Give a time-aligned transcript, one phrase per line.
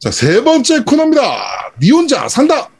[0.00, 1.22] 자, 세 번째 코너입니다.
[1.78, 2.70] 니 혼자 산다.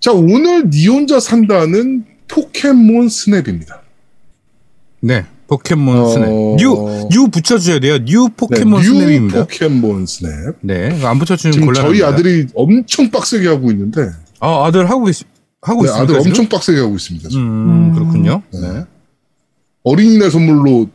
[0.00, 3.82] 자, 오늘 니 혼자 산다는 포켓몬 스냅입니다.
[4.98, 5.24] 네.
[5.46, 6.28] 포켓몬 어, 스냅.
[6.56, 7.98] New, New 붙여주셔야 돼요.
[8.04, 9.40] New 포켓몬 네, New 스냅입니다.
[9.42, 10.56] 포켓몬 스냅.
[10.60, 11.04] 네.
[11.04, 11.82] 안 붙여주면 곤란합니다.
[11.82, 14.10] 저희 아들이 엄청 빡세게 하고 있는데,
[14.40, 15.22] 아, 아들 하고 계시,
[15.62, 16.02] 하고 네, 있습니까?
[16.02, 16.30] 아들 지금?
[16.30, 17.28] 엄청 빡세게 하고 있습니다.
[17.28, 17.44] 지금.
[17.44, 18.42] 음, 그렇군요.
[18.52, 18.84] 네.
[19.84, 20.88] 어린이날 선물로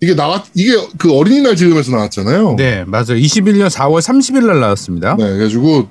[0.00, 2.54] 이게 나왔 이게 그 어린이날 지금에서 나왔잖아요.
[2.56, 3.16] 네, 맞아요.
[3.16, 5.16] 21년 4월 30일 날 나왔습니다.
[5.16, 5.88] 네, 그래가지고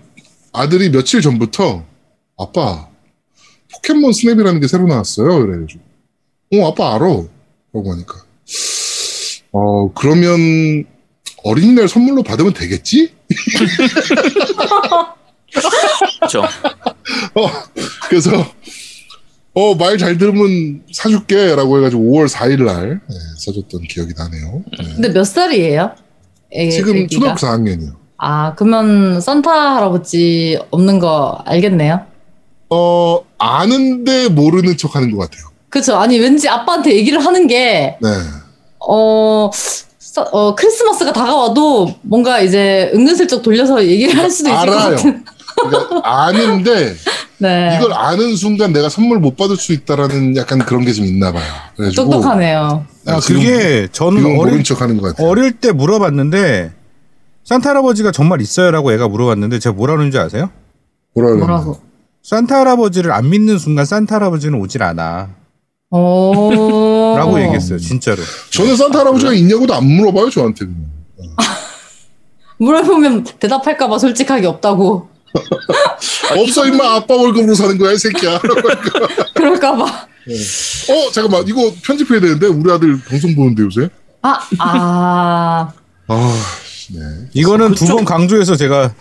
[0.53, 1.83] 아들이 며칠 전부터
[2.37, 2.87] 아빠
[3.73, 5.45] 포켓몬 스냅이라는 게 새로 나왔어요.
[5.45, 5.81] 그래가지고
[6.53, 7.05] 어 아빠 알아.
[7.73, 8.15] 라고 하니까
[9.51, 10.85] 어 그러면
[11.43, 13.13] 어린이날 선물로 받으면 되겠지?
[16.19, 16.43] 그렇죠.
[16.43, 17.51] 어
[18.09, 18.31] 그래서
[19.59, 24.61] 어 말 잘 들으면 사줄게 라고 해가지고 5월 4일 날 네, 사줬던 기억이 나네요.
[24.79, 24.93] 네.
[24.95, 25.91] 근데 몇 살이에요?
[26.53, 27.35] 애, 지금 애기가?
[27.35, 27.91] 초등학교 4학년이요.
[28.19, 32.01] 아, 그러면 산타 할아버지 없는 거 알겠네요.
[32.69, 35.47] 어 아는데 모르는 척 하는 것 같아요.
[35.69, 35.95] 그쵸.
[35.97, 38.09] 아니, 왠지 아빠한테 얘기를 하는 게, 네.
[38.79, 39.49] 어,
[39.99, 44.77] 서- 어, 크리스마스가 다가와도 뭔가 이제 은근슬쩍 돌려서 얘기를 할 수도 있을 알아요.
[44.77, 45.25] 것 같은.
[45.57, 46.95] 그러니까 아는데
[47.39, 47.77] 네.
[47.77, 51.43] 이걸 아는 순간 내가 선물 못 받을 수 있다라는 약간 그런 게 좀 있나 봐요.
[51.75, 52.85] 그래가지고 똑똑하네요.
[53.05, 55.27] 아, 지금- 그게 저는 어릴, 척하는 것 같아요.
[55.29, 56.71] 어릴 때 물어봤는데
[57.43, 60.49] 산타 할아버지가 정말 있어요라고 애가 물어봤는데 제가 뭐라 그러는지 아세요?
[61.15, 61.35] 뭐라.
[61.35, 61.79] 뭐라고?
[62.23, 65.29] 산타 할아버지를 안 믿는 순간 산타 할아버지는 오질 않아.
[65.91, 67.15] 오.
[67.17, 68.21] 라고 얘기했어요, 진짜로.
[68.51, 70.65] 저는 산타 할아버지가 있냐고도 안 물어봐요 저한테.
[72.59, 75.07] 물어보면 대답할까봐 솔직하게 없다고.
[76.37, 78.39] 없어 임마 아빠 월급으로 사는 거야 이 새끼야.
[79.35, 79.83] 그럴까봐.
[79.85, 83.89] 어 잠깐만 이거 편집해야 되는데 우리 아들 방송 보는데 요새.
[84.21, 85.71] 아, 아.
[86.07, 86.43] 아
[86.93, 86.99] 네.
[87.33, 88.93] 이거는 두번 강조해서 제가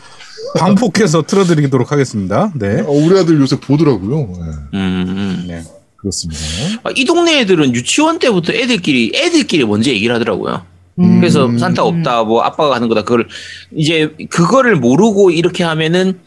[0.59, 2.53] 방폭해서 틀어드리도록 하겠습니다.
[2.55, 2.81] 네.
[2.81, 4.17] 어, 우리 아들 요새 보더라고요.
[4.17, 5.45] 네, 음, 음.
[5.49, 5.65] 네.
[5.97, 6.41] 그렇습니다.
[6.84, 10.65] 아, 이 동네 애들은 유치원 때부터 애들끼리 애들끼리 먼저 얘기를 하더라고요.
[10.99, 11.21] 음.
[11.21, 13.03] 그래서 산타 없다, 뭐 아빠가 하는 거다.
[13.03, 13.27] 그걸
[13.75, 16.19] 이제 그거를 모르고 이렇게 하면은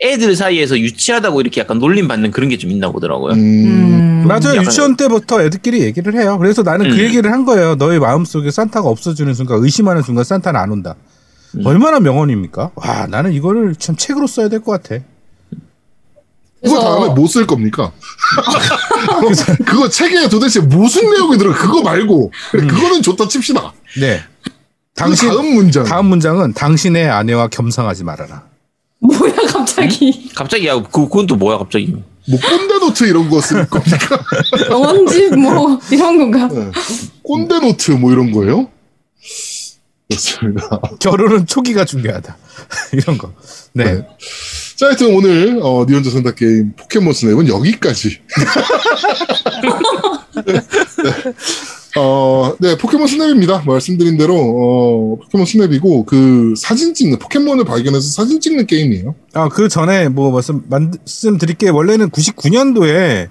[0.00, 3.32] 애들 사이에서 유치하다고 이렇게 약간 놀림 받는 그런 게 좀 있나 보더라고요.
[3.34, 4.24] 음, 음.
[4.28, 4.60] 맞아요.
[4.60, 6.36] 유치원 때부터 애들끼리 얘기를 해요.
[6.38, 7.00] 그래서 나는 그 음.
[7.00, 7.74] 얘기를 한 거예요.
[7.76, 10.94] 너의 마음속에 산타가 없어지는 순간, 의심하는 순간 산타는 안 온다.
[11.56, 11.66] 음.
[11.66, 12.70] 얼마나 명언입니까?
[12.74, 15.02] 와, 나는 이거를 참 책으로 써야 될 것 같아.
[16.62, 17.92] 그거 그래서- 다음에 뭐 쓸 겁니까?
[19.64, 21.52] 그거 책에 도대체 무슨 내용이 들어?
[21.54, 23.72] 그거 말고 그래, 그거는 좋다 칩시다.
[24.00, 24.22] 네.
[24.94, 25.84] 당신 당신, 다음 문장.
[25.84, 28.42] 다음 문장은 당신의 아내와 겸상하지 말아라.
[29.00, 30.28] 뭐야, 갑자기.
[30.34, 31.94] 갑자기 야, 그, 그건 또 뭐야 갑자기?
[32.28, 34.18] 뭐 꼰대 노트 이런 거 쓸 겁니까?
[34.68, 36.48] 영원집 뭐, 이런 건가?
[36.52, 36.70] 네.
[37.22, 38.68] 꼰대 노트 뭐 이런 거예요?
[40.08, 40.80] 그렇습니다.
[40.98, 42.36] 결혼은 초기가 중요하다.
[42.92, 43.32] 이런 거.
[43.72, 43.84] 네.
[43.84, 44.06] 네.
[44.78, 48.20] 자, 하여튼 오늘 어, 니혼자 산다 게임 포켓몬 스냅은 여기까지.
[50.46, 50.62] 네.
[51.96, 53.64] 어, 네, 포켓몬 스냅입니다.
[53.66, 59.16] 말씀드린 대로 어, 포켓몬 스냅이고 그 사진 찍는 포켓몬을 발견해서 사진 찍는 게임이에요.
[59.32, 63.26] 아, 그 전에 뭐 말씀, 말씀드릴 게 원래는 99년도에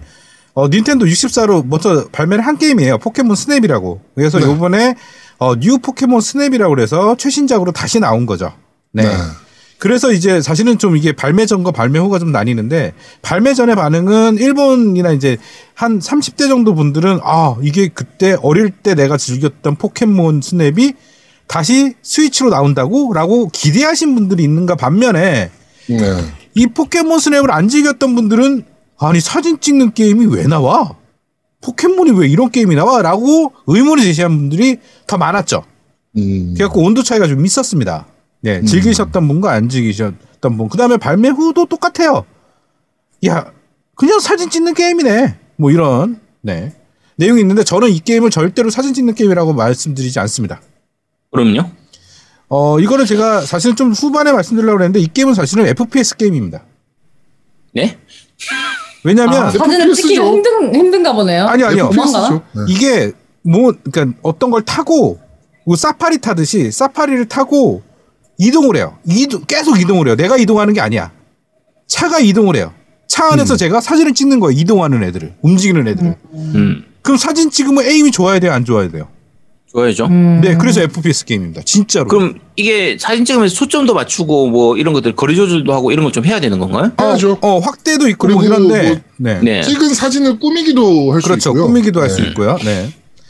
[0.54, 2.98] 어, 닌텐도 64로 먼저 발매를 한 게임이에요.
[2.98, 4.02] 포켓몬 스냅이라고.
[4.16, 4.48] 그래서 네.
[4.48, 4.96] 요번에
[5.38, 8.52] 어, New 포켓몬 스냅이라고 그래서 최신작으로 다시 나온 거죠.
[8.92, 9.06] 네.
[9.80, 15.12] 그래서 이제 사실은 좀 이게 발매 전과 발매 후가 좀 나뉘는데 발매 전의 반응은 일본이나
[15.12, 15.38] 이제
[15.76, 20.94] 한 30대 정도 분들은 아, 이게 그때 어릴 때 내가 즐겼던 포켓몬 스냅이
[21.48, 23.14] 다시 스위치로 나온다고?
[23.14, 25.52] 라고 기대하신 분들이 있는가 반면에
[25.88, 25.98] 네.
[26.56, 28.64] 이 포켓몬 스냅을 안 즐겼던 분들은
[29.00, 30.96] 아니 사진 찍는 게임이 왜 나와?
[31.62, 33.02] 포켓몬이 왜 이런 게임이 나와?
[33.02, 35.64] 라고 의문을 제시한 분들이 더 많았죠.
[36.18, 36.54] 음.
[36.56, 38.08] 그래갖고 온도 차이가 좀 있었습니다.
[38.42, 40.70] 네, 즐기셨던 분과 안 즐기셨던 분.
[40.70, 42.26] 그 다음에 발매 후도 똑같아요.
[43.26, 43.52] 야,
[43.96, 45.38] 그냥 사진 찍는 게임이네.
[45.58, 46.74] 뭐 이런, 네.
[47.16, 50.62] 내용이 있는데 저는 이 게임을 절대로 사진 찍는 게임이라고 말씀드리지 않습니다.
[51.32, 51.64] 그럼요.
[52.50, 56.64] 어, 이거는 제가 사실 좀 후반에 말씀드리려고 했는데 이 게임은 사실은 FPS 게임입니다.
[57.74, 57.98] 네?
[59.04, 60.36] 왜냐면 아, 사진을 찍기가 FPS죠.
[60.36, 61.46] 힘든, 힘든가 보네요.
[61.48, 61.90] 아니 아니요.
[61.90, 62.66] 네.
[62.70, 63.12] 이게
[63.42, 65.20] 뭐 그러니까 어떤 걸 타고
[65.66, 67.82] 뭐 사파리 타듯이 사파리를 타고
[68.38, 68.98] 이동을 해요.
[69.06, 70.16] 이동 계속 이동을 해요.
[70.16, 71.12] 내가 이동하는 게 아니야.
[71.88, 72.74] 차가 이동을 해요.
[73.08, 73.58] 차 안에서 음.
[73.58, 74.60] 제가 사진을 찍는 거예요.
[74.60, 76.16] 이동하는 애들을 움직이는 애들을.
[76.34, 76.84] 음.
[77.02, 79.08] 그럼 사진 찍으면 에임이 좋아야 돼요, 안 좋아야 돼요?
[79.72, 80.06] 좋아야죠.
[80.06, 80.42] 음.
[80.44, 81.62] 네, 그래서 FPS 게임입니다.
[81.64, 82.08] 진짜로.
[82.08, 86.26] 그럼 이게 사진 찍으면서 초점도 맞추고 뭐 이런 것들 거리 조절도 하고 이런 걸 좀
[86.26, 86.92] 해야 되는 건가요?
[87.00, 87.38] 해야죠.
[87.42, 89.40] 어, 확대도 있고 뭐 그리고 이런데 뭐 네.
[89.42, 89.62] 네.
[89.62, 91.50] 찍은 사진을 꾸미기도 할수 그렇죠.
[91.52, 91.68] 있고요.
[91.68, 92.28] 꾸미기도 할수 네.
[92.30, 92.58] 있고요.
[92.64, 92.90] 네.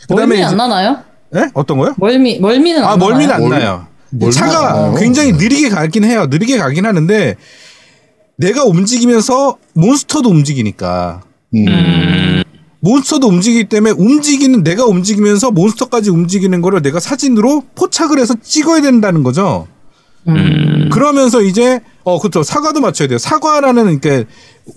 [0.09, 0.97] 얼굴이 그다음에 안 이제 나나요?
[1.35, 1.47] 예?
[1.53, 1.93] 어떤 거요?
[1.97, 3.33] 멀미 멀미는 안 아 멀미는?
[3.33, 3.86] 안 멀- 나요.
[4.31, 4.95] 차가 나요?
[4.97, 6.27] 굉장히 느리게 가긴 해요.
[6.29, 7.35] 느리게 가긴 하는데
[8.37, 11.21] 내가 움직이면서 몬스터도 움직이니까
[11.55, 11.67] 음.
[11.67, 12.43] 음.
[12.79, 19.23] 몬스터도 움직이기 때문에 움직이는 내가 움직이면서 몬스터까지 움직이는 거를 내가 사진으로 포착을 해서 찍어야 된다는
[19.23, 19.67] 거죠.
[20.27, 20.89] 음.
[20.91, 23.17] 그러면서 이제 어 그렇죠 사과도 맞춰야 돼요.
[23.17, 24.25] 사과라는 이렇게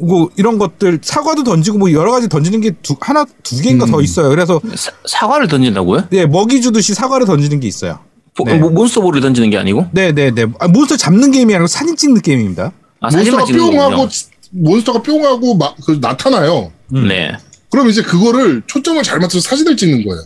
[0.01, 3.91] 뭐 이런 것들 사과도 던지고 뭐 여러 가지 던지는 게 두, 하나 두 개인가 음.
[3.91, 4.29] 더 있어요.
[4.31, 6.05] 그래서 사, 사과를 던진다고요?
[6.11, 7.99] 네 먹이 주듯이 사과를 던지는 게 있어요.
[8.37, 8.55] 보- 네.
[8.59, 9.87] 뭐 몬스터볼을 던지는 게 아니고?
[9.93, 12.73] 네네네 아, 몬스터 잡는 게임이 아니고 사진 찍는 게임입니다.
[13.01, 14.09] 아, 몬스터가 뿅하고.
[14.53, 16.73] 몬스터가 뿅하고 막 그 나타나요.
[16.95, 17.09] 음.
[17.09, 17.33] 네.
[17.71, 20.23] 그럼 이제 그거를 초점을 잘 맞춰서 사진을 찍는 거예요.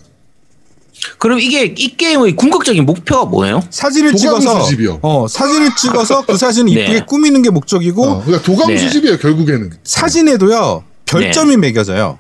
[1.19, 3.63] 그럼 이게 이 게임의 궁극적인 목표가 뭐예요?
[3.69, 5.01] 사진을 찍어서 수집이요.
[5.03, 6.85] 어 사진을 찍어서 그 사진을 네.
[6.85, 8.79] 이쁘게 꾸미는 게 목적이고 어, 그러니까 도감 네.
[8.79, 9.71] 수집이에요 결국에는.
[9.85, 12.19] 사진에도요 별점이 매겨져요.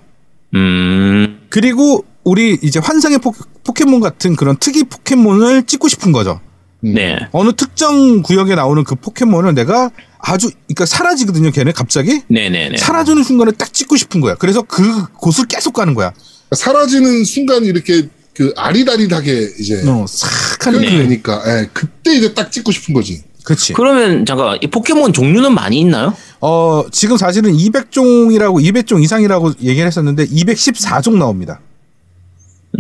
[0.54, 1.40] 음.
[1.48, 3.32] 그리고 우리 이제 환상의 포,
[3.62, 6.40] 포켓몬 같은 그런 특이 포켓몬을 찍고 싶은 거죠.
[6.84, 6.94] 음.
[6.94, 7.18] 네.
[7.32, 11.50] 어느 특정 구역에 나오는 그 포켓몬을 내가 아주 그러니까 사라지거든요.
[11.50, 12.78] 걔네 갑자기 네네네.
[12.78, 14.34] 사라지는 순간에 딱 찍고 싶은 거야.
[14.34, 16.12] 그래서 그 곳을 계속 가는 거야.
[16.54, 22.34] 사라지는 순간 이렇게 그 아리다리하게 이제 어, 싹 하는 표현이 그 되니까 예, 그때 이제
[22.34, 23.22] 딱 찍고 싶은 거지.
[23.44, 23.74] 그렇지.
[23.74, 26.14] 그러면 잠깐 이 포켓몬 종류는 많이 있나요?
[26.40, 31.60] 어 지금 사실은 200종이라고 200종 이상이라고 얘기를 했었는데 214종 나옵니다.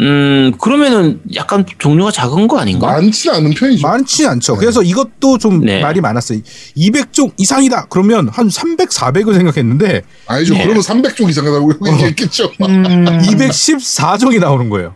[0.00, 2.88] 음 그러면은 약간 종류가 작은 거 아닌가?
[2.88, 3.86] 많지 않은 편이죠.
[3.86, 4.56] 많지 않죠.
[4.56, 5.80] 그래서 이것도 좀 네.
[5.80, 6.40] 말이 많았어요.
[6.76, 7.86] 200종 이상이다.
[7.90, 10.54] 그러면 한 300, 400을 생각했는데 아니죠.
[10.54, 10.62] 네.
[10.64, 11.92] 그러면 300종 이상이라고 어.
[11.92, 12.50] 얘기했겠죠.
[12.68, 13.04] 음.
[13.04, 14.94] 214종이 나오는 거예요.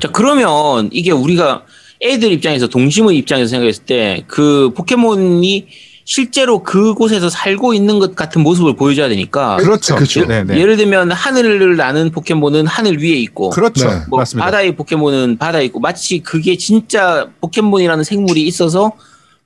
[0.00, 1.62] 자 그러면 이게 우리가
[2.02, 5.66] 애들 입장에서 동심의 입장에서 생각했을 때 그 포켓몬이
[6.10, 9.94] 실제로 그곳에서 살고 있는 것 같은 모습을 보여줘야 되니까 그렇죠.
[9.94, 10.26] 그렇죠.
[10.26, 10.58] 네, 네.
[10.58, 13.88] 예를 들면 하늘을 나는 포켓몬은 하늘 위에 있고 그렇죠.
[13.88, 13.94] 네.
[14.08, 14.44] 뭐 맞습니다.
[14.44, 18.90] 바다의 포켓몬은 바다에 있고 마치 그게 진짜 포켓몬이라는 생물이 있어서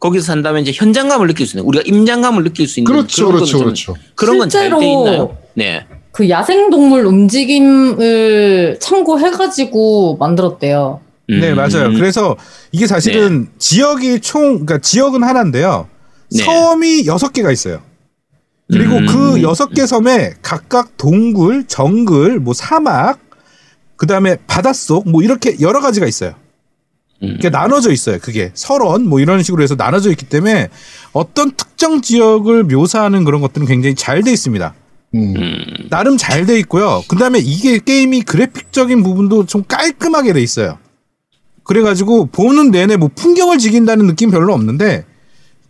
[0.00, 3.58] 거기서 산다면 이제 현장감을 느낄 수 있는 우리가 임장감을 느낄 수 있는 그렇죠, 그런 그렇죠,
[3.58, 3.84] 그렇죠.
[3.93, 5.37] 좀 그런 건 잘돼 실제로 있나요?
[5.52, 5.84] 네.
[6.12, 11.00] 그 야생동물 움직임을 참고해가지고 만들었대요.
[11.28, 11.56] 네, 음.
[11.56, 11.90] 맞아요.
[11.93, 12.37] 그래서
[12.72, 15.88] 이게 사실은 지역이 총, 그러니까 지역은 하나인데요.
[16.34, 16.44] 네.
[16.44, 17.81] 섬이 여섯 개가 있어요.
[18.69, 19.06] 그리고 음.
[19.06, 23.20] 그 여섯 개 섬에 각각 동굴, 정글, 뭐 사막,
[23.96, 26.34] 그 다음에 바닷속, 뭐 이렇게 여러 가지가 있어요.
[27.22, 27.28] 음.
[27.28, 28.19] 이렇게 나눠져 있어요.
[28.20, 30.69] 그게 설원, 뭐 이런 식으로 해서 나눠져 있기 때문에
[31.12, 34.75] 어떤 특정 지역을 묘사하는 그런 것들은 굉장히 잘 돼 있습니다.
[35.14, 35.34] 음.
[35.36, 35.64] 음.
[35.90, 37.04] 나름 잘 돼 있고요.
[37.06, 40.78] 그 다음에 이게 게임이 그래픽적인 부분도 좀 깔끔하게 돼 있어요.
[41.64, 45.04] 그래가지고 보는 내내 뭐 풍경을 즐긴다는 느낌 별로 없는데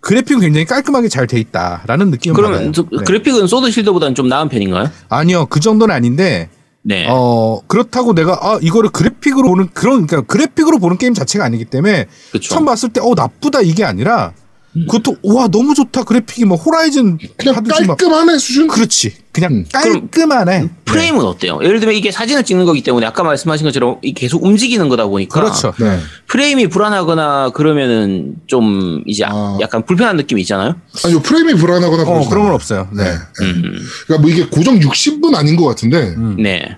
[0.04, 2.52] 그래픽은 굉장히 깔끔하게 잘 돼 있다라는 느낌을 받아요.
[2.52, 3.02] 그러면 저- 네.
[3.04, 4.90] 그래픽은 소드 실드보다는 좀 나은 편인가요?
[5.08, 6.50] 아니요 그 정도는 아닌데
[6.82, 7.06] 네.
[7.08, 12.04] 어 그렇다고 내가 아 이거를 그래픽으로 보는 그런 그러니까 그래픽으로 보는 게임 자체가 아니기 때문에
[12.30, 12.54] 그렇죠.
[12.54, 14.32] 처음 봤을 때 어 나쁘다 이게 아니라
[14.74, 18.66] 그것도 와 너무 좋다 그래픽이 뭐 호라이즌 그냥 하듯이 막 깔끔하네 수준.
[18.66, 19.64] 그렇지 그냥 음.
[19.72, 20.68] 깔끔하네 네.
[20.84, 21.60] 프레임은 어때요?
[21.62, 25.40] 예를 들면 이게 사진을 찍는 거기 때문에 아까 말씀하신 것처럼 이 계속 움직이는 거다 보니까
[25.40, 25.98] 그렇죠 네.
[26.26, 29.56] 프레임이 불안하거나 그러면은 좀 이제 아.
[29.60, 30.74] 약간 불편한 느낌이 있잖아요.
[31.04, 32.54] 아니요 프레임이 불안하거나 어 그런 건.
[32.54, 33.10] 없어요 네 네.
[33.42, 33.78] 음.
[34.06, 36.14] 그러니까 뭐 이게 고정 60분 아닌 것 같은데.
[36.16, 36.36] 음.
[36.38, 36.76] 네.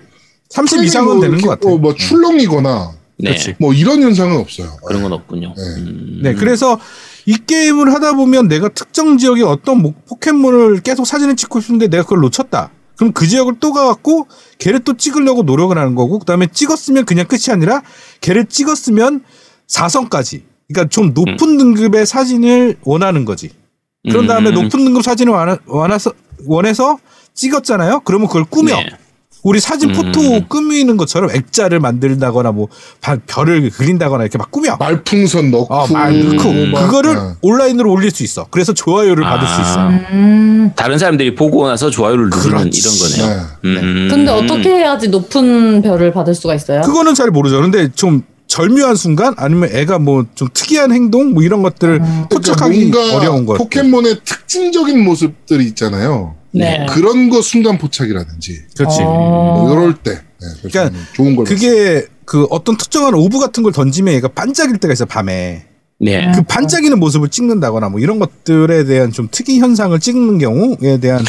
[0.49, 1.73] 30 프레임이 이상은 뭐 되는 것 같아요.
[1.73, 3.31] 어, 뭐 출렁이거나 네.
[3.31, 3.55] 그렇지.
[3.59, 4.77] 뭐 이런 현상은 없어요.
[4.87, 5.53] 그런 건 없군요.
[5.57, 5.63] 네.
[5.81, 6.19] 음.
[6.21, 6.79] 네, 그래서
[7.27, 12.03] 이 게임을 하다 보면 내가 특정 지역의 어떤 뭐 포켓몬을 계속 사진을 찍고 싶은데 내가
[12.03, 12.71] 그걸 놓쳤다.
[12.95, 14.27] 그럼 그 지역을 또 가갖고
[14.59, 17.83] 걔를 또 찍으려고 노력을 하는 거고, 그 다음에 찍었으면 그냥 끝이 아니라
[18.21, 19.23] 걔를 찍었으면
[19.67, 20.43] 4성까지.
[20.69, 23.51] 그러니까 좀 높은 등급의 사진을 원하는 거지.
[24.09, 24.55] 그런 다음에 음.
[24.55, 26.13] 높은 등급 사진을 원하, 원해서,
[26.45, 26.97] 원해서
[27.33, 28.01] 찍었잖아요?
[28.05, 28.77] 그러면 그걸 꾸며.
[28.77, 28.89] 네.
[29.43, 29.95] 우리 사진 음.
[29.95, 32.67] 포토 꾸미는 것처럼 액자를 만들다거나 뭐
[33.01, 34.75] 바- 별을 그린다거나 이렇게 막 꾸며.
[34.79, 37.21] 말풍선 넣고 어, 말 넣고 막, 그거를 네.
[37.41, 38.47] 온라인으로 올릴 수 있어.
[38.49, 39.61] 그래서 좋아요를 받을 수 아.
[39.61, 39.89] 있어.
[40.11, 40.71] 음.
[40.75, 42.79] 다른 사람들이 보고 나서 좋아요를 누르는 그렇지.
[42.79, 43.47] 이런 거네요.
[43.63, 43.69] 네.
[43.81, 44.07] 음.
[44.09, 46.81] 근데 어떻게 해야지 높은 별을 받을 수가 있어요?
[46.81, 47.61] 그거는 잘 모르죠.
[47.61, 52.01] 근데 좀 절묘한 순간 아니면 애가 뭐 좀 특이한 행동 뭐 이런 것들을
[52.31, 53.53] 포착하기 그러니까 어려운 거.
[53.55, 56.35] 포켓몬의 특징적인 모습들이 있잖아요.
[56.57, 56.85] 네.
[56.89, 58.97] 그런 거 순간 포착이라든지 그렇지.
[59.01, 59.05] 어.
[59.05, 64.13] 뭐 이럴 때 네, 그러니까 좋은 걸 그게 그 어떤 특정한 orb 같은 걸 던지면
[64.13, 65.65] 얘가 반짝일 때가 있어 밤에.
[65.99, 66.31] 네.
[66.35, 71.23] 그 반짝이는 모습을 찍는다거나 뭐 이런 것들에 대한 좀 특이 현상을 찍는 경우에 대한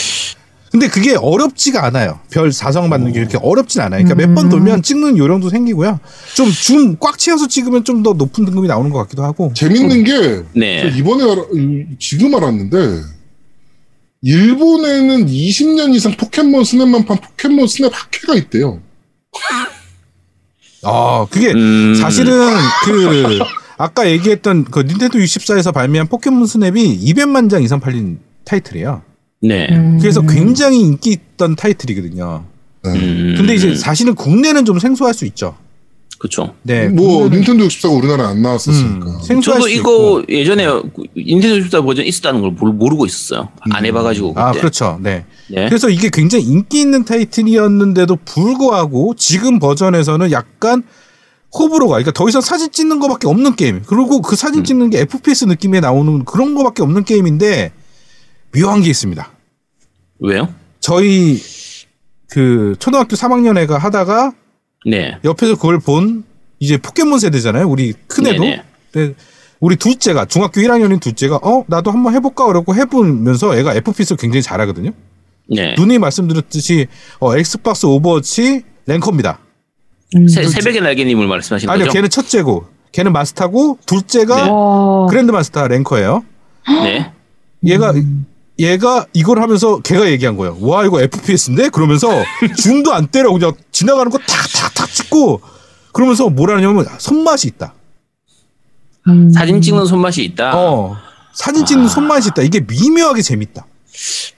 [0.71, 2.21] 근데 그게 어렵지가 않아요.
[2.31, 4.05] 별 사성 받는 게 이렇게 어렵진 않아요.
[4.05, 5.99] 그러니까 몇번 돌면 찍는 요령도 생기고요.
[6.37, 9.51] 좀 줌 꽉 채워서 찍으면 좀 더 높은 등급이 나오는 것 같기도 하고.
[9.55, 10.83] 재밌는 게 네.
[10.83, 12.77] 저 이번에 알아, 이- 지금 알았는데
[14.23, 18.81] 일본에는 20년 이상 포켓몬 스냅만 판 포켓몬 스냅 학회가 있대요.
[20.83, 21.95] 아, 그게 음.
[21.95, 23.39] 사실은 그
[23.77, 29.03] 아까 얘기했던 그 닌텐도 64에서 발매한 포켓몬 스냅이 200만 장 이상 팔린 타이틀이에요.
[29.41, 29.69] 네.
[29.71, 29.99] 음.
[30.01, 32.45] 그래서 굉장히 인기 있던 타이틀이거든요.
[32.85, 32.93] 네.
[32.93, 33.35] 음.
[33.37, 35.57] 근데 이제 사실은 국내는 좀 생소할 수 있죠.
[36.19, 36.55] 그렇죠.
[36.63, 36.89] 네.
[36.89, 39.07] 뭐 닌텐도 64가 우리나라에 안 나왔었으니까.
[39.31, 40.25] 음, 저도 수 이거 있고.
[40.29, 40.67] 예전에
[41.17, 43.51] 닌텐도 64 버전 있었다는 걸 모르- 모르고 있었어요.
[43.71, 44.41] 안 해 봐 가지고 그때.
[44.41, 44.99] 아, 그렇죠.
[45.01, 45.25] 네.
[45.49, 45.69] 네.
[45.69, 50.83] 그래서 이게 굉장히 인기 있는 타이틀이었는데도 불구하고 지금 버전에서는 약간
[51.57, 53.83] 호불호가 그러니까 더 이상 사진 찍는 거밖에 없는 게임.
[53.87, 54.37] 그리고 그 음.
[54.37, 57.73] 사진 찍는 게 FPS 느낌에 나오는 그런 거밖에 없는 게임인데
[58.57, 59.31] 묘한 게 있습니다.
[60.21, 60.49] 왜요?
[60.81, 61.41] 저희
[62.29, 64.33] 그 초등학교 3학년 애가 하다가
[64.87, 65.19] 네.
[65.25, 66.25] 옆에서 그걸 본
[66.59, 67.69] 이제 포켓몬 세대잖아요.
[67.69, 68.43] 우리 큰애도.
[68.43, 68.63] 네네.
[68.93, 69.15] 근데
[69.61, 74.93] 우리 둘째가 중학교 1학년인 둘째가 어 나도 한번 해볼까 그러고 해보면서 애가 FPS를 굉장히 잘하거든요.
[75.49, 75.75] 네.
[75.77, 76.87] 누님 말씀드렸듯이
[77.21, 79.39] 어, 엑스박스 오버워치 ranker입니다.
[80.29, 81.95] 새, 새벽의 날개님을 말씀하시는 아니요, 거죠?
[81.95, 84.51] 걔는 첫째고 걔는 마스터고 둘째가 네.
[84.51, 85.07] 와.
[85.09, 86.25] grand master ranker예요.
[86.85, 87.13] 네.
[87.65, 87.93] 얘가
[88.59, 90.57] 얘가 이걸 하면서 걔가 얘기한 거예요.
[90.61, 92.09] 와 이거 FPS인데 그러면서
[92.59, 95.41] 줌도 안 때려 그냥 지나가는 거 탁탁탁 찍고
[95.93, 97.75] 그러면서 뭐라냐면 손맛이 있다.
[99.07, 99.31] 음.
[99.31, 100.53] 사진 찍는 손맛이 있다.
[100.57, 100.97] 어
[101.35, 101.89] 사진 찍는 아.
[101.89, 102.43] 손맛이 있다.
[102.43, 103.67] 이게 미묘하게 재밌다.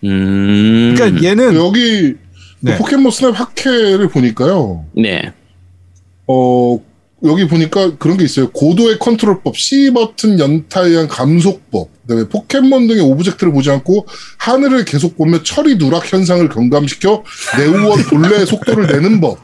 [0.04, 0.94] 음.
[0.96, 2.14] 그러니까 얘는 여기
[2.60, 2.76] 네.
[2.76, 4.84] 포켓몬 스냅 학회를 보니까요.
[4.96, 5.32] 네.
[6.26, 6.78] 어
[7.24, 8.50] 여기 보니까 그런 게 있어요.
[8.50, 14.06] 고도의 컨트롤법, C 버튼 연타에 의한 감속법, 그다음에 포켓몬 등의 object를 보지 않고
[14.38, 17.22] 하늘을 계속 보며 처리 누락 현상을 경감시켜
[17.56, 19.38] 제로원 본래의 속도를 내는 법,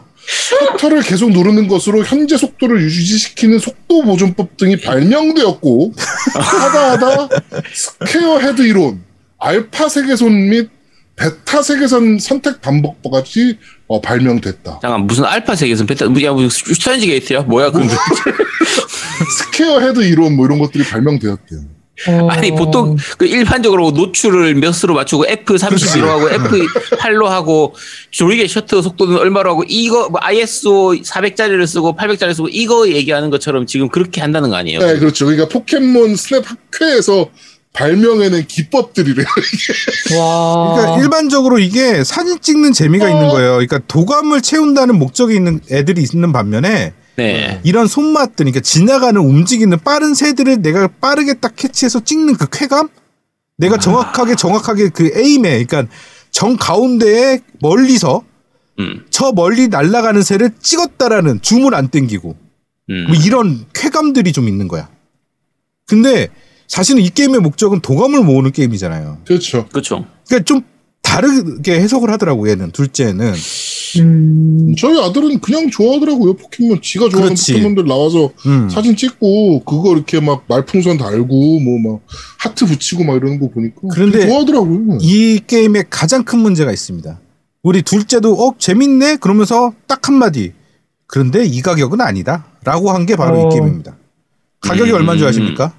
[0.51, 5.93] 셔터를 계속 누르는 것으로 현재 속도를 유지시키는 속도 보존법 등이 발명되었고
[6.35, 7.29] 하다하다
[7.73, 9.05] square head 이론,
[9.39, 10.71] 알파 세계선 및
[11.15, 14.81] 베타 세계선 선택 반복법까지 어, 발명됐다.
[14.83, 17.43] 잠깐 무슨 알파 세계에서 베타 야 무슨 슈타인즈 게이트야?
[17.43, 17.95] 뭐야 근데
[19.39, 21.77] square head 이론 뭐 이런 것들이 발명되었대요.
[22.09, 22.29] 어.
[22.31, 27.75] 아니 보통 그 일반적으로 노출을 몇으로 맞추고 F32로 하고 F8로 하고
[28.11, 33.67] 조리개 셔터 속도는 얼마로 하고 이거 뭐 ISO 400짜리를 쓰고 800짜리 쓰고 이거 얘기하는 것처럼
[33.67, 34.81] 지금 그렇게 한다는 거 아니에요?
[34.81, 35.27] 네, 그렇죠.
[35.27, 37.31] 그러니까 포켓몬 스냅 학회에서
[37.73, 39.27] 발명해낸 기법들이래요.
[40.19, 40.75] 와.
[40.75, 43.53] 그러니까 일반적으로 이게 사진 찍는 재미가 있는 거예요.
[43.53, 47.61] 그러니까 도감을 채운다는 목적이 있는 애들이 있는 반면에 네.
[47.65, 52.89] 이런 손맛들, 그러니까 지나가는 움직이는 빠른 새들을 내가 빠르게 딱 캐치해서 찍는 그 쾌감?
[53.57, 55.93] 내가 정확하게 정확하게 그 에임에, 그러니까
[56.31, 58.23] 정 가운데에 멀리서
[58.79, 59.05] 음.
[59.09, 62.37] 저 멀리 날아가는 새를 찍었다라는 줌을 안 땡기고
[62.91, 63.07] 음.
[63.09, 64.91] 뭐 이런 쾌감들이 좀 있는 거야.
[65.87, 66.29] 근데
[66.69, 69.23] 사실은 이 게임의 목적은 도감을 모으는 게임이잖아요.
[69.27, 69.67] 그렇죠.
[69.69, 70.05] 그렇죠.
[70.27, 70.63] 그러니까 좀
[71.01, 73.33] 다르게 해석을 하더라고 얘는 둘째는
[74.03, 74.75] 음.
[74.79, 76.35] 저희 아들은 그냥 좋아하더라고요.
[76.35, 76.81] 포켓몬.
[76.83, 77.53] 지가 좋아하는 그렇지.
[77.53, 78.69] 포켓몬들 나와서 음.
[78.71, 82.01] 사진 찍고 그거 이렇게 막 말풍선 달고 뭐 막
[82.39, 84.99] 하트 붙이고 막 이러는 거 보니까 그런데 좋아하더라고요.
[85.01, 87.21] 이 게임에 가장 큰 문제가 있습니다.
[87.63, 90.53] 우리 둘째도 어 재밌네 그러면서 딱 한마디
[91.07, 93.49] 그런데 이 가격은 아니다라고 한 게 바로 어.
[93.49, 93.97] 이 게임입니다.
[94.61, 94.97] 가격이 음.
[94.97, 95.73] 얼마인 줄 아십니까?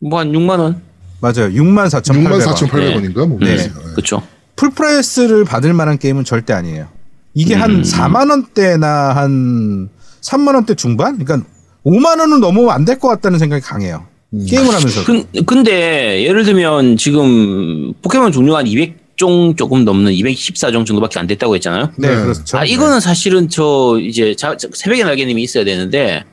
[0.00, 0.82] 뭐 한 6만 원.
[1.20, 1.48] 맞아요.
[1.50, 2.40] 64,800원.
[2.40, 3.46] 64,800원인가 뭐 네.
[3.46, 3.72] 그랬어요.
[3.94, 4.22] 그렇죠.
[4.56, 6.88] full price를 받을 만한 게임은 절대 아니에요.
[7.34, 7.82] 이게 한 음.
[7.82, 9.88] 4만 원대나 한
[10.22, 11.18] 3만 원대 중반?
[11.18, 11.46] 그러니까
[11.84, 14.06] 5만 원은 넘으면 안 될 것 같다는 생각이 강해요.
[14.32, 14.46] 음.
[14.48, 15.04] 게임을 하면서.
[15.04, 21.54] 근, 근데 예를 들면 지금 포켓몬 종류가 한 200종 조금 넘는 214종 정도밖에 안 됐다고
[21.56, 21.90] 했잖아요.
[21.96, 22.22] 네, 네.
[22.22, 22.56] 그렇죠.
[22.58, 26.24] 아 이거는 사실은 저 이제 자, 저 새벽의 날개님이 있어야 되는데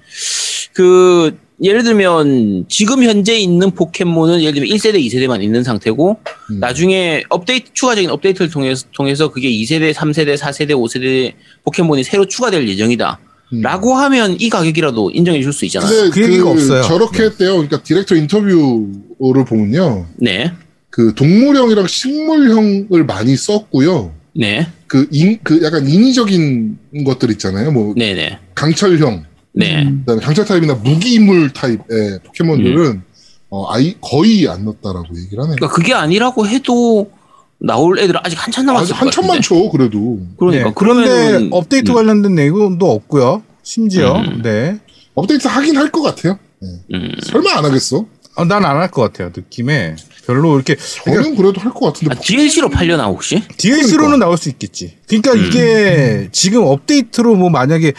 [0.73, 6.17] 그 예를 들면 지금 현재 있는 포켓몬은 예를 들면 1세대, 2세대만 있는 상태고
[6.51, 6.59] 음.
[6.59, 13.19] 나중에 업데이트 추가적인 업데이트를 통해서 통해서 그게 2세대, 3세대, 4세대, 5세대 포켓몬이 새로 추가될 예정이다.
[13.53, 13.61] 음.
[13.61, 15.89] 라고 하면 이 가격이라도 인정해 줄 수 있잖아요.
[15.89, 16.81] 근데 그 얘기가 없어요.
[16.83, 17.51] 저렇게 했대요.
[17.53, 20.07] 그러니까 디렉터 인터뷰를 보면요.
[20.17, 20.51] 네.
[20.89, 24.13] 그 동물형이랑 식물형을 많이 썼고요.
[24.33, 24.67] 네.
[24.87, 27.71] 그, 인, 그 약간 인위적인 것들 있잖아요.
[27.71, 28.39] 뭐 네, 네.
[28.55, 29.83] 강철형, 네.
[29.83, 29.99] 음.
[30.05, 33.01] 그다음에 강철 타입이나 무기 인물 타입의 포켓몬들은
[33.49, 35.55] 어, 아이 거의 안 넣었다라고 얘기를 하네요.
[35.57, 37.11] 그러니까 그게 아니라고 해도
[37.59, 39.41] 나올 애들은 아직 한참 남았을 아직 같은데.
[39.41, 43.43] 쳐 그래도 그러니까 네, 그러면 업데이트 관련된 내용도 없고요.
[43.63, 44.41] 심지어 음.
[44.41, 44.79] 네.
[45.15, 46.39] 업데이트 하긴 할 것 같아요.
[46.61, 46.67] 네.
[46.93, 47.11] 음.
[47.23, 48.05] 설마 안 하겠어?
[48.35, 49.31] 어, 난 안 할 것 같아요.
[49.35, 53.43] 느낌에 별로 이렇게 그러니까 저는 그래도 할 것 같은데 아, DLC로 팔려나 혹시?
[53.57, 54.95] DLC로는 나올 수 있겠지.
[55.07, 55.45] 그러니까 음.
[55.45, 57.91] 이게 지금 업데이트로 뭐 만약에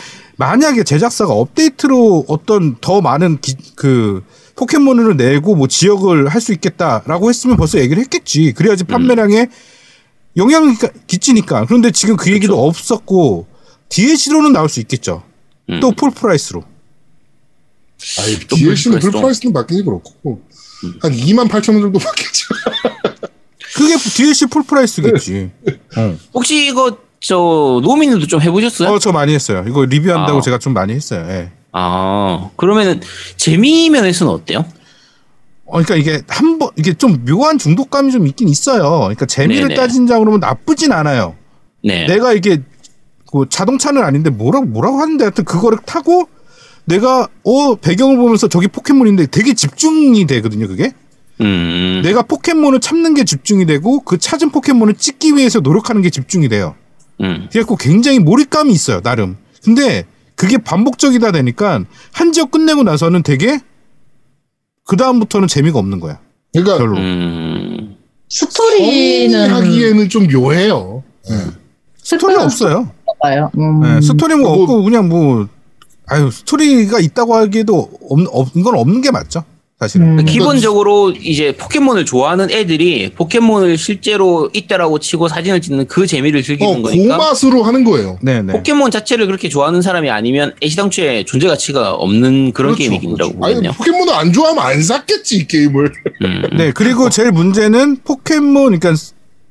[0.47, 4.25] 만약에 제작사가 업데이트로 어떤 더 많은 기- 그
[4.57, 8.53] 포켓몬을 내고 뭐 지역을 할 수 있겠다라고 했으면 벌써 얘기를 했겠지.
[8.53, 9.47] 그래야지 판매량에
[10.37, 11.67] 영향이 가- 끼치니까.
[11.67, 13.47] 그런데 지금 그 얘기도 없었고
[13.89, 15.23] DLC로는 나올 수 있겠죠.
[15.71, 15.79] 음.
[15.79, 16.65] 또 full price로.
[18.19, 20.43] 아이, 또 DLC는 full full price는 바뀌기 그렇고
[21.01, 22.49] 한 2만 8천 원 정도 바뀌죠.
[23.77, 25.51] 그게 DLC full price겠지.
[25.97, 26.19] 어.
[26.35, 28.89] 혹시 이거 저 노미님도 좀 해보셨어요?
[28.91, 29.65] 어, 저 많이 했어요.
[29.69, 30.41] 이거 리뷰한다고 아.
[30.41, 31.25] 제가 좀 많이 했어요.
[31.29, 31.51] 예.
[31.73, 33.01] 아 그러면은
[33.37, 34.65] 재미 면에서는 어때요?
[35.65, 38.99] 어, 그러니까 이게 한 번 이게 좀 묘한 중독감이 좀 있긴 있어요.
[39.01, 39.75] 그러니까 재미를 네네.
[39.77, 41.37] 따진자 그러면 나쁘진 않아요.
[41.83, 42.07] 네.
[42.07, 42.61] 내가 이게
[43.31, 46.29] 그 자동차는 아닌데 뭐라고 뭐라고 하는데 하여튼 그거를 타고
[46.85, 50.67] 내가 어 배경을 보면서 저기 포켓몬인데 되게 집중이 되거든요.
[50.67, 50.93] 그게
[51.41, 52.03] 음.
[52.05, 56.75] 내가 포켓몬을 찾는 게 집중이 되고 그 찾은 포켓몬을 찍기 위해서 노력하는 게 집중이 돼요.
[57.23, 57.49] 음.
[57.51, 59.37] 그래갖고 굉장히 몰입감이 있어요, 나름.
[59.65, 63.61] 근데 그게 반복적이다 되니까 한 지역 끝내고 나서는 되게
[64.85, 66.19] 그 다음부터는 재미가 없는 거야.
[66.53, 66.97] 그러니까 별로.
[66.97, 67.97] 음.
[68.29, 71.03] 스토리는 하기에는 좀 묘해요.
[72.03, 72.91] 스토리 특별한 없어요.
[73.23, 73.51] 봐요.
[73.57, 73.81] 음.
[73.83, 75.47] 네, 스토리 뭐 뭐- 없고 그냥 뭐
[76.09, 79.45] 아유 스토리가 있다고 하기에도 없, 없, 이건 없는 게 맞죠,
[79.83, 80.19] 사실은.
[80.21, 80.25] 음.
[80.25, 86.83] 기본적으로 이제 포켓몬을 좋아하는 애들이 포켓몬을 실제로 있다라고 치고 사진을 찍는 그 재미를 즐기는 어,
[86.83, 88.19] 거니까 고맛으로 하는 거예요.
[88.23, 88.53] 네네.
[88.53, 93.45] 포켓몬 자체를 그렇게 좋아하는 사람이 아니면 애시당초에 존재 가치가 없는 그런 그렇죠, 게임이라고 그렇죠.
[93.45, 93.73] 아니, 보거든요.
[93.73, 95.93] 포켓몬을 안 좋아하면 안 샀겠지, 이 게임을.
[96.25, 96.43] 음.
[96.57, 98.95] 네 그리고 제일 문제는 포켓몬 그러니까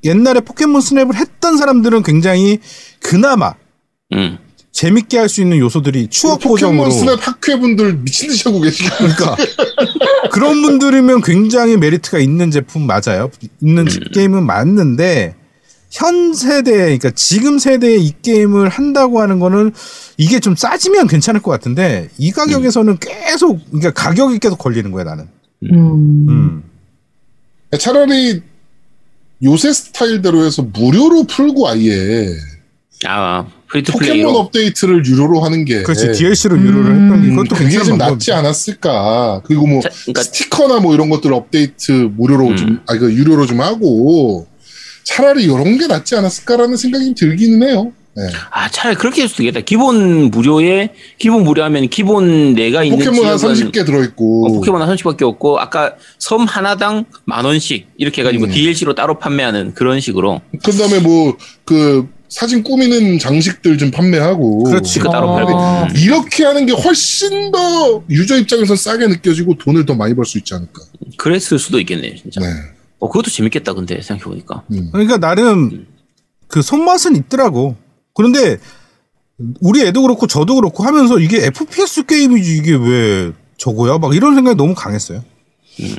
[0.04, 2.60] 옛날에 포켓몬 스냅을 했던 사람들은 굉장히
[3.02, 3.54] 그나마
[4.14, 4.38] 음.
[4.72, 8.98] 재밌게 할 수 있는 요소들이 추억 보정으로 포켓몬 스냅 학회분들 미친 듯이 하고 계시니까.
[8.98, 9.36] 그러니까
[10.32, 13.30] 그런 분들이면 굉장히 메리트가 있는 제품 맞아요.
[13.62, 15.36] 있는 게임은 맞는데
[15.92, 19.74] 현 세대 그러니까 지금 세대에 이 게임을 한다고 하는 거는
[20.18, 25.28] 이게 좀 싸지면 괜찮을 것 같은데 이 가격에서는 계속 그러니까 가격이 계속 걸리는 거야 나는.
[25.64, 26.30] 음.
[26.30, 26.64] 음.
[27.78, 28.42] 차라리
[29.44, 32.28] 요새 스타일대로 해서 무료로 풀고 아예
[33.06, 37.04] 아 free to 포켓몬 play로 업데이트를 유료로 하는 게 그렇지 DLC로 유료를 음.
[37.04, 37.98] 했던 게 음, 그것도 그게 좀.
[37.98, 39.42] 낫지 않았을까.
[39.46, 42.58] 그리고 뭐 자, 그러니까 스티커나 뭐 이런 것들 업데이트 무료로 음.
[42.58, 44.48] 좀, 아, 그 유료로 좀 하고
[45.04, 47.94] 차라리 이런 게 낫지 않았을까라는 생각이 들기는 해요.
[48.14, 48.24] 네.
[48.52, 49.62] 아 차라리 그렇게 할 수도 있겠다.
[49.64, 54.48] 기본 무료에 기본 무료하면 기본 내가 있는 포켓몬 한 지역은 30개 들어있고.
[54.48, 58.52] 어, 포켓몬 한 30밖에 없고 아까 섬 하나당 만 원씩 이렇게 해가지고 음.
[58.52, 64.64] DLC로 따로 판매하는 그런 식으로 그 다음에 뭐, 그, 사진 꾸미는 장식들 좀 판매하고.
[64.64, 65.00] 그렇지.
[65.00, 65.36] 그 따로 어.
[65.36, 65.96] 팔고 음.
[65.98, 70.54] 이렇게 하는 게 훨씬 더 유저 입장에서 싸게 느껴지고 돈을 더 많이 벌 수 있지
[70.54, 70.82] 않을까.
[71.18, 72.40] 그랬을 수도 있겠네 진짜.
[72.40, 72.48] 네.
[73.00, 74.64] 어 그것도 재밌겠다 근데 생각해보니까.
[74.72, 74.90] 음.
[74.94, 75.86] 그러니까 나름
[76.48, 77.76] 그 손맛은 있더라고.
[78.14, 78.58] 그런데
[79.60, 83.98] 우리 애도 그렇고 저도 그렇고 하면서 이게 FPS 게임이지 이게 왜 저거야?
[83.98, 85.22] 막 이런 생각이 너무 강했어요.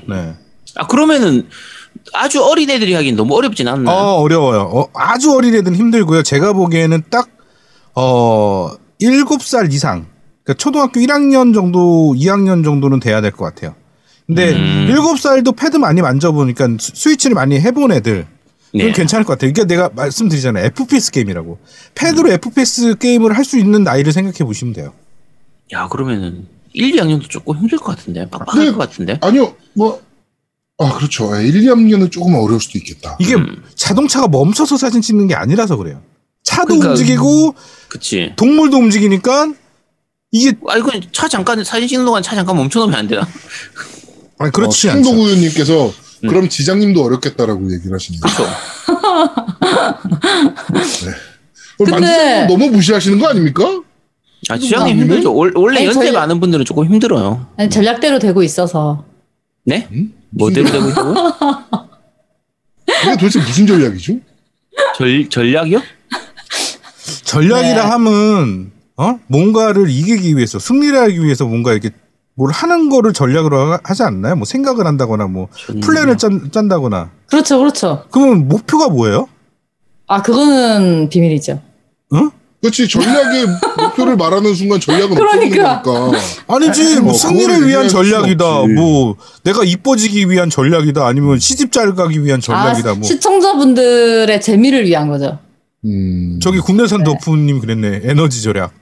[0.08, 0.34] 네.
[0.76, 1.46] 아 그러면은
[2.12, 3.92] 아주 어린 애들이 하긴 너무 어렵진 않나?
[3.92, 4.60] 어, 어려워요.
[4.72, 6.22] 어, 아주 어린 애들은 힘들고요.
[6.22, 7.28] 제가 보기에는 딱,
[7.94, 10.06] 어, 7살 이상.
[10.44, 13.74] 그러니까 초등학교 1학년 정도, 2학년 정도는 돼야 될 것 같아요.
[14.26, 14.88] 근데 음.
[14.90, 18.26] 7살도 패드 많이 만져보니까 스- 스위치를 많이 해본 애들.
[18.74, 18.90] 네.
[18.92, 19.52] 괜찮을 것 같아요.
[19.52, 20.64] 그러니까 내가 말씀드리잖아요.
[20.66, 21.58] FPS 게임이라고.
[21.94, 24.94] 패드로 FPS 게임을 할 수 있는 나이를 생각해 보시면 돼요.
[25.72, 28.70] 야 그러면은 1, 2학년도 조금 힘들 것 같은데 빡빡할 네.
[28.72, 29.18] 것 같은데.
[29.20, 30.00] 아니요, 뭐,
[30.86, 31.34] 아, 그렇죠.
[31.36, 33.16] 1, 2학년은 조금 어려울 수도 있겠다.
[33.20, 33.62] 이게 음.
[33.74, 36.00] 자동차가 멈춰서 사진 찍는 게 아니라서 그래요.
[36.42, 37.54] 차도 그러니까- 움직이고
[37.88, 38.32] 그치.
[38.36, 39.52] 동물도 움직이니까
[40.32, 43.26] 이게 아 이거 차 잠깐 사진 찍는 동안 차 잠깐 멈춰놓으면 안 되나?
[44.38, 45.02] 아니, 그렇지 어, 않죠.
[45.04, 45.92] 충동우유님께서
[46.24, 46.28] 음.
[46.28, 48.20] 그럼 지장님도 어렵겠다라고 얘기를 하시네요.
[48.20, 48.46] 그렇죠.
[51.78, 53.82] 그걸 근데- 만지작님 너무 무시하시는 거 아닙니까?
[54.48, 54.98] 아 지장님?
[54.98, 55.34] 힘들죠.
[55.34, 57.46] 월- 원래 아니, 연세 저희- 많은 분들은 조금 힘들어요.
[57.56, 59.04] 아니, 전략대로 되고 있어서.
[59.64, 59.86] 네?
[59.92, 60.12] 음?
[60.32, 61.14] 뭐대로 되고 있다고?
[63.04, 64.14] 이게 도대체 무슨 전략이죠?
[64.96, 65.80] 절 전략이요?
[67.24, 67.90] 전략이라 네.
[67.90, 71.90] 하면 어 뭔가를 이기기 위해서 승리를 하기 위해서 뭔가 이렇게
[72.34, 74.36] 뭘 하는 거를 전략으로 하- 하지 않나요?
[74.36, 75.48] 뭐 생각을 한다거나 뭐
[75.82, 78.06] 플랜을 짠, 짠다거나 그렇죠, 그렇죠.
[78.10, 79.28] 그러면 목표가 뭐예요?
[80.06, 81.60] 아, 그거는 비밀이죠.
[82.14, 82.30] 응?
[82.62, 83.46] 그렇지 전략의
[83.76, 85.78] 목표를 말하는 순간 전략은 그러니까.
[85.78, 86.44] 없어지는 거니까.
[86.46, 88.44] 아니지 뭐 어, 승리를 위한 전략이다.
[88.76, 94.86] 뭐 내가 이뻐지기 위한 전략이다 아니면 시집 잘 가기 위한 전략이다 아, 뭐 시청자분들의 재미를
[94.86, 95.40] 위한 거죠.
[95.84, 96.38] 음.
[96.40, 98.72] 저기 국내산 덕후님 그랬네 에너지 절약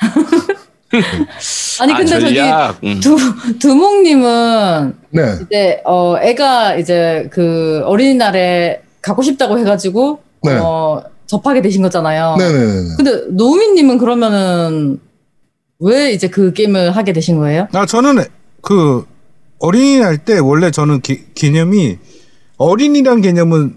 [1.80, 2.76] 아니, 근데 아, 저기 전략.
[2.82, 3.00] 음.
[3.00, 3.16] 두,
[3.60, 5.38] 두목님은 네.
[5.46, 10.58] 이제, 어, 애가 이제 그 어린이날에 가고 싶다고 해가지고, 네.
[10.60, 12.36] 어, 접하게 되신 거잖아요.
[12.36, 12.88] 네네네.
[12.96, 15.00] 근데 노우미님은 그러면은
[15.78, 17.68] 왜 이제 그 게임을 하게 되신 거예요?
[17.72, 18.22] 아 저는
[18.60, 19.06] 그
[19.58, 21.98] 어린이날 때 원래 저는 기- 개념이
[22.58, 23.76] 어린이란 개념은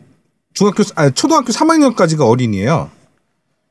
[0.54, 2.90] 중학교 아 초등학교 3학년까지가 어린이에요.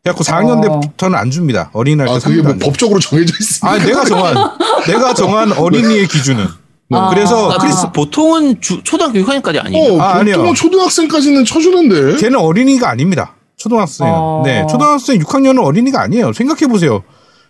[0.03, 1.71] 그래갖고 4학년 때부터는 안 줍니다.
[1.75, 2.55] 어린이날 때 아, 그게 3일도 뭐.
[2.59, 3.69] 법적으로 정해져 있습니다.
[3.71, 4.35] 아, 내가 정한
[4.89, 6.47] 내가 정한 어린이의 기준은.
[6.93, 7.09] 아.
[7.11, 9.95] 그래서 아, 크리스 보통은 주, 초등학교 6학년까지 아니에요.
[9.95, 10.37] 어, 아, 아니요.
[10.37, 12.17] 보통은 초등학생까지는 쳐주는데.
[12.17, 13.35] 걔는 어린이가 아닙니다.
[13.69, 14.13] 초등학생은.
[14.13, 14.43] 어.
[14.45, 16.33] 네, 초등학생 6학년은 어린이가 아니에요.
[16.35, 17.03] 생각해 보세요.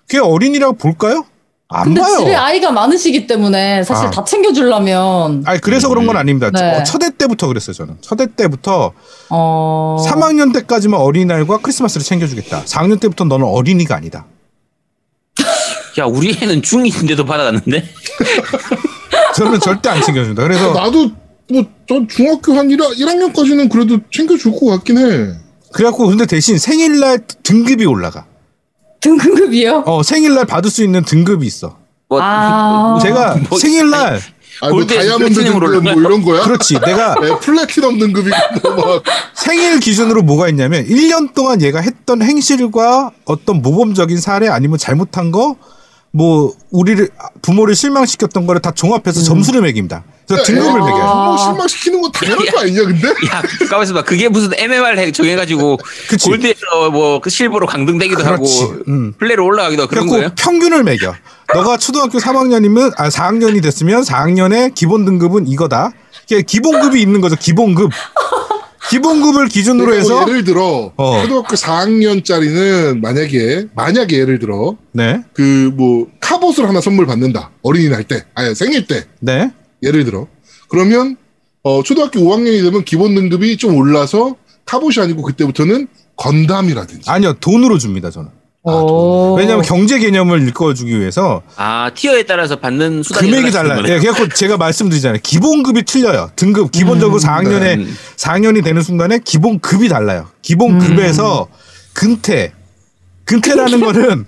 [0.08, 1.24] 걔 어린이라고 볼까요?
[1.68, 2.18] 안 근데 봐요.
[2.18, 4.10] 집에 아이가 많으시기 때문에 사실 아.
[4.10, 6.50] 다 챙겨주려면 아니 그래서 그런 건 아닙니다.
[6.52, 6.76] 네.
[6.78, 7.96] 어, 첫애 때부터 그랬어요 저는.
[8.00, 8.92] 첫애 때부터
[9.30, 12.64] 어 3학년 때까지만 어린이날과 크리스마스를 챙겨주겠다.
[12.64, 14.26] 4학년 때부터 너는 어린이가 아니다.
[15.98, 17.82] 야, 우리 애는 중2인데도 받아갔는데?
[19.34, 20.42] 저는 절대 안 챙겨준다.
[20.44, 21.10] 그래서 나도
[21.50, 25.34] 뭐 전 중학교 한 1, 1학년까지는 그래도 챙겨줄 것 같긴 해.
[25.74, 28.26] 그래갖고 근데 대신 생일날 등급이 올라가.
[29.00, 29.82] 등급이요?
[29.86, 31.76] 어 생일날 받을 수 있는 등급이 있어.
[32.08, 32.98] 뭐, 아.
[33.02, 34.20] 제가 뭐, 생일날
[34.62, 35.92] 아, 뭐 다이아몬드 등급 뭐?
[35.92, 36.42] 이런 거야?
[36.42, 36.74] 그렇지.
[36.80, 38.36] 내가 네, 플래티넘 등급이고
[38.76, 39.02] 뭐 막.
[39.34, 45.56] 생일 기준으로 뭐가 있냐면 1년 동안 얘가 했던 행실과 어떤 모범적인 사례 아니면 잘못한 거
[46.16, 47.08] 뭐 우리를
[47.42, 50.04] 부모를 실망시켰던 거를 다 종합해서 점수를 매깁니다.
[50.26, 51.04] 그래서 등급을 야, 매겨요.
[51.26, 53.08] 뭐 실망시키는 건 당연한 거 아니냐 근데?
[53.08, 54.02] 야, 가만 있어 봐.
[54.02, 56.28] 그게 무슨 MMR 해- 정해가지고 그치.
[56.28, 58.62] 골드에서 뭐 그 실버로 강등되기도 그렇지.
[58.62, 59.12] 하고 음.
[59.18, 60.30] 플레이로 올라가기도 하고 그런 거예요?
[60.36, 61.14] 평균을 매겨.
[61.54, 65.90] 너가 초등학교 3학년이면 아 4학년이 됐으면 4학년의 기본 등급은 이거다.
[66.26, 67.36] 이게 기본급이 있는 거죠.
[67.36, 67.90] 기본급.
[68.90, 71.22] 기본급을 기준으로 그러니까 해서 예를 들어 어.
[71.22, 75.20] 초등학교 4학년짜리는 만약에 만약에 예를 들어 네.
[75.32, 79.50] 그 뭐 카봇을 하나 선물 받는다 어린이날 때 아니 생일 때 네.
[79.84, 80.26] 예를 들어
[80.68, 81.16] 그러면
[81.62, 87.34] 어 초등학교 5학년이 되면 기본 등급이 좀 올라서 카봇이 아니고 그때부터는 건담이라든지 아니요.
[87.40, 88.28] 돈으로 줍니다, 저는.
[88.66, 89.34] 어.
[89.34, 93.82] 왜냐하면 경제 개념을 일깨워주기 위해서 아, 티어에 따라서 받는 수당이 금액이 달라요.
[93.88, 95.20] 예, 그래갖고 제가 말씀드리잖아요.
[95.22, 96.30] 기본급이 틀려요.
[96.34, 97.86] 등급 기본적으로 4학년에 네.
[98.16, 100.28] 4학년이 되는 순간에 기본급이 달라요.
[100.40, 101.48] 기본급에서
[101.92, 102.52] 근태
[103.26, 104.24] 근태라는 거는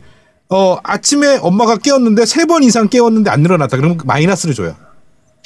[0.51, 3.77] 어 아침에 엄마가 깨웠는데 세 번 이상 깨웠는데 안 일어났다.
[3.79, 4.77] 그러면 마이너스를 줘요.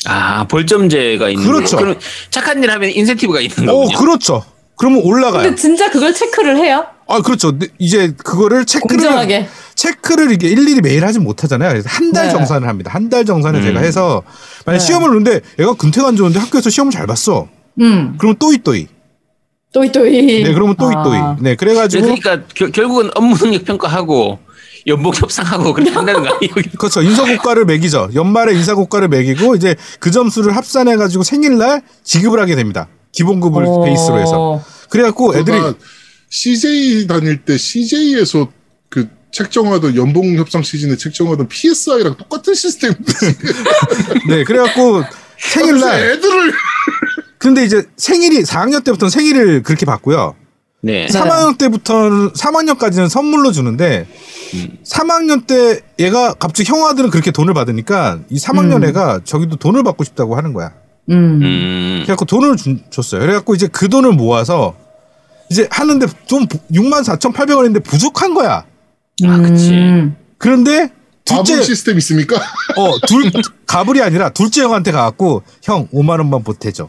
[0.07, 1.77] 아, 벌점제가 있는 그렇죠.
[1.77, 1.97] 그럼
[2.31, 3.99] 착한 일 하면 인센티브가 있는 오, 거군요.
[3.99, 4.45] 그렇죠.
[4.77, 5.43] 그러면 올라가요.
[5.43, 6.87] 근데 진짜 그걸 체크를 해요?
[7.07, 7.51] 아, 그렇죠.
[7.51, 9.49] 근데 이제 그거를 체크를 공정하게.
[9.75, 11.69] 체크를 이게 일일이 매일 하진 못하잖아요.
[11.71, 12.31] 그래서 한달 네.
[12.33, 12.91] 정산을 합니다.
[12.95, 13.65] 한 달 정산을 음.
[13.65, 14.23] 제가 해서
[14.65, 14.85] 만약 네.
[14.87, 17.49] 시험을 보는데 얘가 근태가 안 좋은데 학교에서 시험을 잘 봤어.
[17.81, 18.15] 음.
[18.19, 18.87] 그러면 또이또이.
[19.73, 20.43] 또이또이.
[20.45, 21.17] 네, 그러면 또이또이.
[21.19, 21.37] 아.
[21.41, 24.39] 네, 그래가지고 그러니까 겨- 결국은 업무 능력 평가하고
[24.87, 26.55] 연봉 협상하고 그렇게 한다는 거 아니에요?
[26.79, 27.03] 그렇죠.
[27.03, 28.11] 인사고과를 매기죠.
[28.15, 32.89] 연말에 인사고과를 매기고 이제 그 점수를 합산해 가지고 생일날 지급을 하게 됩니다.
[33.13, 33.85] 기본급을 어.
[33.85, 34.65] 베이스로 해서.
[34.89, 35.75] 그래갖고 애들이 내가
[36.31, 38.49] CJ 다닐 때 CJ에서
[38.89, 42.93] 그 책정하던 연봉 협상 시즌에 책정하던 PSI랑 똑같은 시스템.
[44.29, 45.05] 네, 그래갖고
[45.39, 46.53] 생일날 애들을
[47.39, 50.35] 근데 이제 생일이 4학년 때부터는 생일을 그렇게 받고요.
[50.83, 51.07] 네.
[51.07, 54.07] 3학년 때부터는 3학년까지는 선물로 주는데
[54.85, 58.85] 3학년 때 얘가 갑자기 형아들은 그렇게 돈을 받으니까 이 3학년 음.
[58.85, 60.73] 애가 저기도 돈을 받고 싶다고 하는 거야.
[61.11, 61.41] 음.
[61.43, 61.99] 음.
[62.05, 63.21] 그래갖고 돈을 준- 줬어요.
[63.21, 64.75] 그래갖고 이제 그 돈을 모아서
[65.51, 68.65] 이제 하는데 좀 6만 4,800원인데 부족한 거야.
[69.27, 69.73] 아, 그치.
[69.73, 70.17] 음.
[70.39, 70.91] 그런데
[71.25, 72.37] 둘째 시스템 있습니까?
[72.77, 73.31] 어, 둘
[73.67, 76.89] 가불이 아니라 둘째 형한테 가갖고 형 5만 원만 보태줘.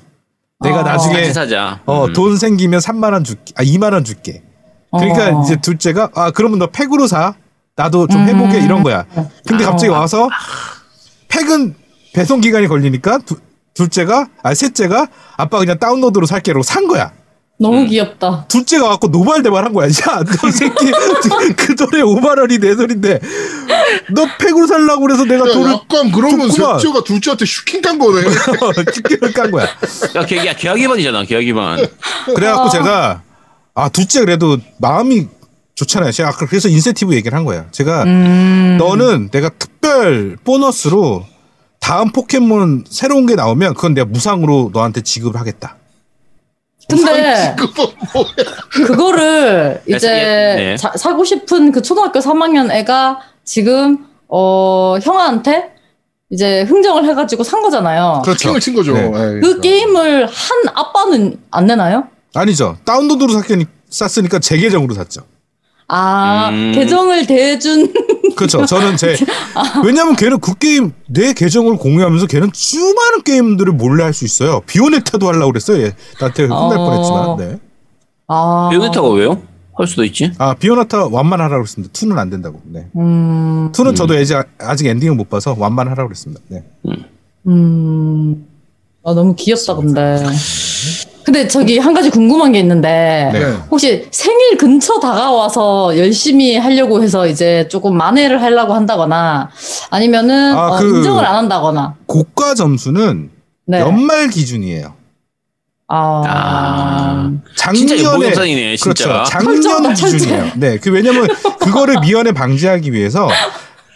[0.61, 0.83] 내가 어.
[0.83, 1.79] 나중에 같이 사자.
[1.85, 2.13] 어, 음.
[2.13, 3.53] 돈 생기면 3만 원 줄게.
[3.55, 4.43] 아, 2만 원 줄게.
[4.91, 5.43] 그러니까 어.
[5.43, 7.35] 이제 둘째가 아, 그러면 너 팩으로 사.
[7.75, 8.65] 나도 좀 해보게 음.
[8.65, 9.05] 이런 거야.
[9.47, 9.99] 근데 갑자기 어.
[9.99, 10.29] 와서
[11.29, 11.73] 팩은
[12.13, 13.39] 배송 기간이 걸리니까 두-
[13.73, 17.13] 둘째가 아 셋째가 아빠 그냥 다운로드로 살게로 산 거야.
[17.61, 18.45] 너무 귀엽다.
[18.47, 19.87] 둘째가 갖고 노발대발한 거야.
[19.87, 20.91] 야, 너 새끼
[21.55, 23.19] 그 돈에 5만 원이 내 돈인데
[24.15, 26.79] 너 팩으로 살라고 그래서 내가 야, 돈을 약간 그러면 줬구만.
[26.79, 28.23] 셋째가 둘째한테 슈킹 깐 거네.
[28.93, 29.67] 집게를 깐 거야.
[30.15, 31.77] 야, 계약, 야, 계약 위반이잖아, 계약 위반.
[32.35, 33.21] 그래갖고 제가
[33.75, 35.27] 아 둘째 그래도 마음이
[35.75, 36.11] 좋잖아요.
[36.11, 37.67] 제가 아까 그래서 인센티브 얘기를 한 거예요.
[37.71, 38.77] 제가 음.
[38.79, 41.25] 너는 내가 특별 보너스로
[41.79, 45.77] 다음 포켓몬 새로운 게 나오면 그건 내가 무상으로 너한테 지급하겠다.
[46.89, 47.91] 근데 그거?
[48.71, 50.77] 그거를 이제 네.
[50.77, 55.71] 자- 사고 싶은 그 초등학교 3학년 애가 지금 어 형아한테
[56.29, 58.21] 이제 흥정을 해가지고 산 거잖아요.
[58.23, 58.47] 그렇죠.
[58.49, 58.93] 킹을 친 거죠.
[58.93, 59.03] 네.
[59.05, 62.07] 에이, 그 게임을 한 아빠는 안 내나요?
[62.33, 62.77] 아니죠.
[62.85, 65.21] 다운로드로 샀으니, 샀으니까 제 계정으로 샀죠.
[65.89, 66.71] 아 음.
[66.73, 67.91] 계정을 대준
[68.37, 68.65] 그렇죠.
[68.65, 69.17] 저는 제
[69.83, 72.51] 왜냐하면 걔는 그 게임 내 계정을 공유하면서 걔는
[73.11, 74.61] 수많은 게임들을 몰래 할 수 있어요.
[74.65, 75.83] 비오네타도 하려고 그랬어요.
[75.83, 76.85] 얘 나한테 혼날 어.
[76.85, 77.37] 뻔했지만.
[77.37, 77.59] 네.
[78.27, 79.41] 아 베요네타가 왜요?
[79.73, 80.31] 할 수도 있지.
[80.37, 81.91] 아 비오네타 완만 하라고 그랬습니다.
[81.93, 82.61] 투는 안 된다고.
[82.65, 82.87] 네.
[82.97, 86.41] 음, 투는 저도 아직, 아직 엔딩을 못 봐서 완만 하라고 그랬습니다.
[86.49, 86.63] 네.
[87.47, 88.45] 음,
[89.03, 90.17] 아, 너무 귀엽다 근데.
[91.23, 93.39] 근데 저기 한 가지 궁금한 게 있는데 네.
[93.39, 93.57] 네.
[93.69, 99.49] 혹시 생일 근처 다가와서 열심히 하려고 해서 이제 조금 만회를 하려고 한다거나
[99.89, 103.29] 아니면은 아, 어, 그- 인정을 안 한다거나 고가 점수는
[103.65, 103.79] 네.
[103.79, 104.93] 연말 기준이에요.
[105.93, 107.31] 아, 아.
[107.55, 107.97] 작년에
[108.77, 108.83] 진짜.
[108.83, 109.23] 그렇죠.
[109.29, 109.93] 작년.
[109.93, 110.51] 기준이에요.
[110.55, 111.27] 네, 그 왜냐면
[111.59, 113.27] 그거를 미연에 방지하기 위해서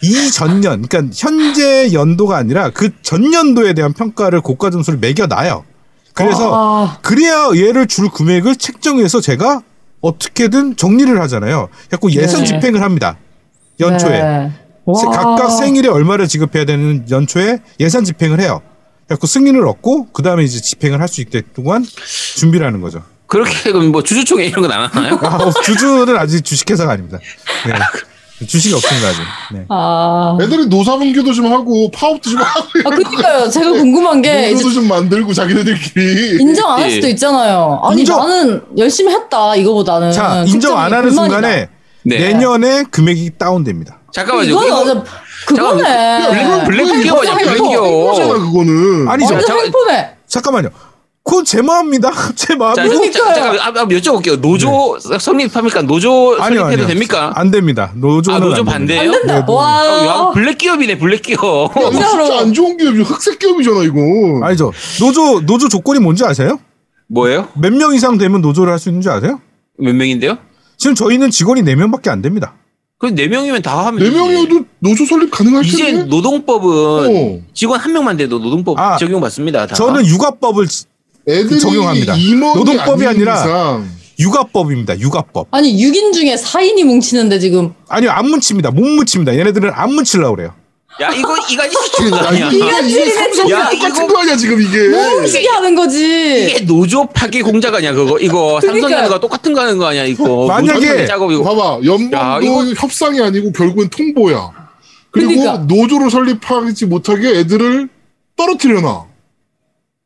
[0.03, 5.63] 이 전년, 그러니까 현재 연도가 아니라 그 전년도에 대한 평가를 고가 점수를 매겨놔요.
[6.15, 9.61] 그래서 아, 그래야 얘를 줄 금액을 책정해서 제가
[10.01, 11.69] 어떻게든 정리를 하잖아요.
[11.91, 12.45] 자꾸 예산 네.
[12.47, 13.17] 집행을 합니다.
[13.79, 14.51] 연초에 네.
[15.13, 18.61] 각각 생일에 얼마를 지급해야 되는 연초에 예산 집행을 해요.
[19.07, 21.65] 그래서 승인을 얻고 그 다음에 이제 집행을 할 수 있게끔
[22.37, 23.03] 준비를 하는 거죠.
[23.27, 25.19] 그렇게 그럼 뭐 주주총회 이런 건 안 하나요?
[25.21, 27.19] 아, 어, 주주는 아직 주식회사가 아닙니다.
[27.67, 27.73] 네.
[28.45, 29.19] 주식이 없습니다 아직.
[29.53, 29.65] 네.
[29.69, 33.49] 아, 애들이 노사분규도 좀 하고 파업도 좀 하고 아 그러니까요.
[33.49, 36.95] 제가 궁금한 게 노조도 좀 만들고 자기네들끼리 인정 안할 예.
[36.95, 37.79] 수도 있잖아요.
[37.83, 40.11] 아니 인정- 나는 열심히 했다 이거보다는.
[40.11, 41.23] 자 인정 안 하는 불만이다.
[41.37, 41.69] 순간에
[42.03, 42.17] 네.
[42.19, 43.99] 내년에 금액이 다운됩니다.
[44.11, 44.49] 잠깐만요.
[44.49, 45.03] 이거는 이거 완전
[45.47, 45.83] 그거네.
[46.65, 48.13] 블랙 아니야 블랙 잖아 끼워.
[48.37, 50.09] 그거는 잠깐- 횡포네.
[50.27, 50.69] 잠깐만요.
[51.25, 52.11] 그건 제 마음입니다.
[52.35, 52.75] 제 마음.
[52.75, 52.89] 자, 이
[53.59, 54.39] 아, 아, 여쭤볼게요.
[54.39, 55.81] 노조 성립합니까?
[55.81, 56.43] 노조 네.
[56.43, 56.87] 아니요, 설립해도 아니요.
[56.87, 57.31] 됩니까?
[57.35, 57.91] 안 됩니다.
[57.95, 58.63] 노조는 아, 노조.
[58.63, 59.11] 반대예요?
[59.11, 59.43] 안 된다.
[59.45, 60.31] 네, 와.
[60.33, 61.75] 블랙 기업이네, 블랙 기업.
[61.75, 61.89] 야.
[61.89, 63.97] 진짜 안 좋은 기업이 흑색 기업이잖아 이거.
[64.43, 64.71] 아니죠.
[64.99, 66.59] 노조 노조 조건이 뭔지 아세요?
[67.07, 67.47] 뭐예요?
[67.55, 69.41] 몇 명 이상 되면 노조를 할 수 있는지 아세요?
[69.79, 70.37] 몇 명인데요?
[70.77, 72.53] 지금 저희는 직원이 4명밖에 안 됩니다.
[72.99, 74.11] 그럼 네 명이면 다 하면 네.
[74.11, 76.03] 명이어도 노조 설립 가능할 이제 텐데.
[76.05, 76.69] 노동법은
[77.15, 77.39] 어.
[77.55, 79.65] 직원 한 명만 돼도 노동법 아, 적용 받습니다.
[79.65, 79.73] 다.
[79.75, 80.67] 저는 육아법을
[81.27, 82.15] 애들이 적용합니다.
[82.55, 84.99] 노동법이 아니라 이상 육아법입니다.
[84.99, 85.47] 육아법.
[85.51, 88.71] 아니 6인 중에 4인이 뭉치는데 지금 아니요, 안 뭉칩니다.
[88.71, 89.37] 못 뭉칩니다.
[89.37, 90.53] 얘네들은 안 뭉치려고 그래요.
[91.01, 92.47] 야 이거 이간질 시키는 거 야, 아니야?
[92.53, 94.87] 이게 이게 삼성이랑 야, 똑같은 이거- 거 아니야 지금 이게.
[94.87, 96.47] 뭉치게 하는 거지.
[96.49, 98.71] 이게 노조 파괴 공작 아니야 그거 이거 그러니까요.
[98.71, 102.39] 삼성이 하는 거 똑같은 거 하는 거 아니야 이거 만약에- 작업 이거 봐봐 연봉도 야,
[102.41, 104.49] 이거- 협상이 아니고 결국엔 통보야.
[105.11, 105.57] 그리고 그러니까.
[105.65, 107.89] 노조를 설립하지 못하게 애들을
[108.37, 109.05] 떨어뜨려놔.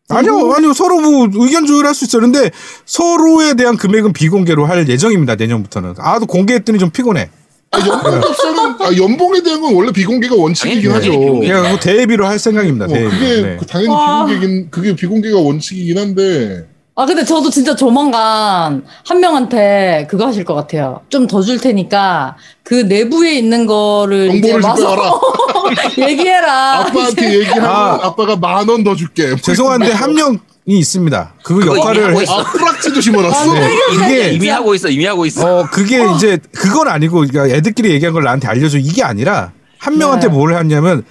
[0.10, 0.74] 아니요, 아니요.
[0.74, 2.22] 서로 뭐 의견 조율할 수 있어요.
[2.24, 2.50] 근데
[2.86, 5.36] 서로에 대한 금액은 비공개로 할 예정입니다.
[5.36, 5.96] 내년부터는.
[6.00, 7.30] 아, 또 공개했더니 좀 피곤해.
[7.72, 11.20] 아, 연봉 협상은 아, 연봉에 대한 건 원래 비공개가 원칙이긴 당연히 하죠.
[11.20, 11.48] 비공개.
[11.48, 12.86] 그냥 그거 대비로 할 생각입니다.
[12.86, 13.10] 어, 대비.
[13.10, 13.58] 그게 네.
[13.60, 14.26] 그 당연히 와.
[14.26, 20.56] 비공개긴 그게 비공개가 원칙이긴 한데 아 근데 저도 진짜 조만간 한 명한테 그거 하실 것
[20.56, 21.02] 같아요.
[21.10, 25.12] 좀 더 줄 테니까 그 내부에 있는 거를 이제 정보를 와서 집행하라.
[25.98, 26.80] 얘기해라.
[26.80, 28.00] 아빠한테 얘기하면 아.
[28.04, 28.16] 아.
[28.16, 29.36] 빠가 만 원 더 줄게.
[29.42, 31.34] 죄송한데 한 명이 있습니다.
[31.44, 32.26] 그 역할을 해-.
[32.30, 33.54] 아 프락치도 심어놨어.
[33.54, 37.92] 네, 이게 이미 하고 있어 이미 하고 있어 어 그게 이제 그건 아니고 그러니까 애들끼리
[37.92, 40.34] 얘기한 걸 나한테 알려줘 이게 아니라 한 명한테 네.
[40.34, 41.04] 뭘 했냐면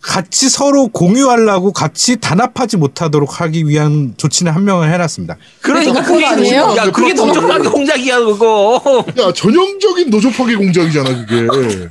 [0.00, 5.36] 같이 서로 공유하려고 같이 단합하지 못하도록 하기 위한 조치는 한 명을 해놨습니다.
[5.60, 6.74] 그러니까 그게 아니에요?
[6.78, 11.88] 야 그게 그거 노조 파괴 공작이야 그거 야 전형적인 노조 파괴 공작이잖아 그게.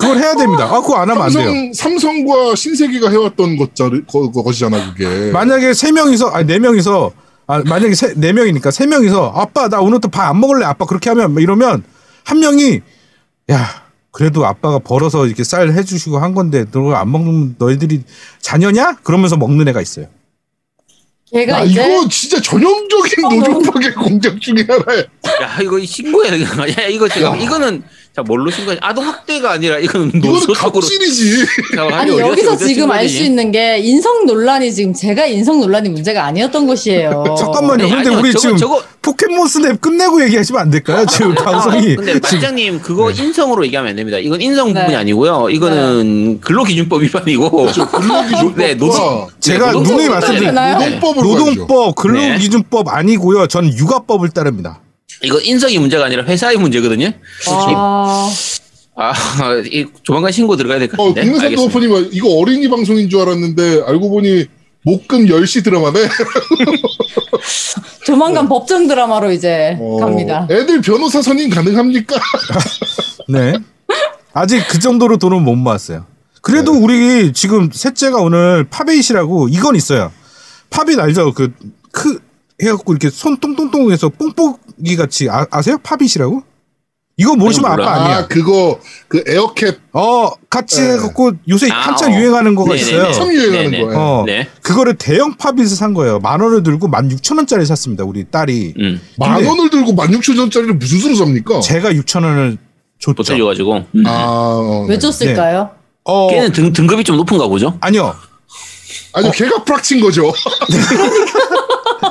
[0.00, 0.64] 그걸 해야 됩니다.
[0.64, 1.44] 아 그거 안 하면 안 돼요.
[1.44, 5.30] 삼성 삼성과 신세계가 해왔던 것자리 거, 것이잖아 그게.
[5.30, 7.12] 만약에 세 명이서 아니 네 명이서
[7.46, 11.10] 아 만약에 세, 네 명이니까 세 명이서 아빠 나 오늘부터 밥 안 먹을래 아빠 그렇게
[11.10, 11.82] 하면 뭐 이러면
[12.24, 12.80] 한 명이
[13.50, 13.82] 야
[14.12, 18.02] 그래도 아빠가 벌어서 이렇게 쌀 해주시고 한 건데 너가 안 먹는 너희들이
[18.40, 18.96] 자녀냐?
[19.02, 20.06] 그러면서 먹는 애가 있어요.
[21.32, 24.98] 걔가 야, 이제 이거 진짜 전형적인 노조 파괴 공작 중에 하나야.
[25.42, 27.84] 야 이거 신고해야 아니야 이거 제가 이거는
[28.20, 29.78] 자 뭘로 신고해 아동 학대가 아니라
[30.14, 31.46] 노조 쪽으로 갑질이지.
[31.92, 36.66] 아니 여기서 지금 알 수 있는 게 인성 논란이 지금 제가 인성 논란이 문제가 아니었던
[36.66, 37.24] 것이에요.
[37.38, 37.84] 잠깐만요.
[37.84, 38.20] 아니, 근데 아니요.
[38.20, 41.06] 우리 저거- 지금 저거- 포켓몬 스냅 끝내고 얘기하시면 안 될까요?
[41.06, 44.18] 지금 방송이 근데 만장님 그거 인성으로 얘기하면 안 됩니다.
[44.18, 44.80] 이건 인성 네.
[44.80, 45.48] 부분이 아니고요.
[45.50, 47.50] 이거는 근로기준법 위반이고.
[47.50, 50.54] 근로기준법과 네, 노동- 제가 네, 누누이 노동법을 말씀드린?
[50.54, 51.26] 노동법으로.
[51.28, 53.46] 노동법 근로기준법 아니고요.
[53.46, 54.80] 전 육아법을 따릅니다.
[55.22, 57.12] 이거 인성이 문제가 아니라 회사의 문제거든요.
[57.48, 58.30] 아,
[58.96, 59.12] 아,
[59.64, 61.22] 이 조만간 신고 들어가야 될것 어, 같은데.
[61.22, 61.72] 국내산 알겠습니다.
[61.72, 64.46] 도어프님 이거 어린이 방송인 줄 알았는데 알고 보니
[64.82, 66.08] 목금 10시 드라마네.
[68.04, 70.46] 조만간 법정 드라마로 이제 어, 갑니다.
[70.50, 72.16] 애들 변호사 선임 가능합니까?
[73.28, 73.54] 네.
[74.32, 76.06] 아직 그 정도로 돈은 못 모았어요.
[76.42, 80.10] 그래도 우리 지금 셋째가 오늘 팝에잇이라고 이건 있어요.
[80.70, 81.32] pop it 알죠?
[81.34, 81.52] 그,
[81.92, 82.18] 크,
[82.62, 85.78] 해갖고 이렇게 손 똥똥똥 해서 뽕뽕 이 같이 아, 아세요?
[85.82, 86.42] pop it이라고?
[87.16, 88.04] 이거 모르시면 아니, 아빠 몰라.
[88.04, 88.16] 아니야.
[88.18, 90.92] 아 그거 그 에어캡 어, 같이 네.
[90.92, 92.16] 해갖고 요새 아, 한참 어.
[92.16, 92.90] 유행하는 거가 네네네.
[92.90, 93.12] 있어요.
[93.12, 93.84] 참 유행하는 네네.
[93.84, 93.98] 거예요.
[94.00, 94.48] 어, 네.
[94.62, 96.18] 그거를 대형 pop it을 산 거예요.
[96.20, 98.04] 만 원을 들고 만 육천 원짜리 샀습니다.
[98.04, 98.74] 우리 딸이.
[98.78, 99.00] 음.
[99.18, 101.60] 만 원을 들고 16,000원짜리를 무슨 수로 삽니까?
[101.60, 102.56] 제가 육천 원을
[102.98, 103.14] 줬죠.
[103.18, 103.84] 못 해줘가지고.
[103.96, 104.06] 음.
[104.06, 104.98] 아, 어, 왜 네.
[104.98, 105.70] 줬을까요?
[106.04, 107.76] 어, 걔는 등, 등급이 좀 높은가 보죠?
[107.82, 108.14] 아니요.
[109.12, 110.32] 아니 걔가 프락친 거죠.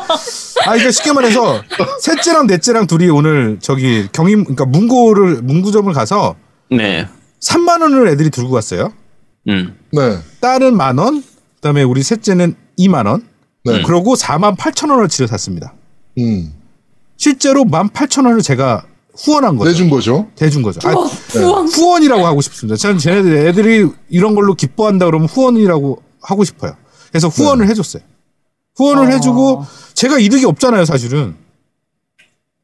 [0.10, 1.62] 아, 그러니까 쉽게 말해서
[2.02, 6.36] 셋째랑 넷째랑 둘이 오늘 저기 경임 그러니까 문고를 문구점을 가서
[6.72, 7.08] 네.
[7.42, 8.92] 3만 원을 애들이 들고 갔어요.
[9.48, 9.78] 음.
[9.92, 10.20] 네.
[10.42, 11.24] 딸은 만 원,
[11.56, 13.28] 그다음에 우리 셋째는 2만 원.
[13.66, 13.82] 네.
[13.84, 15.74] 그러고 4만 8천 원어치를 샀습니다.
[16.18, 16.54] 음.
[17.18, 18.86] 실제로 1만 8천 원을 제가
[19.18, 19.70] 후원한 거죠.
[19.72, 20.28] 내준 거죠.
[20.36, 20.80] 대준 거죠.
[20.88, 21.68] 아, 우와, 후원.
[21.68, 22.78] 후원이라고 하고 싶습니다.
[22.78, 26.76] 저는 쟤네들 애들이 이런 걸로 기뻐한다 그러면 후원이라고 하고 싶어요.
[27.10, 28.04] 그래서 후원을 해줬어요.
[28.80, 29.16] 후원을 어.
[29.16, 31.36] 해주고 제가 이득이 없잖아요, 사실은.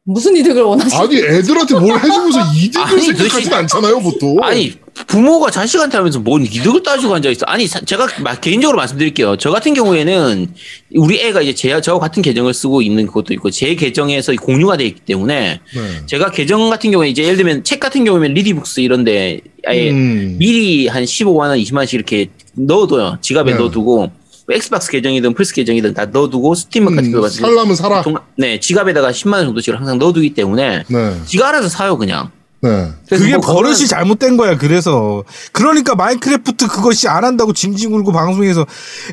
[0.08, 0.95] 무슨 이득을 원하시?
[0.97, 4.38] 아니 애들한테 뭘 해주면서 이득을 아니, 생각하진 도대체- 않잖아요 보통.
[4.43, 4.73] 아니
[5.08, 7.43] 부모가 자식한테 하면서 뭔 이득을 따지고 앉아 있어.
[7.47, 9.36] 아니 사- 제가 마- 개인적으로 말씀드릴게요.
[9.38, 10.54] 저 같은 경우에는
[10.97, 15.01] 우리 애가 이제 제저 같은 계정을 쓰고 있는 것도 있고 제 계정에서 공유가 돼 있기
[15.01, 16.06] 때문에 네.
[16.06, 20.36] 제가 계정 같은 경우에 이제 예를 들면 책 같은 경우면 리디북스 이런데 아예 음.
[20.38, 23.17] 미리 한 15만 원, 20만 원씩 이렇게 넣어둬요.
[23.21, 23.58] 지갑에 네.
[23.58, 24.12] 넣어두고 뭐
[24.52, 28.01] Xbox 계정이든 플스 계정이든 다 넣어두고 스팀 같은 거 음, 같은 살라면 살아.
[28.01, 31.21] 동- 네 지갑에다가 10만 원 정도씩 항상 넣어두기 때문에 네.
[31.25, 32.29] 지가 알아서 사요 그냥.
[32.62, 32.91] 네.
[33.10, 34.58] 그게 뭐 버릇이 그거는- 잘못된 거야.
[34.58, 38.65] 그래서 그러니까 Minecraft 그것이 안 한다고 징징 울고 방송에서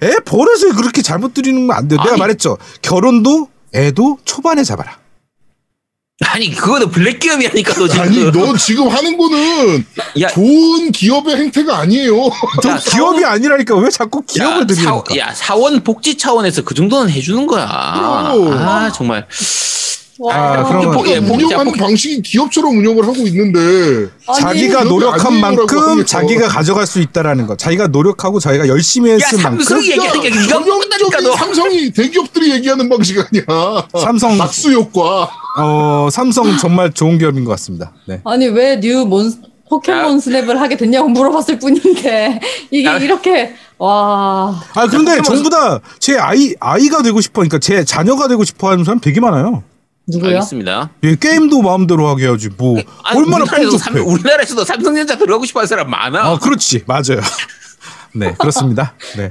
[0.03, 1.97] 애 버릇을 그렇게 잘못 들이는 건 안 돼.
[1.97, 2.19] 내가 아니.
[2.19, 2.57] 말했죠.
[2.83, 4.99] 결혼도 애도 초반에 잡아라.
[6.21, 8.03] 아니 그거는 블랙 기업이라니까 너 지금.
[8.03, 9.85] 아니 너 지금 하는 거는
[10.21, 12.31] 야, 좋은 기업의 행태가 아니에요.
[12.63, 15.05] 저 야, 기업이 아니라니까 왜 자꾸 기업을 야, 들이니까?
[15.09, 17.67] 사, 야 사원 복지 차원에서 그 정도는 해주는 거야.
[17.69, 19.27] 아 정말.
[20.31, 24.09] 아, 그런 거- 복- 예, 운영하는 방식이 기업처럼 운영을 하고 있는데
[24.39, 26.05] 자기가 노력한 만큼.
[26.05, 27.57] 자기가 가져갈 수 있다라는 거.
[27.57, 31.37] 자기가 노력하고 자기가 열심히 야 했을 만큼 삼성이 네가 못한다니까 전형적인 너.
[31.37, 33.89] 삼성이 대기업들이 얘기하는 방식 아니야.
[34.01, 35.29] 삼성 낙수 효과.
[35.59, 37.93] 어 삼성 정말 좋은 기업인 것 같습니다.
[38.07, 38.21] 네.
[38.25, 39.33] 아니 왜 뉴몬
[39.69, 40.19] 포켓몬 야.
[40.21, 42.97] 스냅을 하게 됐냐고 물어봤을 뿐인데 이게 야.
[42.99, 48.45] 이렇게 와아 그런데 포켓몬- 전부 다 제 아이 아이가 되고 싶어, 그러니까 제 자녀가 되고
[48.45, 49.63] 싶어하는 사람 되게 많아요.
[50.09, 50.31] 누구요?
[50.31, 50.91] 알겠습니다.
[51.05, 53.97] 예, 게임도 마음대로 하게 해야지 뭐 아니, 얼마나 우리나라에서 삼.
[53.97, 56.21] 우리나라에서도 삼성전자 들어가고 싶어하는 사람 많아.
[56.25, 57.21] 아 그렇지 맞아요.
[58.15, 58.95] 네 그렇습니다.
[59.17, 59.31] 네.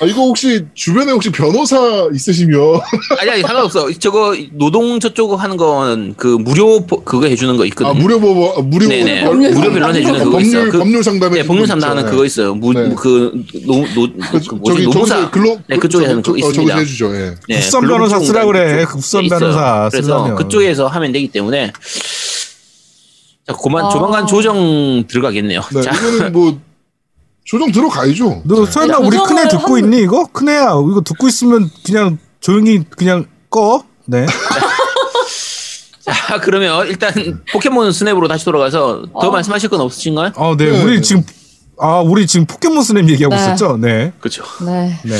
[0.00, 1.76] 아, 이거 혹시 주변에 혹시 변호사
[2.12, 2.80] 있으시면
[3.20, 3.90] 아니 아니 상관없어.
[3.98, 7.90] 저거 노동 저쪽 하는 건 그 무료 보- 그거 해주는 거 있거든.
[7.90, 9.20] 아, 무료 뭐 아, 무료 네네.
[9.20, 10.70] 별- 법률 무료 변론 해주는 그거 법률 있어요.
[10.70, 12.54] 그- 법률 상담에 네, 법률 상담하는 그거 있어요.
[12.54, 12.92] 무, 네.
[12.96, 15.14] 그, 노, 노, 그, 그, 뭐지, 저기 노무사.
[15.16, 16.52] 저기서 글로 네, 그쪽에 하는 어, 있습니다.
[16.54, 17.14] 저기서 해주죠.
[17.14, 17.34] 예.
[17.48, 18.84] 네, 국선 글로벌 변호사 쓰라 그래.
[18.96, 19.28] 있어요.
[19.28, 20.34] 변호사 그래서.
[20.36, 21.72] 그쪽에서 하면 되기 때문에
[23.46, 23.88] 자, 그만 아.
[23.90, 25.60] 조만간 조정 들어가겠네요.
[25.74, 26.58] 네, 자, 이거는 뭐
[27.44, 28.42] 조정 들어가야죠.
[28.44, 30.26] 너 설마 우리 큰애 듣고 한- 있니 이거?
[30.32, 33.84] 큰애야 이거 듣고 있으면 그냥 조용히 그냥 꺼.
[34.06, 34.26] 네.
[36.00, 37.12] 자, 그러면 일단
[37.52, 39.30] 포켓몬 스냅으로 다시 돌아가서 더 어.
[39.30, 40.32] 말씀하실 건 없으신가요?
[40.36, 40.70] 어, 네.
[40.70, 41.00] 네, 우리 네.
[41.00, 41.22] 지금
[41.78, 43.40] 아 우리 지금 포켓몬 스냅 얘기하고 네.
[43.40, 43.76] 있었죠.
[43.76, 44.12] 네.
[44.20, 44.44] 그렇죠.
[44.64, 44.98] 네.
[45.04, 45.16] 네.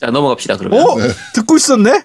[0.00, 0.56] 자, 넘어갑시다.
[0.58, 0.80] 그러면.
[0.80, 0.96] 어?
[1.34, 2.02] 듣고 있었네?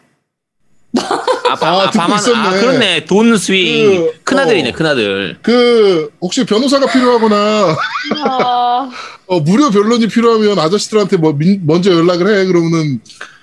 [1.50, 2.38] 아, 밤, 아, 아, 듣고 밤한, 있었네.
[2.38, 3.06] 아, 그렇네.
[3.06, 4.06] 돈 스윙.
[4.08, 4.74] 그, 큰아들이네, 어.
[4.74, 5.38] 큰아들.
[5.42, 7.76] 그 혹시 변호사가 필요하거나
[8.26, 8.90] 아,
[9.28, 13.00] 어, 무료 변론이 필요하면 아저씨들한테 뭐 민- 먼저 연락을 해 그러면은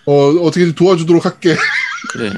[0.07, 1.57] 어, 어떻게 도와주도록 할게.
[2.13, 2.31] 그래.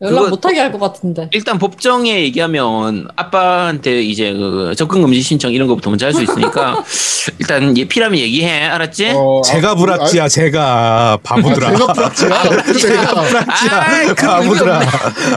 [0.00, 1.28] 연락 못하게 할 것 같은데.
[1.32, 6.84] 일단 법정에 얘기하면 아빠한테 이제 그 접근 금지 신청 이런 거부터 먼저 할 수 있으니까
[7.40, 9.10] 일단 얘 필요하면 얘기해 알았지?
[9.16, 9.74] 어, 제가
[10.24, 11.70] 아, 제가 아, 바보들아.
[11.74, 12.28] 제가 프락치야.
[12.90, 14.80] 내가 불락지야 아이, 그 바보들아.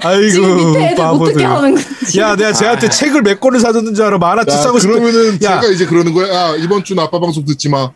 [0.04, 1.56] 아이고 밑에 애들 못 듣게 바보들아.
[1.58, 2.20] 하는 거지.
[2.20, 4.18] 야 내가 쟤한테 책을 몇 권을 사줬는 줄 알아.
[4.20, 4.94] 만화책 야, 사고 싶어.
[4.94, 5.60] 그러면은 야.
[5.60, 6.32] 제가 이제 그러는 거야.
[6.52, 7.90] 아, 이번 주는 아빠 방송 듣지 마.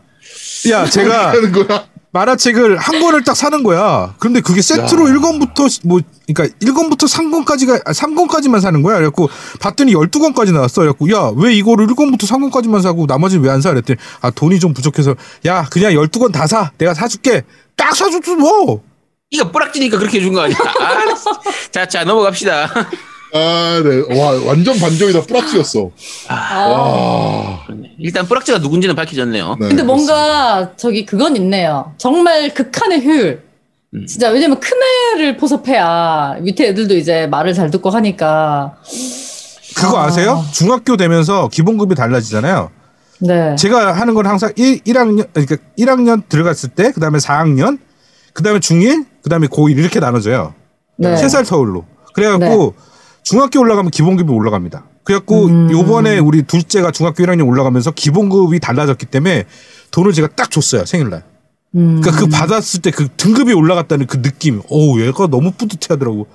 [0.71, 1.33] 야 제가.
[2.15, 4.15] 만화책을 한 권을 딱 사는 거야.
[4.19, 5.13] 그런데 그게 세트로 야.
[5.13, 8.95] 1권부터 뭐 그러니까 1권부터 3권까지가 아, 3권까지만 사는 거야.
[8.95, 10.81] 그래갖고 봤더니 12권까지 나왔어.
[10.81, 13.69] 그래갖고 야, 왜 이거를 1권부터 3권까지만 사고 나머지는 왜 안 사?
[13.69, 16.71] 그랬더니 아, 돈이 좀 부족해서 야, 그냥 12권 다 사.
[16.77, 17.43] 내가 사 줄게.
[17.75, 18.35] 딱 사줬어.
[18.35, 18.81] 뭐.
[19.29, 20.57] 이거 뿌락지니까 그렇게 해준 거 아니야?
[20.79, 21.03] 아,
[21.71, 22.69] 자, 자 넘어갑시다.
[23.33, 24.19] 아, 네.
[24.19, 25.23] 와, 완전 반전이다.
[25.23, 25.91] 프락치였어.
[26.29, 26.67] 아.
[26.67, 27.67] 와.
[27.99, 29.57] 일단 뿌락지가 누군지는 밝혀졌네요.
[29.59, 31.93] 네, 근데 뭔가 저기 그건 있네요.
[31.97, 33.43] 정말 극한의 효율.
[33.93, 34.05] 음.
[34.05, 34.77] 진짜 왜냐면 큰
[35.15, 38.75] 애를 포섭해야 밑에 애들도 이제 말을 잘 듣고 하니까.
[39.75, 40.05] 그거 아.
[40.05, 40.43] 아세요?
[40.53, 42.71] 중학교 되면서 기본급이 달라지잖아요.
[43.19, 43.55] 네.
[43.55, 47.79] 제가 하는 건 항상 1, 1학년 그러니까 1학년 들어갔을 때 그다음에 4학년
[48.33, 50.53] 그다음에 중1 그다음에 고1 이렇게 나눠져요.
[50.97, 51.15] 네.
[51.17, 51.85] 세살 터울로.
[52.13, 52.75] 그래갖고
[53.25, 54.85] 중학교 올라가면 기본급이 올라갑니다.
[55.03, 55.71] 그래갖고 음.
[55.71, 59.45] 요번에 우리 둘째가 중학교 1학년 올라가면서 기본급이 달라졌기 때문에
[59.91, 61.23] 돈을 제가 딱 줬어요 생일날.
[61.75, 62.01] 음.
[62.01, 64.61] 그러니까 그 받았을 때 그 등급이 올라갔다는 그 느낌.
[64.69, 66.27] 오 얘가 너무 뿌듯해하더라고.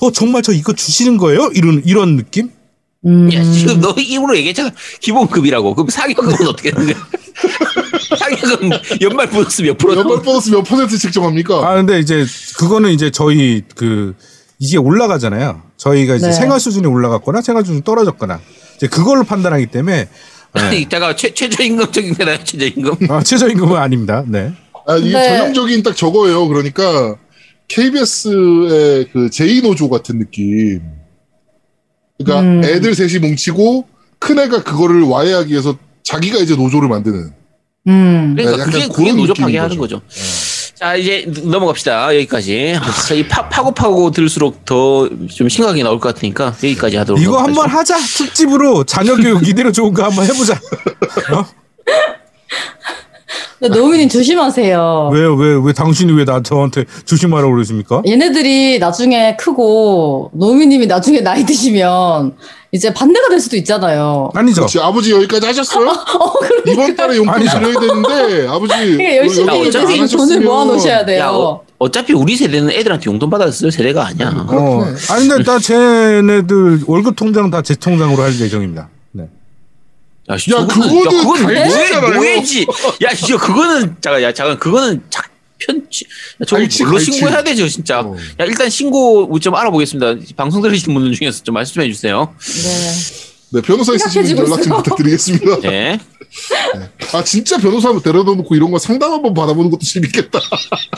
[0.00, 1.50] 어 정말 저 이거 주시는 거예요?
[1.54, 2.50] 이런 이런 느낌?
[3.06, 3.32] 음.
[3.32, 4.70] 야, 지금 너 입으로 얘기했잖아.
[5.00, 5.74] 기본급이라고.
[5.74, 7.06] 그럼 사교급은 어떻게 되는 거야?
[8.18, 8.70] 상여금
[9.00, 9.96] 연말 보너스 몇 프로?
[9.96, 11.66] 연말 보너스 몇 퍼센트 책정합니까?
[11.66, 12.26] 아 근데 이제
[12.58, 14.14] 그거는 이제 저희 그
[14.58, 15.62] 이게 올라가잖아요.
[15.76, 16.32] 저희가 이제 네.
[16.32, 18.40] 생활 수준이 올라갔거나 생활 수준이 떨어졌거나
[18.76, 20.08] 이제 그걸로 판단하기 때문에
[20.54, 20.88] 네.
[20.88, 23.10] 제가 최, 최저임금적인 게나요 최저임금?
[23.10, 24.24] 아, 최저임금은 아닙니다.
[24.26, 24.52] 네.
[24.86, 25.28] 아, 이게 네.
[25.38, 26.48] 전형적인 딱 저거예요.
[26.48, 27.16] 그러니까
[27.68, 30.80] KBS의 그 제2노조 같은 느낌.
[32.18, 32.64] 그러니까 음.
[32.64, 33.86] 애들 셋이 뭉치고
[34.18, 37.32] 큰 애가 그거를 와해하기 위해서 자기가 이제 노조를 만드는.
[37.88, 38.34] 음.
[38.36, 40.00] 그러니까 네, 그게 약간 그게 그런 노조파게 느낌인 하는 거죠.
[40.00, 40.55] 거죠.
[40.78, 42.74] 자 이제 넘어갑시다 여기까지.
[42.78, 47.20] 아, 이 파, 파고 파고 들수록 더 좀 심각하게 나올 것 같으니까 여기까지 하도록.
[47.22, 47.38] 이거.
[47.38, 47.96] 한번 하자.
[47.98, 50.54] 특집으로 자녀 교육 이대로 좋은 거 한번 해보자.
[51.32, 51.44] 어?
[53.68, 55.10] 노미님 조심하세요.
[55.14, 55.34] 왜요?
[55.34, 58.02] 왜, 왜 당신이 왜 나 저한테 조심하라고 그러십니까?
[58.06, 62.36] 얘네들이 나중에 크고 노미님이 나중에 나이 드시면
[62.76, 64.30] 이제 반대가 될 수도 있잖아요.
[64.34, 64.60] 아니죠.
[64.62, 64.78] 그렇지.
[64.80, 65.92] 아버지 여기까지 하셨어요?
[66.68, 67.40] 이번 달에 용돈.
[67.40, 71.20] 드려야 되는데 아버지 그러니까 열심히 어차피 돈을 하셨으면 모아 놓으셔야 돼요.
[71.20, 74.28] 야, 어, 어차피 우리 세대는 애들한테 용돈 받았을 세대가 아니야.
[74.48, 74.84] 어.
[75.10, 78.88] 아니, 근데 나 쟤네들 월급 통장 다 제 통장으로 할 예정입니다.
[79.12, 79.24] 네.
[80.30, 81.42] 야, 씨, 야, 그거는 그건.
[81.42, 82.62] 노예, 노예지.
[83.04, 85.22] 야, 이거 그거는 잠깐, 야, 잠깐, 그거는 자,
[85.58, 86.04] 편치.
[86.40, 87.12] 야, 저거 갈치, 뭘로 갈치.
[87.12, 88.00] 신고해야 되죠, 진짜.
[88.00, 88.14] 어.
[88.40, 90.16] 야, 일단 신고 좀 알아보겠습니다.
[90.36, 92.34] 방송 들으시는 분들 중에서 좀 말씀해 주세요.
[92.38, 92.92] 네.
[93.48, 94.76] 네, 변호사 있으시면 연락 좀 있어요.
[94.82, 95.60] 부탁드리겠습니다.
[95.60, 96.00] 네.
[97.12, 100.40] 아, 진짜 변호사 한번 데려다 놓고 이런 거 상담 한번 받아보는 것도 재밌겠다.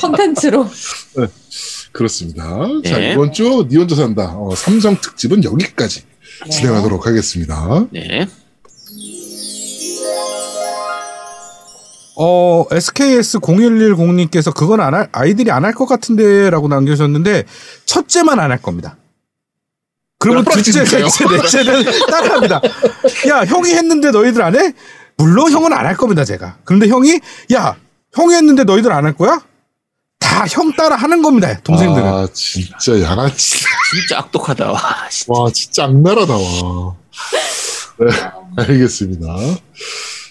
[0.01, 0.69] 컨텐츠로.
[1.93, 2.67] 그렇습니다.
[2.85, 3.13] 자, 네.
[3.13, 4.35] 이번 주 니 혼자 산다.
[4.37, 6.03] 어, 삼성 특집은 여기까지
[6.45, 6.51] 네.
[6.51, 7.87] 진행하도록 하겠습니다.
[7.93, 8.27] 네.
[12.21, 17.45] 어, SKS0110님께서 그건 안 할, 아이들이 안 할 것 같은데 라고 남겨주셨는데,
[17.87, 18.97] 첫째만 안 할 겁니다.
[20.19, 20.85] 그러면 둘째?
[20.85, 22.61] 셋째, 넷째는 따라합니다.
[23.29, 24.73] 야, 형이 했는데 너희들 안 해?
[25.17, 26.57] 물론 형은 안 할 겁니다, 제가.
[26.65, 27.21] 그런데 형이,
[27.53, 27.77] 야,
[28.15, 29.41] 형이 했는데 너희들 안 할 거야?
[30.19, 32.07] 다 형 따라 하는 겁니다, 동생들은.
[32.07, 33.65] 아, 진짜 양아치.
[33.93, 34.73] 진짜 악독하다.
[34.73, 35.33] 와, 진짜.
[35.33, 36.95] 와, 진짜 악랄하다, 와.
[38.01, 38.07] 네,
[38.57, 39.27] 알겠습니다.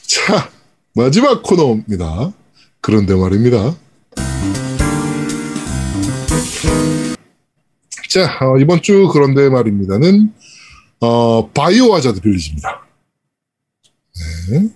[0.08, 0.50] 자,
[1.02, 2.34] 마지막 코너입니다.
[2.82, 3.76] 그런데 말입니다.
[8.10, 10.34] 자, 어, 이번 주 그런데 말입니다는,
[11.02, 12.82] 어, 바이오 하자드 빌리지입니다.
[14.50, 14.70] 네.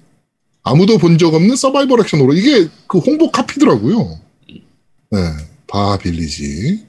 [0.64, 4.20] 아무도 본 적 없는 서바이벌 액션으로, 이게 그 홍보 카피더라고요.
[5.12, 5.18] 네,
[5.68, 6.86] 바 빌리지.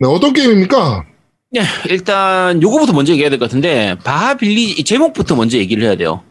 [0.00, 1.04] 네, 어떤 게임입니까?
[1.50, 1.60] 네,
[1.90, 6.22] 일단 요거부터 먼저 얘기해야 될 것 같은데 바하 빌리지 이 제목부터 먼저 얘기를 해야 돼요.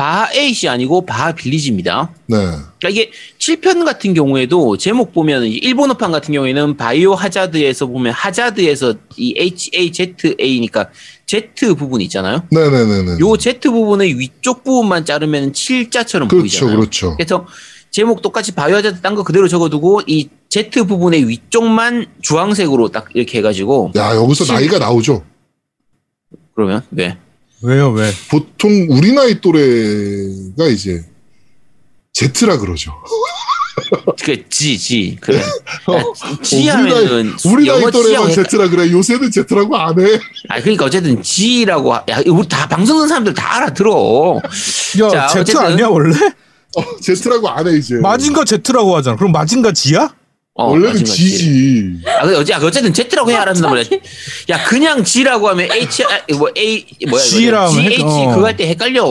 [0.00, 2.10] 바하 에잇이 아니고 바하 빌리지입니다.
[2.26, 2.36] 네.
[2.36, 8.94] 그러니까 이게 7편 같은 경우에도 제목 보면 이 일본어판 같은 경우에는 바이오 하자드에서 보면 하자드에서
[9.18, 10.88] 이 HAZA니까
[11.26, 12.44] Z 부분 있잖아요.
[12.50, 13.18] 네네네네.
[13.20, 16.76] 요 Z 부분의 위쪽 부분만 자르면 칠자처럼 그렇죠, 보이잖아요.
[16.78, 17.16] 그렇죠.
[17.18, 17.46] 그래서
[17.90, 23.36] 제목 똑같이 바이오 하자드 딴 거 그대로 적어두고 이 Z 부분의 위쪽만 주황색으로 딱 이렇게
[23.36, 25.22] 해가지고 야, 여기서 칠- 나이가 나오죠.
[26.54, 27.18] 그러면 네.
[27.62, 28.10] 왜요, 왜?
[28.30, 31.04] 보통 우리 나이 또래가 이제
[32.12, 32.92] Z라 그러죠.
[34.22, 35.40] 그 G G 그래.
[35.86, 36.02] 어, 야,
[36.42, 38.90] G 하면은 우리 나이 또래만 Z라 그래.
[38.90, 40.18] 요새는 Z라고 안 해.
[40.48, 44.40] 아 그러니까 어쨌든 G라고 하- 야 우리 다 방송 듣는 사람들 다 알아들어.
[45.02, 45.60] 야, 자, Z 어쨌든.
[45.60, 46.14] 아니야, 원래?
[46.76, 47.96] 어, Z라고 안 해, 이제.
[47.96, 49.16] 마징가 Z라고 하잖아.
[49.16, 50.14] 그럼 마징가 G야?
[50.60, 51.04] 어, 원래는 G.
[51.04, 52.00] G지.
[52.06, 53.84] 아 근데 어째- 아, 어쨌든 Z라고 해야 알았단 말이야.
[54.50, 58.34] 야 그냥 G라고 하면 H 아, 뭐 A 뭐야 G라 G H 헷- 어.
[58.34, 59.04] 그거 할 때 헷갈려.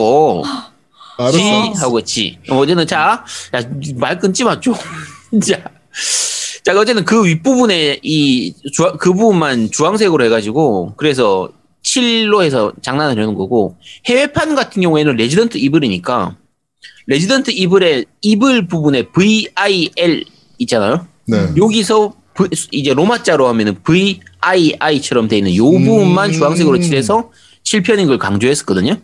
[1.17, 1.37] 알았어.
[1.37, 1.43] G
[1.81, 2.37] 하고 G.
[2.49, 3.61] 어제는 자, 야,
[3.95, 4.73] 말 끊지 마, 좀.
[5.45, 5.61] 자.
[6.63, 11.49] 자, 어제는 그 윗부분에 이, 주황, 그 부분만 주황색으로 해가지고, 그래서
[11.83, 13.75] 7로 해서 장난을 해놓은 거고,
[14.05, 16.35] 해외판 같은 경우에는 Resident Evil이니까,
[17.07, 20.23] Resident Evil의 Evil 부분에 VIL
[20.59, 21.07] 있잖아요?
[21.29, 21.47] 네.
[21.57, 26.33] 여기서 V- 이제 로마자로 하면은 VII처럼 돼 있는 요 부분만 음.
[26.33, 27.31] 주황색으로 칠해서
[27.63, 28.95] 7편인 걸 강조했었거든요.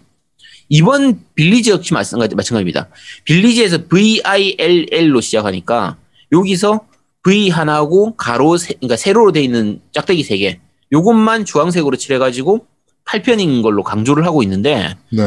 [0.70, 2.88] 이번 Village 역시 마찬가지, 마찬가지입니다.
[3.26, 5.98] Village에서 VILL로 시작하니까
[6.32, 6.82] 여기서
[7.24, 10.60] V 하나하고 가로, 세, 그러니까 세로로 돼 있는 짝대기 세 개.
[10.92, 12.66] 요것만 주황색으로 칠해가지고
[13.06, 15.24] 8편인 걸로 강조를 하고 있는데 네.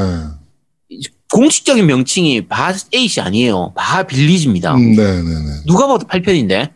[1.33, 3.73] 공식적인 명칭이 바 에잇이 아니에요.
[3.77, 4.75] 바 빌리지입니다.
[4.75, 5.63] 음, 네네네.
[5.67, 6.71] 누가 봐도 8편인데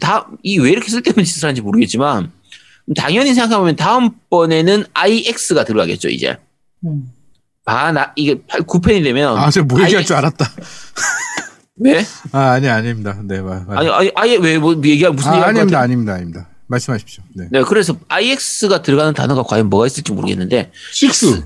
[0.00, 2.30] 다 이 왜 이렇게 쓸데없는 짓을 하는지 모르겠지만
[2.96, 6.36] 당연히 생각해보면 다음번에는 IX가 들어가겠죠 이제
[6.84, 7.10] 음.
[7.64, 10.50] 바나 이게 9편이 되면 아, 제가 뭐 얘기할 IX 줄 알았다.
[11.78, 12.04] 왜?
[12.32, 13.20] 아, 아니, 아닙니다.
[13.24, 13.78] 네, 말, 말.
[13.78, 15.80] 아니 아니 아예 왜뭐 얘기할 무슨 아, 얘기할 것 아닙니다?
[15.80, 16.48] 아닙니다, 아닙니다.
[16.68, 17.22] 말씀하십시오.
[17.34, 17.48] 네.
[17.50, 21.44] 네 그래서 IX가 들어가는 단어가 과연 뭐가 있을지 모르겠는데 식스.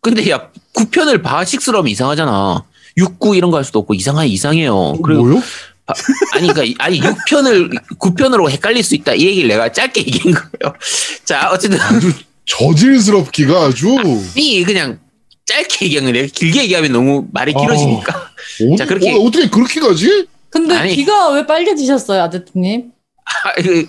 [0.00, 2.64] 근데 야 9편을 바 6로 하면 이상하잖아
[2.98, 4.94] 6구 이런 거 할 수도 없고 이상하 이상해요.
[5.02, 5.42] 그리고 뭐요?
[5.86, 5.94] 바-
[6.34, 10.74] 아니 그러니까 아니 6편을 9편으로 헷갈릴 수 있다 이 얘기를 내가 짧게 얘기한 거예요.
[11.24, 12.12] 자 어쨌든 아주
[12.46, 13.96] 저질스럽기가 아주
[14.36, 15.00] 이 그냥
[15.46, 18.16] 짧게 얘기한 건데 길게 얘기하면 너무 말이 길어지니까.
[18.72, 20.26] 어, 자, 그렇게- 어, 어떻게 그렇게 가지?
[20.50, 20.94] 근데 아니.
[20.96, 22.90] 귀가 왜 빨개지셨어요, 아드트님?
[23.24, 23.88] 아 이거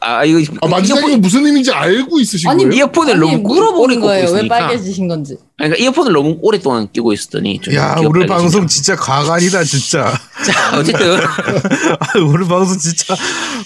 [0.00, 2.76] 아 이거 아, 만지작이 무슨 의미인지 알고 있으신 아니, 거예요?
[2.76, 4.24] 이어폰을 아니, 너무 물어보는 거예요.
[4.24, 4.58] 왜 있으니까.
[4.58, 5.36] 빨개지신 건지.
[5.56, 8.26] 그러니까 이어폰을 너무 오랫동안 끼고 있었더니 좀야 오늘.
[8.26, 10.12] 방송 진짜 과간이다 진짜.
[10.44, 13.14] 자 어쨌든 아, 오늘 방송 진짜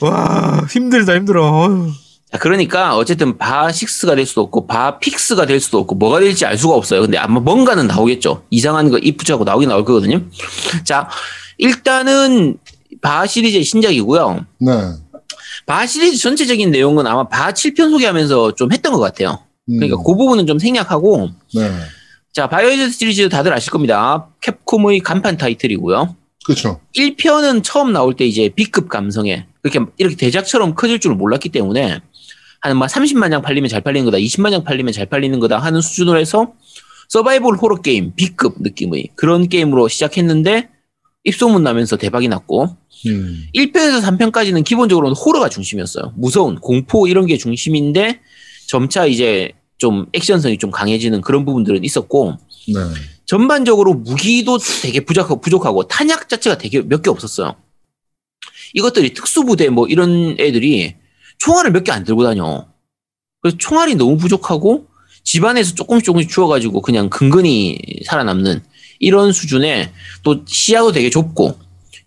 [0.00, 1.50] 와 힘들다 힘들어.
[1.50, 1.92] 어휴.
[2.32, 6.74] 자, 그러니까 어쨌든 바6가 될 수도 없고 바픽스가 될 수도 없고 뭐가 될지 알 수가
[6.74, 7.02] 없어요.
[7.02, 8.42] 근데 아마 뭔가는 나오겠죠.
[8.50, 10.20] 이상한 거 이프트하고 나오긴 나올 거거든요.
[10.84, 11.08] 자
[11.58, 12.58] 일단은
[13.00, 14.46] 바 시리즈의 신작이고요.
[14.60, 14.72] 네.
[15.66, 19.40] 바 시리즈 전체적인 내용은 아마 바 7편 소개하면서 좀 했던 것 같아요.
[19.68, 21.70] 음, 그러니까 그 부분은 좀 생략하고 네.
[22.32, 24.28] 자 바이오즈 시리즈 다들 아실 겁니다.
[24.40, 26.14] 캡콤의 간판 타이틀이고요.
[26.44, 26.80] 그렇죠.
[26.94, 32.00] 1편은 처음 나올 때 이제 B급 감성에 그렇게 이렇게 대작처럼 커질 줄 몰랐기 때문에
[32.60, 36.20] 한막 30만 장 팔리면 잘 팔리는 거다, 20만 장 팔리면 잘 팔리는 거다 하는 수준으로
[36.20, 36.52] 해서
[37.08, 40.68] 서바이벌 호러 게임 B급 느낌의 그런 게임으로 시작했는데
[41.26, 43.46] 입소문 나면서 대박이 났고 음.
[43.54, 46.14] 1편에서 3편까지는 기본적으로 호러가 중심이었어요.
[46.16, 48.20] 무서운 공포 이런 게 중심인데
[48.68, 52.36] 점차 이제 좀 액션성이 좀 강해지는 그런 부분들은 있었고
[52.68, 52.80] 네.
[53.26, 57.56] 전반적으로 무기도 되게 부족하고, 부족하고 탄약 자체가 되게 몇 개 없었어요.
[58.74, 60.94] 이것들이 특수부대 뭐 이런 애들이
[61.38, 62.66] 총알을 몇 개 안 들고 다녀.
[63.42, 64.86] 그래서 총알이 너무 부족하고
[65.24, 68.62] 집안에서 조금씩 조금씩 주워가지고 그냥 근근히 살아남는
[69.00, 69.90] 이런 수준의
[70.22, 71.58] 또 시야도 되게 좁고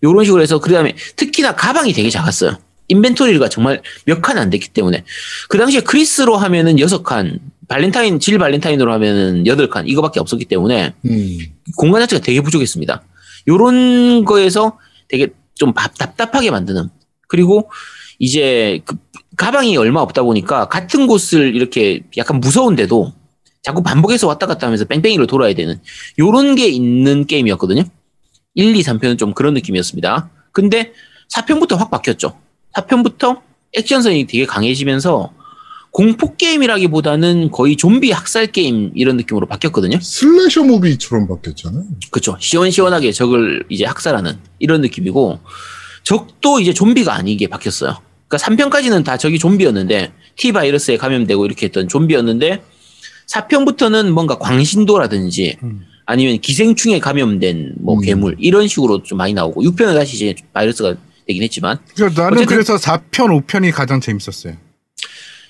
[0.02, 2.56] 요런 식으로 해서 그 다음에 특히나 가방이 되게 작았어요.
[2.88, 5.04] 인벤토리가 정말 몇 칸 안 됐기 때문에
[5.48, 7.38] 그 당시에 크리스로 하면은 여섯 칸
[7.68, 11.38] 발렌타인 질 발렌타인으로 하면은 여덟 칸 이거밖에 없었기 때문에 음.
[11.76, 13.02] 공간 자체가 되게 부족했습니다.
[13.48, 14.78] 요런 거에서
[15.08, 16.88] 되게 좀 답- 답답하게 만드는
[17.28, 17.70] 그리고
[18.18, 18.96] 이제 그
[19.36, 23.12] 가방이 얼마 없다 보니까 같은 곳을 이렇게 약간 무서운데도
[23.62, 25.80] 자꾸 반복해서 왔다 갔다 하면서 뺑뺑이로 돌아야 되는
[26.18, 27.84] 요런 게 있는 게임이었거든요.
[28.54, 30.30] 1, 2, 3편은 좀 그런 느낌이었습니다.
[30.52, 30.92] 근데
[31.32, 32.36] 4편부터 확 바뀌었죠.
[32.74, 33.40] 4편부터
[33.74, 35.32] 액션성이 되게 강해지면서
[35.92, 39.98] 공포 게임이라기보다는 거의 좀비 학살 게임 이런 느낌으로 바뀌었거든요.
[40.00, 41.84] 슬래셔 무비처럼 바뀌었잖아요.
[42.10, 42.36] 그렇죠.
[42.38, 45.40] 시원시원하게 적을 이제 학살하는 이런 느낌이고
[46.04, 47.98] 적도 이제 좀비가 아니게 바뀌었어요.
[48.28, 52.62] 그러니까 3편까지는 다 적이 좀비였는데 T 바이러스에 감염되고 이렇게 했던 좀비였는데
[53.32, 55.86] 4편부터는 뭔가 광신도라든지 음.
[56.06, 58.00] 아니면 기생충에 감염된 뭐 음.
[58.00, 62.76] 괴물 이런 식으로 좀 많이 나오고 6편은 다시 이제 바이러스가 되긴 했지만 그러니까 나는 그래서
[62.76, 64.56] 4편 5편이 가장 재밌었어요.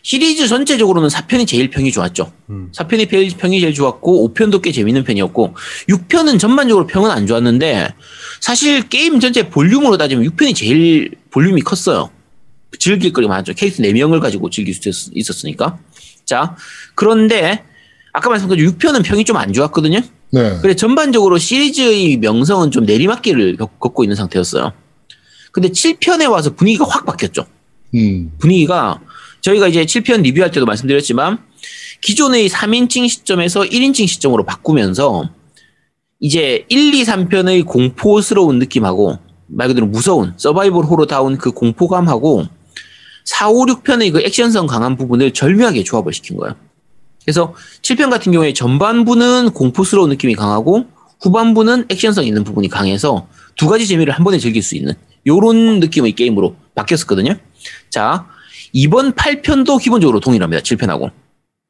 [0.03, 2.33] 시리즈 전체적으로는 4편이 제일 평이 좋았죠.
[2.51, 2.71] 음.
[2.75, 5.55] 4편이 제일- 평이 제일 좋았고 5편도 꽤 재밌는 편이었고
[5.89, 7.95] 6편은 전반적으로 평은 안 좋았는데
[8.41, 12.11] 사실 게임 전체 볼륨으로 따지면 6편이 제일 볼륨이 컸어요.
[12.79, 13.53] 즐길 거리 많았죠.
[13.55, 15.79] 캐릭터 4명을 가지고 즐길 수 있었- 있었으니까.
[16.25, 16.57] 자,
[16.95, 17.65] 그런데
[18.13, 20.01] 아까 말씀드린 6편은 평이 좀 안 좋았거든요.
[20.33, 20.59] 네.
[20.63, 24.73] 그래 전반적으로 시리즈의 명성은 좀 내리막길을 겪- 걷고 있는 상태였어요.
[25.53, 27.47] 근데 7편에 와서 분위기가 확 바뀌었죠.
[27.95, 28.33] 음.
[28.39, 29.01] 분위기가
[29.41, 31.39] 저희가 이제 7편 리뷰할 때도 말씀드렸지만
[32.01, 35.29] 기존의 3인칭 시점에서 1인칭 시점으로 바꾸면서
[36.21, 42.47] 이제 1, 2, 3편의 공포스러운 느낌하고 말 그대로 무서운 서바이벌 호러다운 그 공포감하고
[43.25, 46.55] 4, 5, 6편의 그 액션성 강한 부분을 절묘하게 조합을 시킨 거예요.
[47.25, 50.87] 그래서 7편 같은 경우에 전반부는 공포스러운 느낌이 강하고
[51.21, 54.95] 후반부는 액션성 있는 부분이 강해서 두 가지 재미를 한 번에 즐길 수 있는
[55.27, 57.35] 요런 느낌의 게임으로 바뀌었었거든요.
[57.91, 58.27] 자,
[58.73, 60.63] 이번 8편도 기본적으로 동일합니다.
[60.63, 61.11] 7편하고.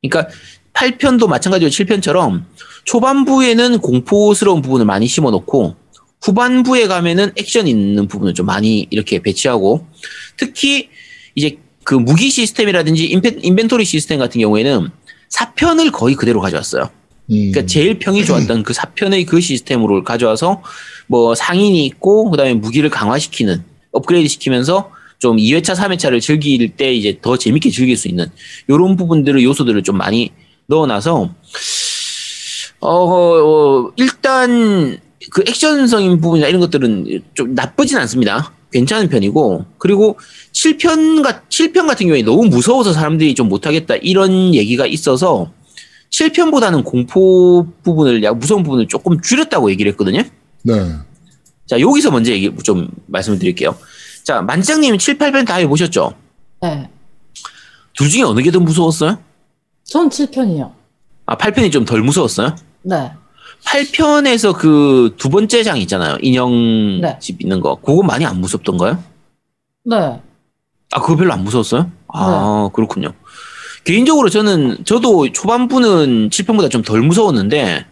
[0.02, 0.32] 그러니까
[0.72, 2.44] 8편도 마찬가지로 7편처럼
[2.84, 5.76] 초반부에는 공포스러운 부분을 많이 심어 놓고
[6.22, 9.86] 후반부에 가면은 액션 있는 부분을 좀 많이 이렇게 배치하고
[10.36, 10.90] 특히
[11.34, 14.90] 이제 그 무기 시스템이라든지 인벤, 인벤토리 시스템 같은 경우에는
[15.30, 16.84] 4편을 거의 그대로 가져왔어요.
[17.30, 17.50] 음.
[17.52, 20.62] 그러니까 제일 평이 좋았던 그 4편의 그 시스템으로 가져와서
[21.06, 27.36] 뭐 상인이 있고 그다음에 무기를 강화시키는 업그레이드 시키면서 좀 2회차, 3회차를 즐길 때 이제 더
[27.36, 28.26] 재밌게 즐길 수 있는
[28.68, 30.32] 요런 부분들을 요소들을 좀 많이
[30.66, 31.34] 넣어놔서
[32.80, 34.98] 어, 어, 일단
[35.30, 38.52] 그 액션성인 부분이나 이런 것들은 좀 나쁘진 않습니다.
[38.72, 40.18] 괜찮은 편이고 그리고
[40.52, 45.50] 7편가 7편 같은 경우에 너무 무서워서 사람들이 좀 못하겠다 이런 얘기가 있어서
[46.10, 50.22] 7편보다는 공포 부분을 약 무서운 부분을 조금 줄였다고 얘기를 했거든요.
[50.62, 50.74] 네.
[51.66, 53.76] 자 여기서 먼저 얘기 좀 말씀을 드릴게요.
[54.24, 56.14] 자 만장님 7, 8편 다 해보셨죠?
[56.62, 56.88] 네.
[57.94, 59.18] 둘 중에 어느 게 더 무서웠어요?
[59.84, 60.72] 전 7편이요.
[61.26, 62.56] 아 8편이 좀 덜 무서웠어요?
[62.82, 63.10] 네.
[63.64, 66.16] 8편에서 그 두 번째 장 있잖아요.
[66.22, 67.16] 인형 네.
[67.20, 67.76] 집 있는 거.
[67.76, 69.02] 그거 많이 안 무섭던가요?
[69.84, 69.96] 네.
[70.92, 71.90] 아, 그거 별로 안 무서웠어요?
[72.12, 73.12] 아, 그렇군요.
[73.84, 77.86] 개인적으로 저는, 저도 초반부는 7편보다 좀 덜 무서웠는데,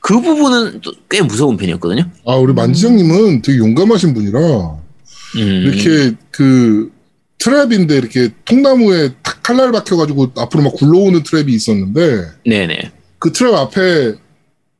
[0.00, 2.04] 그 부분은 또꽤 무서운 편이었거든요.
[2.26, 5.40] 아, 우리 만지장님은 되게 용감하신 분이라, 음.
[5.40, 6.92] 이렇게 그,
[7.38, 12.92] 트랩인데 이렇게 통나무에 탁 칼날 박혀가지고 앞으로 막 굴러오는 트랩이 있었는데, 네네.
[13.18, 14.14] 그 트랩 앞에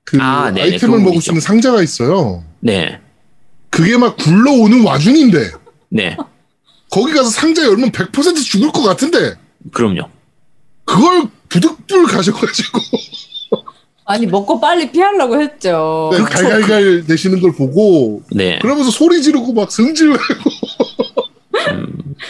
[0.04, 0.62] 그 아, 네네.
[0.72, 1.20] 아이템을 먹을.
[1.20, 2.44] 수 있는 상자가 있어요.
[2.60, 3.00] 네.
[3.70, 5.50] 그게 막 굴러오는 와중인데,
[5.88, 6.16] 네.
[6.90, 9.34] 거기 가서 상자 열면 100% 죽을 것 같은데,
[9.72, 10.08] 그럼요.
[10.84, 13.56] 그걸 부득불 가셔가지고, 그
[14.06, 16.10] 아니 먹고 빨리 피하려고 했죠.
[16.12, 18.58] 네, 갈갈갈 되시는 걸 보고, 네.
[18.60, 20.22] 그러면서 소리 지르고 막 승질내고,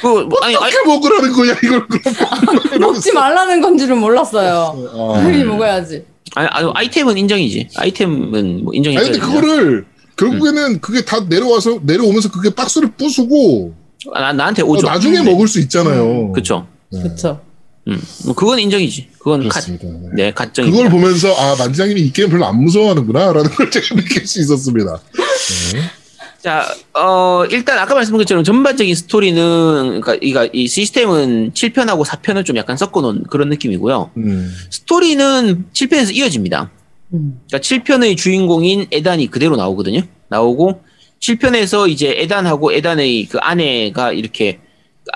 [0.01, 1.87] 그, 아니, 아니, 어떻게 먹으라는 거야, 이걸.
[2.81, 4.89] 먹지 말라는 건지는 몰랐어요.
[4.95, 5.21] 아.
[5.21, 6.05] 당연히 먹어야지.
[6.35, 7.69] 아니, 아이템은 인정이지.
[7.77, 13.75] 아이템은 뭐 인정이 아니, 근데 그거를, 결국에는 그게 다 내려와서, 내려오면서 그게 박스를 부수고,
[14.13, 14.87] 아, 나, 나한테 어, 오죠.
[14.87, 15.31] 나중에 네.
[15.31, 16.33] 먹을 수 있잖아요.
[16.33, 16.67] 그쵸.
[16.91, 17.41] 네, 그렇죠.
[17.89, 18.01] 음.
[18.25, 19.09] 뭐 그건 인정이지.
[19.19, 19.87] 그건 가, 그렇습니다.
[19.87, 20.25] 네.
[20.25, 20.71] 네, 가정.
[20.71, 25.01] 그걸 보면서, 아, 만지장님이 이 게임 별로 안 무서워하는구나, 라는 걸 제가 느낄 수 있었습니다.
[26.45, 32.59] 자, 어, 일단 아까 말씀드린 것처럼 전반적인 스토리는, 그러니까 이가 이 시스템은 7편하고 4편을 좀
[32.59, 34.11] 약간 섞어 놓은 그런 느낌이고요.
[34.19, 34.55] 음.
[34.69, 36.71] 스토리는 7편에서 이어집니다.
[37.15, 37.41] 음.
[37.49, 40.03] 그러니까 7편의 주인공인 에단이 그대로 나오거든요.
[40.29, 40.83] 나오고
[41.19, 44.59] 7편에서 이제 에단하고 에단의 그 아내가 이렇게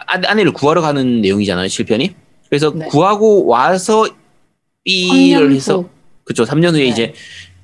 [0.06, 1.66] 아, 아내를 구하러 가는 내용이잖아요.
[1.66, 2.14] 7편이.
[2.48, 2.86] 그래서 네.
[2.86, 4.06] 구하고 와서
[4.86, 5.88] 3년 해서 후.
[6.24, 6.44] 그쵸.
[6.44, 6.88] 3년 후에 네.
[6.88, 7.12] 이제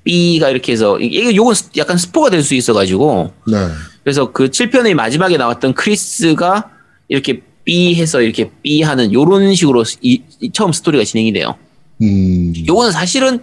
[0.05, 3.57] B가 이렇게 해서 이게 요건 스- 약간 스포가 될 수 있어가지고 네.
[4.02, 6.70] 그래서 그 7편의 마지막에 나왔던 크리스가
[7.09, 11.55] 이렇게 B 해서 이렇게 B 하는 요런 식으로 이, 이 처음 스토리가 진행이 돼요.
[12.02, 12.52] 음.
[12.66, 13.40] 요거는 사실은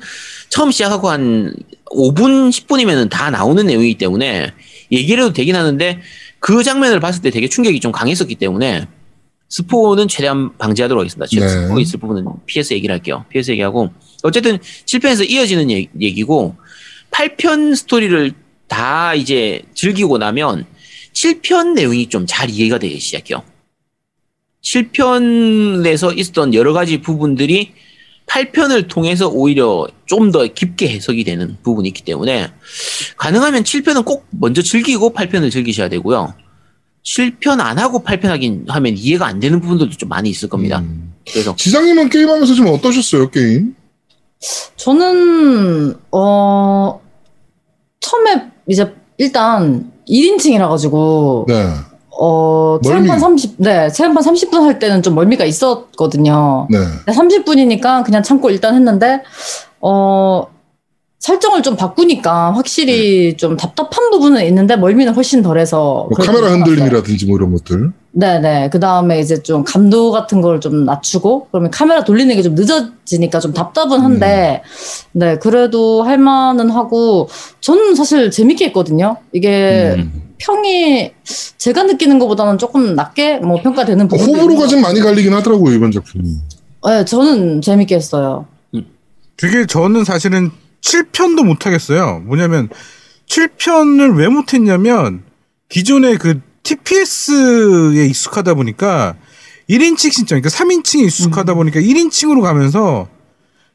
[0.49, 1.53] 처음 시작하고 한
[1.91, 4.51] 5분, 10분이면 다 나오는 내용이기 때문에
[4.91, 5.99] 얘기를 해도 되긴 하는데
[6.39, 8.87] 그 장면을 봤을 때 되게 충격이 좀 강했었기 때문에
[9.49, 11.27] 스포는 최대한 방지하도록 하겠습니다.
[11.45, 11.49] 네.
[11.67, 13.25] 스포 있을 부분은 PS 얘기를 할게요.
[13.29, 13.89] PS 얘기하고
[14.23, 16.55] 어쨌든 7편에서 이어지는 얘- 얘기 고
[17.11, 18.31] 8편 스토리를
[18.67, 20.65] 다 이제 즐기고 나면
[21.13, 23.43] 7편 내용이 좀 잘 이해가 되기 시작해요.
[24.63, 27.73] 7편에서 있었던 여러 가지 부분들이
[28.27, 32.49] 8편을 통해서 오히려 좀 더 깊게 해석이 되는 부분이 있기 때문에
[33.17, 36.33] 가능하면 7편은 꼭 먼저 즐기고 8편을 즐기셔야 되고요.
[37.03, 40.79] 7편 안 하고 8편 하긴 하면 이해가 안 되는 부분들도 좀 많이 있을 겁니다.
[40.79, 41.13] 음.
[41.29, 43.75] 그래서 지장님은 게임하면서 좀 어떠셨어요, 게임?
[44.75, 46.99] 저는 어
[47.99, 51.67] 처음에 이제 일단 1인칭이라 가지고 네.
[52.09, 52.79] 어.
[52.83, 56.67] 체험판 30 네, 체험판 30분 할 때는 좀 멀미가 있었거든요.
[56.69, 56.77] 네.
[57.11, 59.21] 30분이니까 그냥 참고 일단 했는데
[59.79, 60.47] 어
[61.25, 66.47] 설정을 좀 바꾸니까 확실히 좀 답답한 부분은 있는데 멀미는 훨씬 덜해서 뭐 카메라.
[66.49, 67.91] 흔들림이라든지 뭐 이런 것들.
[68.13, 68.71] 네네.
[68.71, 73.39] 그 다음에 이제 좀 감도 같은 걸 좀 낮추고, 그러면 카메라 돌리는 게 좀 늦어지니까
[73.39, 74.63] 좀 답답은 한데,
[75.11, 77.29] 네, 그래도 할만은 하고,
[77.61, 79.17] 저는 사실 재밌게 했거든요.
[79.31, 80.23] 이게 음.
[80.39, 81.11] 평이
[81.59, 85.91] 제가 느끼는 것보다는 조금 낮게 뭐 평가되는 어, 호불호가 있는 좀 많이 갈리긴 하더라고요, 이번
[85.91, 86.23] 작품이.
[86.81, 88.47] 것- 네, 저는 재밌게 했어요.
[89.37, 90.51] 되게 저는 사실은
[90.81, 92.19] 7편도 못 하겠어요.
[92.25, 92.69] 뭐냐면
[93.27, 95.23] 7편을 왜 못 했냐면
[95.69, 99.15] 기존의 그 TPS에 익숙하다 보니까
[99.69, 103.07] 1인칭 신청, 그러니까 3인칭에 익숙하다 보니까 1인칭으로 가면서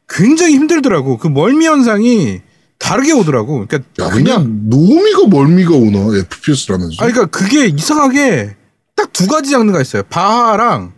[0.08, 1.16] 굉장히 힘들더라고.
[1.18, 2.42] 그 멀미 현상이
[2.78, 3.66] 다르게 오더라고.
[3.66, 6.96] 그러니까 야, 그냥 그냥 노미가 멀미가 오나, FPS라면서.
[7.02, 8.56] 아, 그러니까 그게 이상하게
[8.94, 10.02] 딱 두 가지 장르가 있어요.
[10.10, 10.92] 바하랑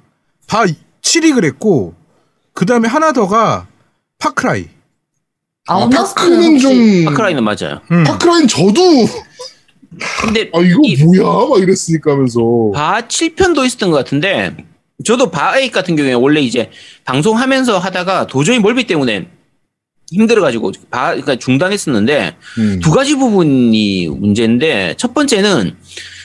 [0.48, 0.64] 바
[1.02, 1.94] 7이 그랬고
[2.52, 3.68] 그 다음에 하나 더가
[4.18, 4.68] 파크라이.
[5.68, 7.04] 아, 아, 파크는 파크는 좀.
[7.06, 7.80] 파크라인은 맞아요.
[7.92, 8.04] 음.
[8.04, 8.82] 파크라인 저도,
[10.20, 11.48] 근데 아, 이거 이- 뭐야?
[11.48, 12.40] 막 이랬으니까 하면서.
[12.74, 14.56] 바 7편도 있었던 것 같은데
[15.04, 16.70] 저도 바에이 같은 경우에 원래 이제
[17.04, 19.28] 방송하면서 하다가 도저히 멀미 때문에
[20.10, 22.80] 힘들어가지고 바 그러니까 중단했었는데 음.
[22.82, 25.76] 두 가지 부분이 문제인데 첫 번째는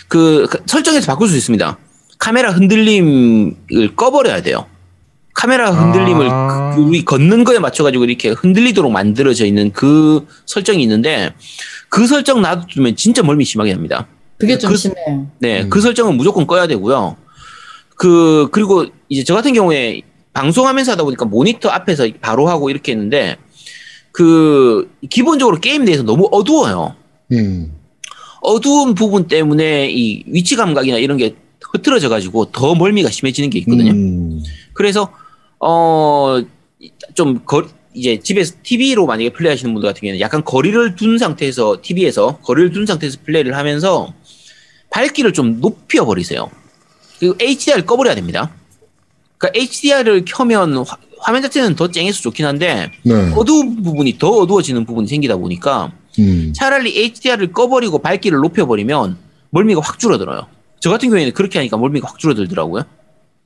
[0.07, 1.77] 그 설정에서 바꿀 수 있습니다.
[2.17, 4.65] 카메라 흔들림을 꺼버려야 돼요.
[5.33, 6.62] 카메라 흔들림을 아.
[6.75, 11.33] 그 우리 걷는 거에 맞춰가지고 이렇게 흔들리도록 만들어져 있는 그 설정이 있는데
[11.89, 14.07] 그 설정 놔두면 진짜 멀미 심하게 합니다.
[14.37, 15.27] 그게 좀 그- 심해요.
[15.39, 15.69] 네, 음.
[15.69, 17.17] 그 설정은 무조건 꺼야 되고요.
[17.95, 20.01] 그 그리고 이제 저 같은 경우에
[20.33, 23.37] 방송하면서 하다 보니까 모니터 앞에서 바로 하고 이렇게 했는데
[24.11, 26.95] 그 기본적으로 게임 내에서 너무 어두워요.
[27.31, 27.73] 음.
[28.41, 31.35] 어두운 부분 때문에 이 위치 감각이나 이런 게
[31.71, 33.91] 흐트러져 가지고 더 멀미가 심해지는 게 있거든요.
[33.91, 34.43] 음.
[34.73, 35.09] 그래서
[35.59, 36.41] 어
[37.13, 37.39] 좀
[37.93, 42.85] 이제 집에서 TV로 만약에 플레이하시는 분들 같은 경우에는 약간 거리를 둔 상태에서 TV에서 거리를 둔
[42.85, 44.13] 상태에서 플레이를 하면서
[44.89, 46.49] 밝기를 좀 높여 버리세요.
[47.19, 48.51] 그리고 HDR을 꺼버려야 됩니다.
[49.37, 50.85] 그러니까 HDR을 켜면
[51.19, 53.31] 화, 면 자체는 더 쨍해서 좋긴 한데 네.
[53.35, 56.53] 어두운 부분이 더 어두워지는 부분이 생기다 보니까 음.
[56.55, 59.17] 차라리 HDR을 꺼버리고 밝기를 높여버리면
[59.49, 60.47] 멀미가 확 줄어들어요.
[60.79, 62.83] 저 같은 경우에는 그렇게 하니까 멀미가 확 줄어들더라고요.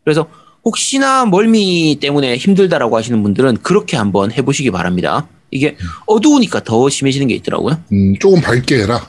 [0.04, 0.28] 그래서
[0.68, 5.26] 혹시나 멀미 때문에 힘들다라고 하시는 분들은 그렇게 한번 해보시기 바랍니다.
[5.50, 7.82] 이게 어두우니까 더 심해지는 게 있더라고요.
[7.94, 9.08] 음, 조금 밝게 해라.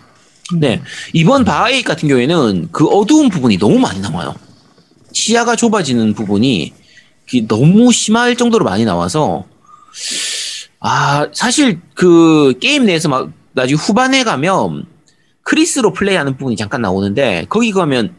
[0.57, 0.81] 네.
[1.13, 4.37] 이번 바하이 같은 경우에는 그 어두운 부분이 너무 많이 나와요.
[5.11, 6.75] 시야가 좁아지는 부분이
[7.49, 9.45] 너무 심할 정도로 많이 나와서,
[10.79, 14.85] 아, 사실 그 게임 내에서 막 나중에 후반에 가면
[15.43, 18.15] 크리스로 플레이하는 부분이 잠깐 나오는데, 거기 가면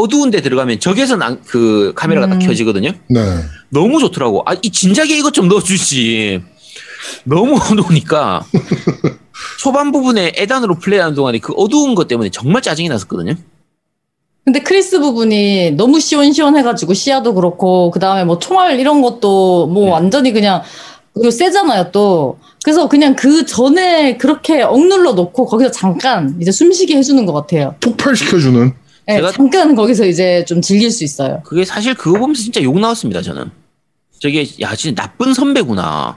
[0.00, 2.38] 어두운 데 들어가면 적외선 그 카메라가 딱 음.
[2.40, 2.92] 켜지거든요.
[3.08, 3.20] 네.
[3.70, 4.42] 너무 좋더라고.
[4.46, 6.42] 아, 이 진작에 이것 좀 넣어주지.
[7.24, 8.44] 너무 어두우니까.
[9.58, 13.34] 초반 부분에 에단으로 플레이하는 동안에 그 어두운 것 때문에 정말 짜증이 났었거든요.
[14.44, 19.90] 근데 크리스 부분이 너무 시원시원해가지고 시야도 그렇고 그 다음에 뭐 총알 이런 것도 뭐 네.
[19.90, 20.62] 완전히 그냥
[21.12, 27.24] 그리고 세잖아요 또 그래서 그냥 그 전에 그렇게 억눌러 놓고 거기서 잠깐 이제 숨쉬게 해주는
[27.26, 27.74] 것 같아요.
[27.80, 28.72] 폭발시켜주는.
[29.06, 31.42] 네, 제가- 잠깐 거기서 이제 좀 즐길 수 있어요.
[31.44, 33.50] 그게 사실 그거 보면서 진짜 욕 나왔습니다, 저는.
[34.20, 36.16] 저게, 야, 진짜 나쁜 선배구나.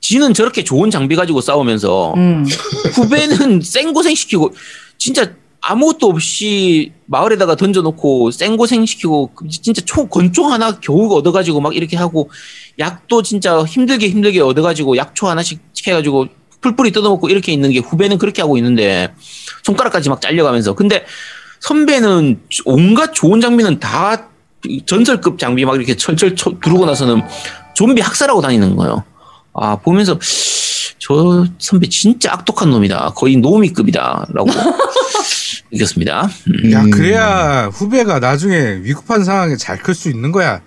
[0.00, 2.44] 지는 저렇게 좋은 장비 가지고 싸우면서 음.
[2.94, 4.54] 후배는 생고생 시키고
[4.96, 11.98] 진짜 아무것도 없이 마을에다가 던져놓고 생고생 시키고 진짜 총 권총 하나 겨우 얻어가지고 막 이렇게
[11.98, 12.30] 하고
[12.78, 16.28] 약도 진짜 힘들게 힘들게 얻어가지고 약초 하나씩 해가지고
[16.62, 19.12] 풀뿌리 뜯어먹고 이렇게 있는 게 후배는 그렇게 하고 있는데
[19.64, 21.04] 손가락까지 막 잘려가면서 근데
[21.60, 24.28] 선배는 온갖 좋은 장비는 다
[24.86, 27.22] 전설급 장비 막 이렇게 철철 쳐- 두르고 나서는
[27.74, 29.04] 좀비 학살하고 다니는 거예요.
[29.54, 30.18] 아 보면서
[30.98, 33.12] 저 선배 진짜 악독한 놈이다.
[33.16, 34.46] 거의 노미급이다라고
[35.72, 36.28] 느꼈습니다.
[36.48, 36.72] 음.
[36.72, 36.90] 야 음.
[36.90, 40.60] 그래야 후배가 나중에 위급한 상황에 잘 클 수 있는 거야.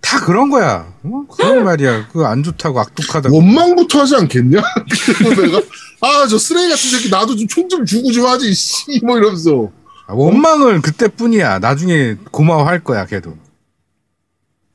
[0.00, 0.86] 다 그런 거야.
[1.02, 1.24] 어?
[1.30, 2.08] 그런 말이야.
[2.08, 3.34] 그거 안 좋다고 악독하다고.
[3.36, 4.62] 원망부터 하지 않겠냐?
[5.18, 5.58] 그리고 내가
[6.00, 9.85] 아 저 쓰레기 같은 새끼 나도 좀 총좀 주고 좀 하지 씨 뭐 이러면서 아,
[10.08, 11.58] 원망은 그때뿐이야.
[11.58, 13.06] 나중에 고마워할 거야.
[13.06, 13.36] 걔도.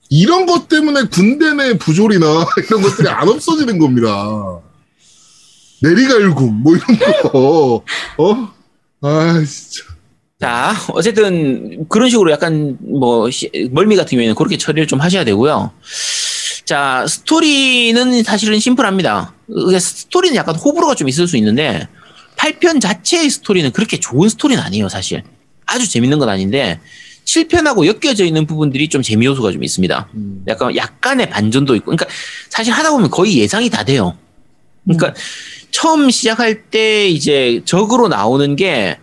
[0.09, 2.25] 이런 것 때문에 군대 내 부조리나
[2.67, 4.59] 이런 것들이 안 없어지는 겁니다.
[5.81, 7.83] 내리갈굼 뭐 이런 거
[8.17, 8.49] 어?
[9.01, 9.83] 아 진짜
[10.39, 15.71] 자, 어쨌든 그런 식으로 약간 뭐 시- 멀미 같은 경우에는 그렇게 처리를 좀 하셔야 되고요.
[16.65, 19.35] 자, 스토리는 사실은 심플합니다.
[19.67, 21.87] 이게 스토리는 약간 호불호가 좀 있을 수 있는데
[22.41, 25.23] 8편 자체의 스토리는 그렇게 좋은 스토리는 아니에요, 사실.
[25.65, 26.79] 아주 재밌는 건 아닌데
[27.25, 30.09] 7편하고 엮여져 있는 부분들이 좀 재미 요소가 좀 있습니다.
[30.47, 32.07] 약간 약간의 반전도 있고, 그러니까
[32.49, 34.17] 사실 하다 보면 거의 예상이 다 돼요.
[34.85, 35.13] 그러니까
[35.69, 38.97] 처음 시작할 때 이제 적으로 나오는 게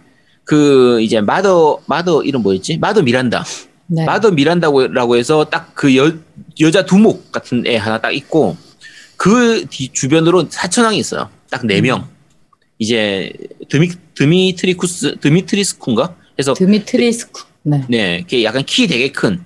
[0.49, 2.78] 그 이제 mother mother 이름 뭐였지?
[2.78, 3.45] Mother 미란다.
[3.86, 4.07] 네.
[4.07, 6.11] Mother 미란다라고 해서 딱 그 여,
[6.61, 8.57] 여자 두목 같은 애 하나 딱 있고
[9.18, 11.28] 그 뒤 주변으로 사천왕이 있어요.
[11.51, 12.09] 딱 네 명.
[12.79, 13.33] 이제
[13.68, 16.16] 드미 드미트리쿠스 드미트리스쿠인가?
[16.39, 17.43] 해서 드미트리스쿠.
[17.64, 17.85] 네.
[17.89, 19.41] 네, 걔 약간 키 되게 큰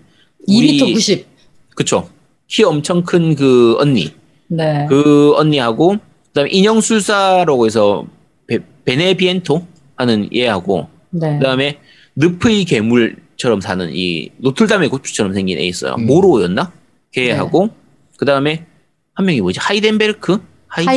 [0.49, 1.27] 2m 90.
[1.75, 2.09] 그쵸.
[2.47, 4.13] 키 엄청 큰 그 언니.
[4.49, 4.87] 네.
[4.89, 5.97] 그 언니하고
[6.29, 8.07] 그다음에 인형술사라고 해서
[8.47, 9.67] 베, 베네비엔토
[9.97, 11.39] 하는 얘하고 네.
[11.39, 11.79] 그다음에
[12.17, 15.95] 늪의 괴물처럼 사는 이 노틀담의 꼽추처럼 생긴 애 있어요.
[15.95, 16.07] 음.
[16.07, 16.73] 모로였나?
[17.15, 17.23] 네.
[17.29, 17.71] 걔하고
[18.19, 18.67] 그다음에
[19.15, 19.59] 한 명이 뭐지?
[19.61, 20.39] 하이덴베르크?
[20.73, 20.93] 하이젠,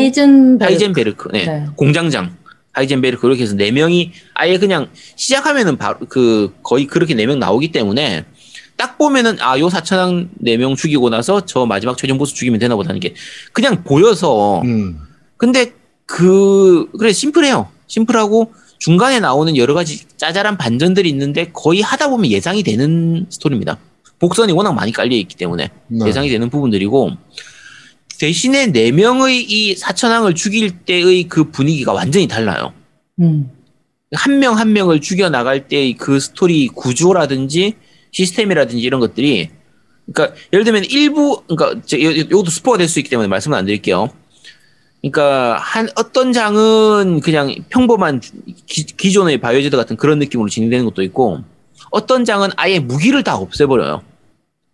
[0.59, 0.63] 하이젠베르크.
[0.63, 1.29] 하이젠베르크.
[1.33, 1.45] 네.
[1.45, 1.65] 네.
[1.75, 2.35] 공장장.
[2.73, 7.71] 하이젠베르크 그렇게 해서 네 명이 아예 그냥 시작하면은 바로 그 거의 그렇게 네 명 나오기
[7.71, 8.25] 때문에
[8.77, 12.75] 딱 보면은 아 요 사천왕 네 명 죽이고 나서 저 마지막 최종 보스 죽이면 되나
[12.75, 13.13] 보다는 게
[13.53, 14.97] 그냥 보여서 음.
[15.37, 15.71] 근데
[16.05, 17.69] 그 그래 심플해요.
[17.87, 23.77] 심플하고 중간에 나오는 여러 가지 짜잘한 반전들이 있는데 거의 하다 보면 예상이 되는 스토리입니다.
[24.19, 26.05] 복선이 워낙 많이 깔려 있기 때문에 네.
[26.07, 27.11] 예상이 되는 부분들이고
[28.19, 32.73] 대신에 네 명의 이 사천왕을 죽일 때의 그 분위기가 완전히 달라요.
[33.19, 33.51] 음.
[34.13, 37.75] 한명한 명을 죽여 나갈 때 그 스토리 구조라든지
[38.11, 39.49] 시스템이라든지 이런 것들이
[40.11, 41.81] 그러니까 예를 들면 일부 그러니까
[42.31, 44.09] 요것도 스포가 될 수 있기 때문에 말씀을 안 드릴게요.
[45.01, 48.21] 그러니까 한 어떤 장은 그냥 평범한
[48.65, 51.43] 기, 존의 바이오하자드 같은 그런 느낌으로 진행되는 것도 있고
[51.91, 54.01] 어떤 장은 아예 무기를 다 없애버려요.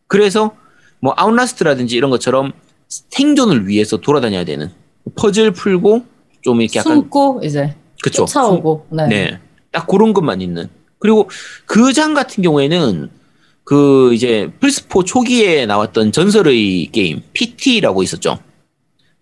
[0.07, 0.55] 그래서
[0.99, 2.53] 뭐 Outlast라든지 이런 것처럼
[3.09, 4.69] 생존을 위해서 돌아다녀야 되는
[5.15, 6.03] 퍼즐 풀고
[6.41, 8.87] 좀 이렇게 약간 숨고 이제 그쵸 쫓아오고.
[8.91, 9.07] 네.
[9.07, 9.39] 네.
[9.71, 10.67] 딱 그런 것만 있는.
[10.99, 11.29] 그리고
[11.65, 13.09] 그 장 같은 경우에는
[13.63, 18.39] 그 이제 플스 four 초기에 나왔던 전설의 게임 PT라고 있었죠.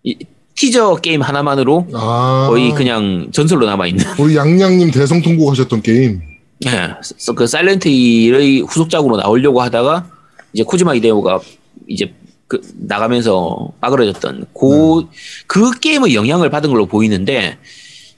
[0.02, 0.16] 이
[0.56, 2.46] 티저 게임 하나만으로 아.
[2.50, 4.04] 거의 그냥 전설로 남아 있는.
[4.18, 6.20] 우리 양양님 대성 통곡 하셨던 게임.
[6.66, 10.10] 예, 서- 그 Silent Hill의 후속작으로 나오려고 하다가
[10.52, 11.40] 이제 코지마 히데오가
[11.86, 12.12] 이제
[12.50, 15.06] 그 나가면서 빠그러졌던 그,
[15.46, 17.58] 그 게임의 영향을 받은 걸로 보이는데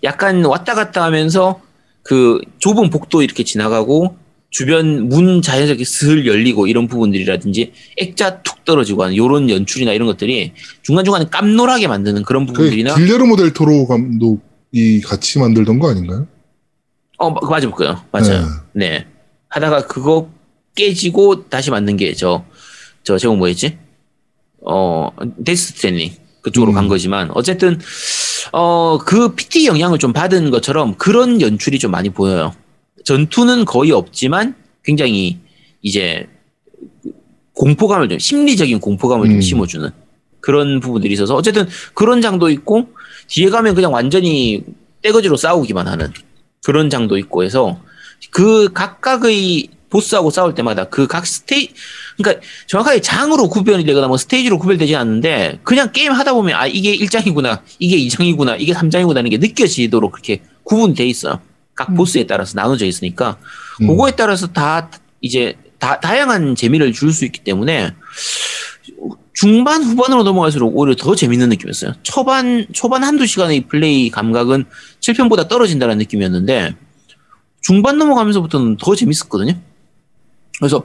[0.03, 1.61] 약간 왔다 갔다 하면서
[2.03, 4.17] 그 좁은 복도 이렇게 지나가고
[4.49, 10.53] 주변 문 자연스럽게 슬 열리고 이런 부분들이라든지 액자 툭 떨어지고 하는 요런 연출이나 이런 것들이
[10.81, 16.27] 중간중간에 깜놀하게 만드는 그런 그 부분들이나 길레르모 델 토로 감독이 같이 만들던 거 아닌가요?
[17.19, 18.03] 어, 마- 맞을 거예요.
[18.11, 18.47] 맞아요.
[18.73, 19.05] 네.
[19.49, 20.31] 하다가 그거
[20.75, 22.45] 깨지고 다시 만든 게 저,
[23.05, 23.82] 저 제목 뭐였지?
[24.65, 25.11] 어,
[25.45, 26.13] Death Stranding.
[26.43, 26.75] 그쪽으로 음.
[26.75, 27.79] 간 거지만, 어쨌든,
[28.53, 32.53] 어, 그 PT 영향을 좀 받은 것처럼 그런 연출이 좀 많이 보여요.
[33.05, 35.39] 전투는 거의 없지만 굉장히
[35.83, 36.27] 이제
[37.55, 39.41] 공포감을 좀, 심리적인 공포감을 좀 음.
[39.41, 39.89] 심어주는
[40.41, 42.89] 그런 부분들이 있어서 어쨌든 그런 장도 있고,
[43.29, 44.65] 뒤에 가면 그냥 완전히
[45.03, 46.13] 떼거지로 싸우기만 하는
[46.65, 47.81] 그런 장도 있고 해서
[48.31, 51.69] 그 각각의 보스하고 싸울 때마다 그 각 스테이
[52.17, 56.97] 그러니까 정확하게 장으로 구별이 되거나 뭐 스테이지로 구별되지 않는데 그냥 게임 하다 보면 아 이게
[56.97, 61.41] 1장이구나 이게 2장이구나 이게 3장이구나 하는 게 느껴지도록 그렇게 구분돼 있어요.
[61.75, 61.95] 각 음.
[61.97, 63.37] 보스에 따라서 나눠져 있으니까
[63.83, 63.89] 음.
[63.89, 64.91] 그거에 따라서 다
[65.21, 67.93] 이제 다 다양한 재미를 줄 수 있기 때문에
[69.35, 71.95] 중반 후반으로 넘어갈수록 오히려 더 재밌는 느낌이었어요.
[72.03, 74.65] 초반 초반 한두 시간의 플레이 감각은
[75.01, 76.75] 7편보다 떨어진다는 느낌이었는데
[77.63, 79.55] 중반 넘어가면서부터는 더 재밌었거든요.
[80.63, 80.85] 그래서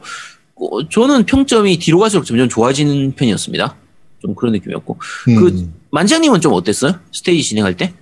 [0.55, 3.75] 어, 저는 평점이 뒤로 갈수록 점점 좋아지는 편이었습니다.
[4.23, 4.97] 좀 그런 느낌이었고
[5.29, 5.35] 음.
[5.35, 6.95] 그- 만장님은 좀 어땠어요?
[7.11, 7.93] 스테이지 진행할 때?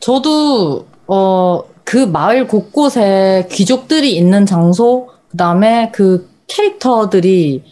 [0.00, 7.62] 저도 어 그 마을 곳곳에 귀족들이 있는 장소 그다음에 그 캐릭터들이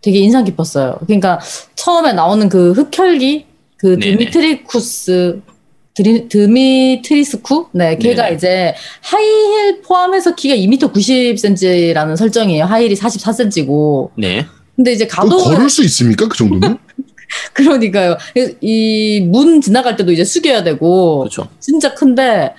[0.00, 0.98] 되게 인상 깊었어요.
[1.04, 1.40] 그러니까
[1.74, 3.44] 처음에 나오는 그 흑혈기
[3.76, 4.18] 그 네네.
[4.18, 5.42] 드미트리쿠스
[5.96, 8.36] 드리, 드미트리스쿠 네 걔가 네네.
[8.36, 12.64] 이제 하이힐 포함해서 키가 2m 90cm라는 설정이에요.
[12.64, 14.46] 하이힐이 44cm고 네.
[14.76, 16.28] 근데 이제 가도 걸을 수 있습니까?
[16.28, 16.78] 그 정도면?
[17.54, 18.16] 그러니까요.
[18.60, 21.48] 이 문 지나갈 때도 이제 숙여야 되고 그렇죠.
[21.60, 22.54] 진짜 큰데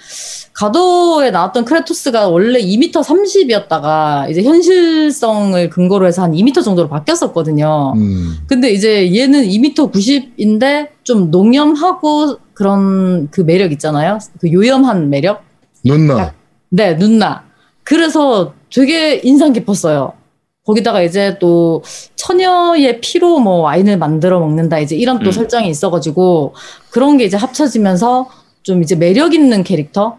[0.53, 7.93] 가도에 나왔던 크레토스가 원래 2m 30이었다가 이제 현실성을 근거로 해서 한 2m 정도로 바뀌었었거든요.
[7.95, 8.37] 음.
[8.47, 14.17] 근데 이제 얘는 2m 90인데 좀 농염하고 그런 그 매력 있잖아요.
[14.39, 15.43] 그 요염한 매력?
[15.85, 16.33] 누나.
[16.69, 17.43] 네, 눈나.
[17.83, 20.13] 그래서 되게 인상 깊었어요.
[20.67, 21.81] 거기다가 이제 또
[22.15, 25.31] 처녀의 피로 뭐 와인을 만들어 먹는다 이제 이런 또 음.
[25.31, 26.53] 설정이 있어가지고
[26.89, 28.29] 그런 게 이제 합쳐지면서
[28.63, 30.17] 좀 이제 매력 있는 캐릭터.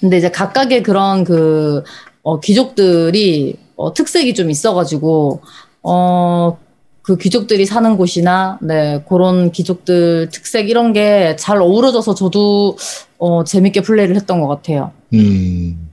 [0.00, 1.82] 근데 이제 각각의 그런 그
[2.22, 5.42] 어, 귀족들이 어, 특색이 좀 있어가지고
[5.82, 6.58] 어.
[7.02, 12.76] 그 귀족들이 사는 곳이나 네 그런 귀족들 특색 이런 게 잘 어우러져서 저도
[13.16, 14.92] 어 재밌게 플레이를 했던 것 같아요.
[15.14, 15.87] 음.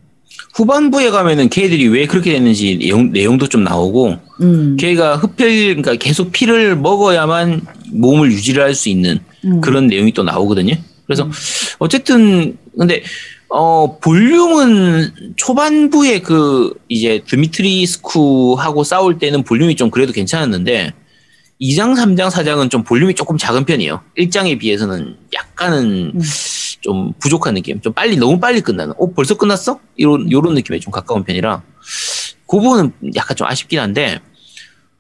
[0.56, 4.78] 후반부에 가면은 걔들이 왜 그렇게 됐는지 내용, 내용 도 좀 나오고 음.
[4.80, 9.62] 걔가 흡혈 그러니까 계속 피를 먹어야만 몸을 유지를 할 수 있는 음.
[9.62, 10.76] 그런 내용이 또 나오거든요.
[11.06, 11.30] 그래서
[11.80, 13.04] 어쨌든 근데
[13.50, 20.94] 어 볼륨은 초반부에 그 이제 드미트리스쿠하고 싸울 때는 볼륨이 좀 그래도 괜찮았는데
[21.62, 24.02] 2장, 3장, 4장은 좀 볼륨이 조금 작은 편이에요.
[24.18, 26.22] 1장에 비해서는 약간은 음.
[26.86, 27.82] 좀 부족한 느낌.
[27.82, 28.94] 좀 빨리 너무 빨리 끝나는.
[29.00, 29.80] 어 벌써 끝났어?
[29.96, 31.64] 이런 요런 느낌에 좀 가까운 편이라
[32.48, 34.20] 그 부분은 약간 좀 아쉽긴 한데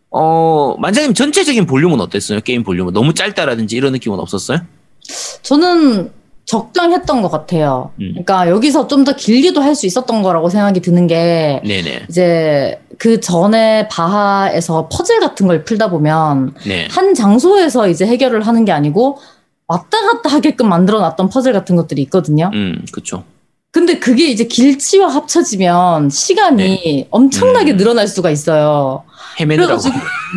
[0.09, 2.39] 어 만장님 전체적인 볼륨은 어땠어요?
[2.41, 4.59] 게임 볼륨은 너무 짧다라든지 이런 느낌은 없었어요?
[5.43, 6.11] 저는
[6.45, 7.91] 적당했던 것 같아요.
[7.99, 8.09] 음.
[8.13, 12.05] 그러니까 여기서 좀 더 길게도 할 수 있었던 거라고 생각이 드는 게 네네.
[12.09, 16.87] 이제 그 전에 바하에서 퍼즐 같은 걸 풀다 보면 네.
[16.89, 19.19] 한 장소에서 이제 해결을 하는 게 아니고
[19.67, 22.51] 왔다 갔다 하게끔 만들어 놨던 퍼즐 같은 것들이 있거든요.
[22.53, 23.23] 음, 그쵸.
[23.71, 27.77] 근데 그게 이제 길치와 합쳐지면 시간이 엄청나게 음.
[27.77, 29.03] 늘어날 수가 있어요.
[29.37, 29.81] 헤매느라고.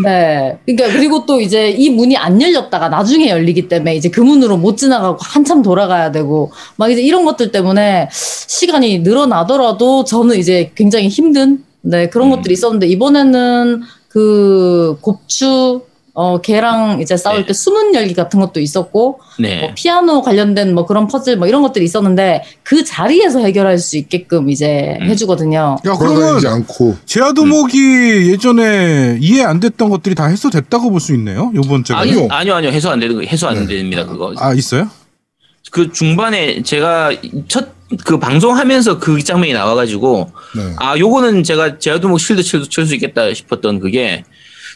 [0.05, 0.59] 네.
[0.67, 4.77] 그러니까 그리고 또 이제 이 문이 안 열렸다가 나중에 열리기 때문에 이제 그 문으로 못
[4.77, 11.65] 지나가고 한참 돌아가야 되고 막 이제 이런 것들 때문에 시간이 늘어나더라도 저는 이제 굉장히 힘든
[11.83, 12.37] 네 그런 음.
[12.37, 15.83] 것들이 있었는데 이번에는 그 곱추
[16.21, 17.47] 어 걔랑 이제 싸울 네.
[17.47, 19.73] 때 수문 열기 같은 것도 있었고 뭐 네.
[19.77, 24.99] 피아노 관련된 뭐 그런 퍼즐 뭐 이런 것들이 있었는데 그 자리에서 해결할 수 있게끔 이제
[25.01, 25.07] 음.
[25.07, 25.77] 해주거든요.
[25.87, 26.97] 야 그러면 않고.
[27.05, 31.53] 제아도목이 예전에 이해 안 됐던 것들이 다 해소됐다고 볼 수 있네요.
[31.55, 32.01] 요번 주가.
[32.01, 32.29] 아니요, 아니요.
[32.33, 32.71] 아니요, 아니요.
[32.73, 33.77] 해소 안 되는 거, 해소 안 네.
[33.77, 34.35] 됩니다, 그거.
[34.39, 34.91] 아 있어요?
[35.71, 37.13] 그 중반에 제가
[37.47, 40.75] 첫 그 방송하면서 그 장면이 나와가지고, 네.
[40.79, 44.25] 아, 요거는 제가 제아두목 실드 칠수 있겠다 싶었던 그게,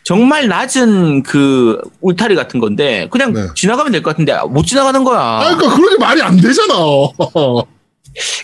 [0.04, 3.46] 정말 낮은 그 울타리 같은 건데 그냥 네.
[3.54, 5.18] 지나가면 될 것 같은데 못 지나가는 거야.
[5.20, 6.74] 아, 그러니까 그런 게 말이 안 되잖아.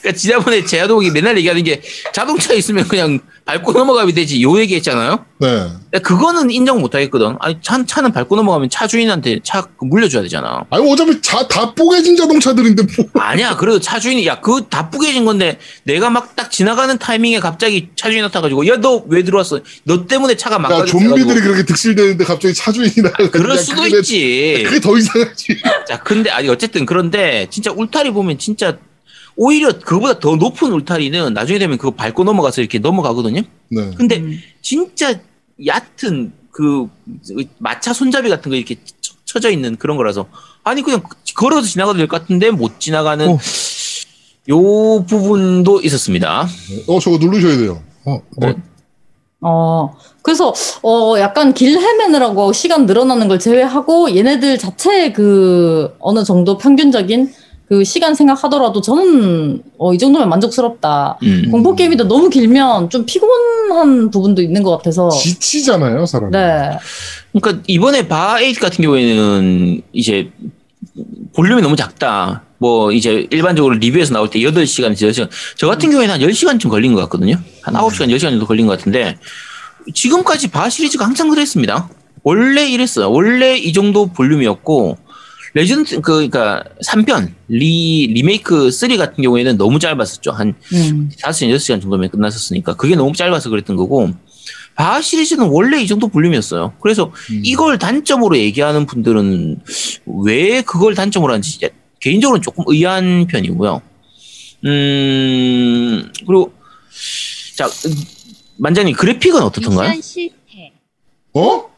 [0.01, 5.25] 그러니까 지난번에 제아동이 맨날 얘기하는 게 자동차 있으면 그냥 밟고 넘어가면 되지 요 얘기했잖아요.
[5.41, 6.01] 네.
[6.03, 7.37] 그거는 인정 못 하겠거든.
[7.41, 10.65] 아니 차, 차는 밟고 넘어가면 차 주인한테 차 물려줘야 되잖아.
[10.71, 13.07] 아니, 어차피 자, 다 뽀개진 자동차들인데, 뭐.
[13.23, 13.57] 아니야.
[13.57, 18.11] 그래도 차 주인이 야 그거 다 뿌개진 건데 내가 막 딱 지나가는 타이밍에 갑자기 차
[18.11, 19.61] 주인 나타가지고 야 너 왜 들어왔어?
[19.85, 20.87] 너 때문에 차가 야, 망가졌어.
[20.99, 23.29] 좀비들이 그렇게 득실되는데 갑자기 차 주인이 나가.
[23.31, 24.63] 그럴 수도 있지.
[24.67, 25.61] 그게 더 이상하지.
[25.89, 28.77] 자, 근데 아니 어쨌든 그런데 진짜 울타리 보면 진짜
[29.41, 33.43] 오히려 그거보다 더 높은 울타리는 나중에 되면 그거 밟고 넘어가서 이렇게 넘어가거든요.
[33.71, 33.91] 네.
[33.97, 34.37] 근데 음.
[34.63, 35.15] 진짜
[35.65, 36.89] 얕은 그
[37.59, 40.27] 마차 손잡이 같은 거 이렇게 쳐- 쳐져 있는 그런 거라서
[40.65, 41.03] 아니 그냥
[41.37, 43.39] 걸어서 지나가도 될 것 같은데 못 지나가는 오.
[44.51, 46.49] 요 부분도 있었습니다.
[46.89, 47.81] 어, 저거 누르셔야 돼요.
[48.07, 48.57] 어, 네.
[49.41, 56.59] 어, 그래서, 어, 약간 길 헤매느라고 시간 늘어나는 걸 제외하고 얘네들 자체의 그 어느 정도
[56.59, 57.33] 평균적인
[57.69, 61.19] 그 시간 생각하더라도 저는 어, 이 정도면 만족스럽다.
[61.23, 61.51] 음.
[61.51, 65.11] 공포 게임이 너무 길면 좀 피곤한 부분도 있는 것 같아서.
[65.11, 66.31] 지치잖아요, 사람.
[66.31, 66.71] 네.
[67.33, 70.31] 그러니까 이번에 바8 같은 경우에는 이제
[71.35, 72.43] 볼륨이 너무 작다.
[72.57, 75.29] 뭐 이제 일반적으로 리뷰에서 나올 때 8시간, 10시간.
[75.57, 77.37] 저 같은 경우에는 한 10시간쯤 걸린 것 같거든요.
[77.63, 79.19] 한 9시간, 10시간 정도 걸린 것 같은데
[79.95, 81.89] 지금까지 바하 시리즈가 항상 그랬습니다.
[82.23, 83.11] 원래 이랬어요.
[83.11, 84.97] 원래 이 정도 볼륨이었고
[85.55, 90.33] 레전드 그 그러니까 3편 리 리메이크 3 같은 경우에는 너무 짧았었죠.
[90.33, 91.11] 한 음.
[91.17, 94.11] 5시간, 6시간 정도면 끝났었으니까 그게 너무 짧아서 그랬던 거고
[94.75, 96.75] 바하 시리즈는 원래 이 정도 볼륨이었어요.
[96.81, 97.43] 그래서 음.
[97.45, 99.61] 이걸 단점으로 얘기하는 분들은
[100.25, 101.59] 왜 그걸 단점으로 하는지
[102.01, 103.83] 개인적으로는 조금 의아한 편이고요.
[104.67, 106.53] 음, 그리고
[107.57, 107.95] 자, 음,
[108.59, 109.91] 만장님 그래픽은 어떻던가요?
[111.35, 111.71] 어?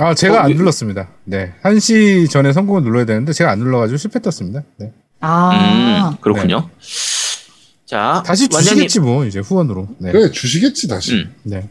[0.00, 1.08] 아, 제가 어, 안 왜- 눌렀습니다.
[1.24, 1.52] 네.
[1.62, 4.62] 1시 전에 성공을 눌러야 되는데 제가 안 눌러가지고 실패 떴습니다.
[4.76, 4.92] 네.
[5.20, 6.10] 아.
[6.10, 6.68] 음, 그렇군요.
[7.86, 9.88] 자, 다시 주시겠지 뭐, 이제 후원으로.
[9.98, 10.12] 네.
[10.12, 11.14] 그래, 주시겠지, 다시.
[11.14, 11.34] 음.
[11.42, 11.68] 네.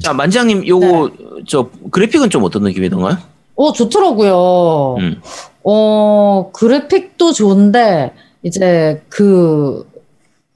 [0.00, 1.10] 자, 만장님 요거
[1.46, 3.18] 저 그래픽은 좀 어떤 느낌이던가요?
[3.56, 4.96] 어, 좋더라고요.
[5.00, 5.20] 음.
[5.64, 8.12] 어, 그래픽도 좋은데,
[8.42, 9.84] 이제 그,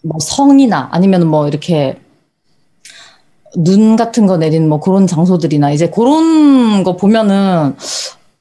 [0.02, 1.98] 뭐 성이나 아니면 뭐 이렇게
[3.56, 7.74] 눈 같은 거 내린 뭐 그런 장소들이나 이제 그런 거 보면은,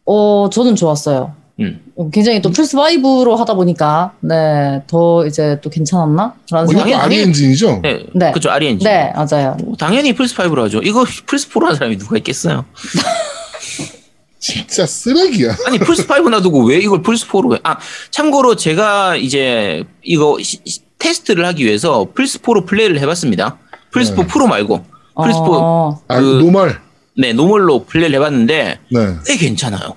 [0.05, 1.33] 어, 저는 좋았어요.
[1.59, 1.81] 음.
[1.97, 6.33] 어, 굉장히 또 플스 5로 하다 보니까, 네, 더 이제 또 괜찮았나?
[6.51, 6.87] 라는 어, 생각.
[6.87, 7.79] 이것도 아리 엔진이죠?
[7.81, 8.31] 네, 네.
[8.31, 8.85] 그죠 아리 엔진.
[8.85, 9.57] 네, 맞아요.
[9.63, 10.79] 뭐 당연히 플스 5로 하죠.
[10.83, 12.63] 이거 플스 4로 하는 사람이 누가 있겠어요?
[14.39, 15.53] 진짜 쓰레기야.
[15.67, 17.59] 아니 플스 5 놔두고 왜 이걸 플스 4로 해?
[17.63, 17.77] 아
[18.09, 23.57] 참고로 제가 이제 이거 시- 시- 테스트를 하기 위해서 플스 4로 플레이를 해봤습니다.
[23.91, 24.27] 플스 4 네.
[24.27, 24.85] 프로 말고
[25.23, 26.81] 플스 4 어, 아, 그- normal.
[27.17, 29.15] 네 normal로 플레이를 해봤는데 네.
[29.25, 29.95] 꽤 괜찮아요.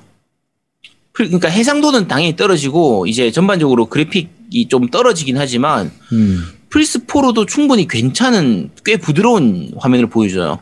[1.12, 6.45] 플- 그러니까 해상도는 당연히 떨어지고 이제 전반적으로 그래픽이 좀 떨어지긴 하지만 음.
[6.70, 10.59] 플스 4로도 충분히 괜찮은 꽤 부드러운 화면을 보여줘요.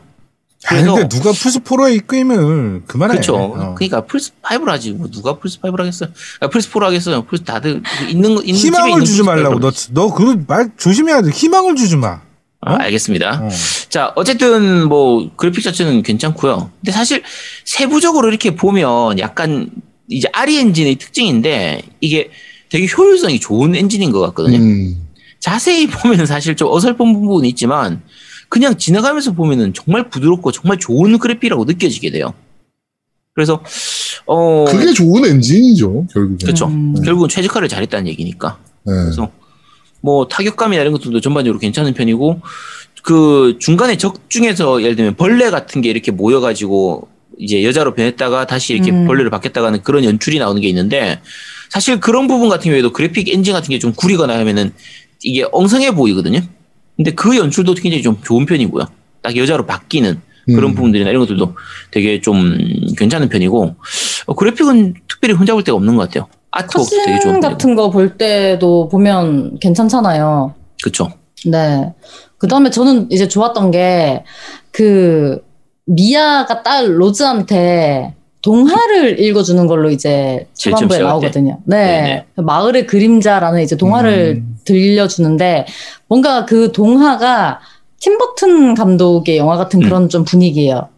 [0.65, 3.13] 아, 그래서- 근데 누가 플스 4로 이 게임을 그만해.
[3.13, 3.35] 그렇죠.
[3.37, 3.73] 어.
[3.75, 4.91] 그러니까 플스 5로 하지.
[4.91, 6.09] 뭐 누가 플스 5로 하겠어요?
[6.41, 7.23] 아, 플스 4로 하겠어요.
[7.23, 9.55] 플스 다들 있는 거 있는 희망을 있는 주지 플스 말라고.
[9.55, 9.71] 5로 너,
[10.09, 11.31] 너, 그말 조심해야 돼.
[11.31, 12.21] 희망을 주지 마.
[12.61, 13.41] 아, 알겠습니다.
[13.43, 13.49] 어.
[13.89, 16.71] 자, 어쨌든 뭐 그래픽 자체는 괜찮고요.
[16.79, 17.23] 근데 사실
[17.65, 19.69] 세부적으로 이렇게 보면 약간
[20.07, 22.29] 이제 RE 엔진의 특징인데 이게
[22.69, 24.57] 되게 효율성이 좋은 엔진인 것 같거든요.
[24.57, 25.07] 음.
[25.39, 28.01] 자세히 보면 사실 좀 어설픈 부분이 있지만
[28.47, 32.33] 그냥 지나가면서 보면은 정말 부드럽고 정말 좋은 그래픽이라고 느껴지게 돼요.
[33.33, 33.63] 그래서
[34.25, 36.37] 어 그게 좋은 엔진이죠, 결국엔.
[36.37, 36.67] 그렇죠.
[36.67, 36.93] 음.
[37.01, 38.59] 결국은 최적화를 잘했다는 얘기니까.
[38.85, 38.93] 네.
[38.93, 39.31] 그래서
[40.01, 42.41] 뭐 타격감이나 이런 것들도 전반적으로 괜찮은 편이고
[43.03, 47.07] 그 중간에 적 중에서 예를 들면 벌레 같은 게 이렇게 모여가지고
[47.39, 49.07] 이제 여자로 변했다가 다시 이렇게 음.
[49.07, 51.19] 벌레를 바뀌었다가는 그런 연출이 나오는 게 있는데
[51.69, 54.73] 사실 그런 부분 같은 경우에도 그래픽 엔진 같은 게 좀 구리거나 하면은
[55.23, 56.41] 이게 엉성해 보이거든요.
[56.97, 58.85] 근데 그 연출도 굉장히 좀 좋은 편이고요.
[59.21, 60.75] 딱 여자로 바뀌는 그런 음.
[60.75, 61.55] 부분들이나 이런 것들도
[61.91, 62.57] 되게 좀
[62.97, 63.75] 괜찮은 편이고
[64.25, 66.27] 어, 그래픽은 특별히 흠잡을 데가 없는 것 같아요.
[66.51, 67.39] 아트웍도 되게 좋은.
[67.39, 70.53] 같은 거 볼 때도 보면 괜찮잖아요.
[70.81, 71.09] 그렇죠.
[71.45, 71.93] 네.
[72.37, 74.23] 그 다음에 저는 이제 좋았던 게,
[74.71, 75.41] 그,
[75.85, 81.59] 미아가 딸 로즈한테 동화를 읽어주는 걸로 이제 초반부에 나오거든요.
[81.65, 82.25] 네 네.
[82.35, 82.43] 네.
[82.43, 84.57] 마을의 그림자라는 이제 동화를 음.
[84.65, 85.65] 들려주는데,
[86.07, 87.59] 뭔가 그 동화가
[87.99, 89.83] 팀버튼 감독의 영화 같은 음.
[89.83, 90.89] 그런 좀 분위기예요.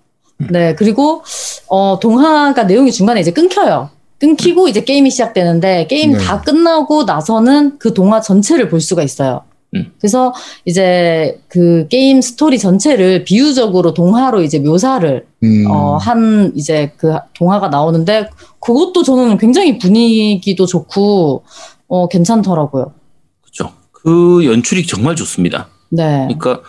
[0.50, 0.76] 네.
[0.76, 1.24] 그리고,
[1.68, 3.90] 어, 동화가 내용이 중간에 이제 끊겨요.
[4.24, 6.18] 끊기고 이제 게임이 시작되는데, 게임 네.
[6.18, 9.42] 다 끝나고 나서는 그 동화 전체를 볼 수가 있어요.
[9.76, 9.92] 음.
[10.00, 15.66] 그래서 이제 그 게임 스토리 전체를 비유적으로 동화로 이제 묘사를 음.
[15.70, 18.30] 어, 한 이제 그 동화가 나오는데
[18.62, 21.44] 그것도 저는 굉장히 분위기도 좋고
[21.90, 22.94] 어, 괜찮더라고요.
[23.42, 23.74] 그렇죠.
[23.92, 25.68] 그 연출이 정말 좋습니다.
[25.90, 26.28] 네.
[26.28, 26.62] 그러니까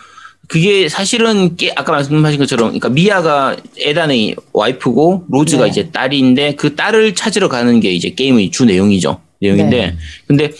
[0.47, 5.69] 그게 사실은 게- 아까 말씀하신 것처럼 그러니까 미아가 에단의 와이프고 로즈가 네.
[5.69, 9.21] 이제 딸인데 그 딸을 찾으러 가는 게 이제 게임의 주 내용이죠.
[9.41, 9.97] 내용인데 네.
[10.27, 10.51] 근데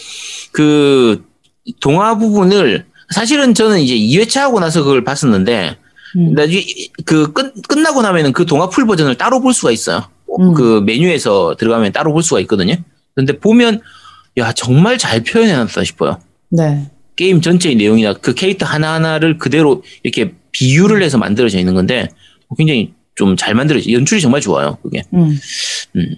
[0.52, 1.24] 그
[1.80, 5.78] 동화 부분을 사실은 저는 이제 2회차 하고 나서 그걸 봤었는데
[6.18, 6.34] 음.
[6.34, 6.64] 나중에
[7.06, 10.04] 그 끝, 끝나고 나면은 그 동화 full 버전을 따로 볼 수가 있어요.
[10.40, 10.54] 음.
[10.54, 12.76] 그 메뉴에서 들어가면 따로 볼 수가 있거든요.
[13.14, 13.82] 근데 보면
[14.38, 16.20] 야 정말 잘 표현해놨다 싶어요.
[16.50, 16.90] 네.
[17.16, 22.09] 게임 전체의 내용이나 그 캐릭터 하나하나를 그대로 이렇게 비유를 해서 만들어져 있는 건데
[22.57, 24.78] 굉장히 좀 잘 만들어져 연출이 정말 좋아요.
[24.84, 25.03] 그게.
[25.13, 25.38] 음.
[25.95, 26.16] 음.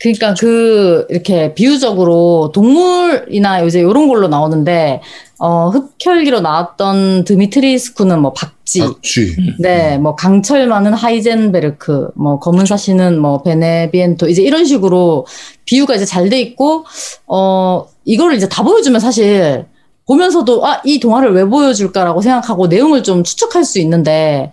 [0.00, 5.00] 그러니까 그 이렇게 비유적으로 동물이나 요새 이런 걸로 나오는데
[5.40, 9.36] 어 흡혈귀로 나왔던 드미트리스쿠는 뭐 박쥐, 박쥐.
[9.58, 15.26] 네, 뭐 강철 말은 하이젠베르크, 뭐 검은 사시는 뭐 베네비엔토 이제 이런 식으로
[15.64, 16.84] 비유가 이제 잘 돼 있고
[17.26, 19.66] 어 이거를 이제 다 보여주면 사실
[20.08, 24.52] 보면서도 아 이 동화를 왜 보여줄까라고 생각하고 내용을 좀 추측할 수 있는데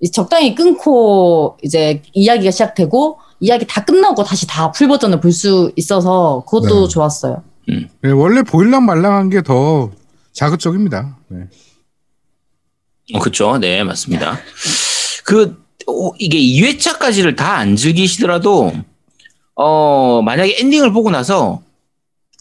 [0.00, 5.72] 이 적당히 끊고 이제 이야기가 시작되고 이야기 다 끝나고 다시 다 full 버전을 볼 수
[5.76, 6.88] 있어서 그것도 네.
[6.88, 7.42] 좋았어요.
[7.66, 9.90] 네, 원래 보일랑 말랑한 게 더
[10.32, 11.16] 자극적입니다.
[11.28, 11.40] 네.
[13.14, 13.58] 어, 그쵸.
[13.58, 14.38] 네, 맞습니다.
[15.24, 15.56] 그,
[15.88, 18.72] 어, 이게 2회차까지를 다 안 즐기시더라도,
[19.56, 21.60] 어, 만약에 엔딩을 보고 나서,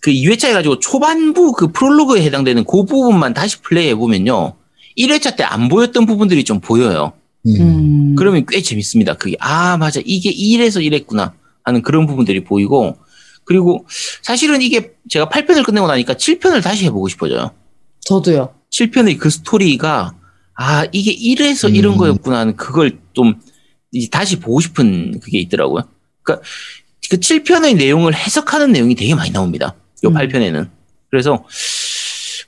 [0.01, 4.55] 그 2회차 해가지고 초반부 그 프롤로그에 해당되는 그 부분만 다시 플레이 해보면요.
[4.97, 7.13] 1회차 때 안 보였던 부분들이 좀 보여요.
[7.47, 7.55] 음.
[7.59, 8.15] 음.
[8.15, 9.13] 그러면 꽤 재밌습니다.
[9.15, 10.01] 그게, 아, 맞아.
[10.03, 11.33] 이게 이래서 이랬구나.
[11.63, 12.97] 하는 그런 부분들이 보이고,
[13.45, 13.85] 그리고
[14.23, 17.51] 사실은 이게 제가 8편을 끝내고 나니까 7편을 다시 해보고 싶어져요.
[18.01, 18.53] 저도요.
[18.71, 20.15] 7편의 그 스토리가
[20.55, 21.97] 아 이게 이래서 이런 음.
[21.97, 23.35] 거였구나 하는 그걸 좀
[23.91, 25.83] 이제 다시 보고 싶은 그게 있더라고요.
[26.23, 26.45] 그러니까
[27.09, 29.75] 그 7편의 내용을 해석하는 내용이 되게 많이 나옵니다.
[30.03, 30.13] 요 음.
[30.13, 30.69] 8편에는.
[31.09, 31.43] 그래서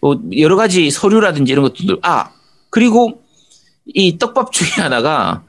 [0.02, 2.32] 뭐 여러 가지 서류라든지 이런 것들 아
[2.70, 3.22] 그리고
[3.86, 5.44] 이 떡밥 중에 하나가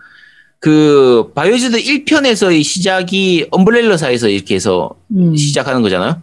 [0.61, 5.37] 그 바이오즈드 1편에서의 시작이 엄블렐러사에서 이렇게 해서 음.
[5.37, 6.21] 시작하는 거잖아요.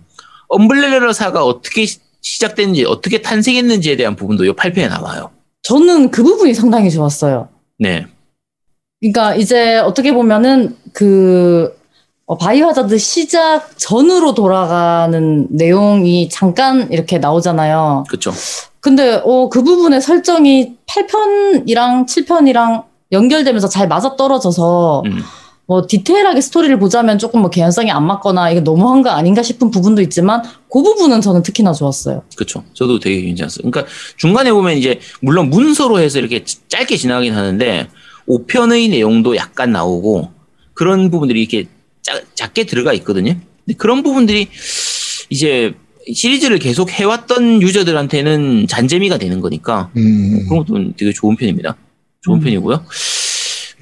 [0.47, 5.31] 엄블렐러사가 어떻게 시- 시작됐는지 어떻게 탄생했는지에 대한 부분도 요 8편에 나와요.
[5.63, 7.49] 저는 그 부분이 상당히 좋았어요.
[7.77, 8.07] 네.
[8.99, 11.80] 그러니까 이제 어떻게 보면은 그 어,
[12.37, 18.05] 바이오하자드 시작 전으로 돌아가는 내용이 잠깐 이렇게 나오잖아요.
[18.07, 18.31] 그렇죠.
[18.79, 25.21] 근데 어, 그 부분의 설정이 8편이랑 7편이랑 연결되면서 잘 맞아 떨어져서 음.
[25.67, 30.01] 뭐 디테일하게 스토리를 보자면 조금 뭐 개연성이 안 맞거나 이게 너무한 거 아닌가 싶은 부분도
[30.01, 32.23] 있지만 그 부분은 저는 특히나 좋았어요.
[32.35, 32.63] 그렇죠.
[32.73, 33.69] 저도 되게 괜찮았어요.
[33.69, 37.87] 그러니까 중간에 보면 이제 물론 문서로 해서 이렇게 짧게 지나가긴 하는데
[38.27, 40.29] 5편의 내용도 약간 나오고
[40.73, 41.69] 그런 부분들이 이렇게 짜-
[42.03, 43.35] 작 게 들어가 있거든요.
[43.77, 44.47] 그런 부분들이
[45.29, 45.73] 이제
[46.11, 50.45] 시리즈를 계속 해왔던 유저들한테는 잔재미가 되는 거니까 음.
[50.49, 51.77] 그런 것도 되게 좋은 편입니다.
[52.21, 52.43] 좋은 음.
[52.43, 52.83] 편이고요.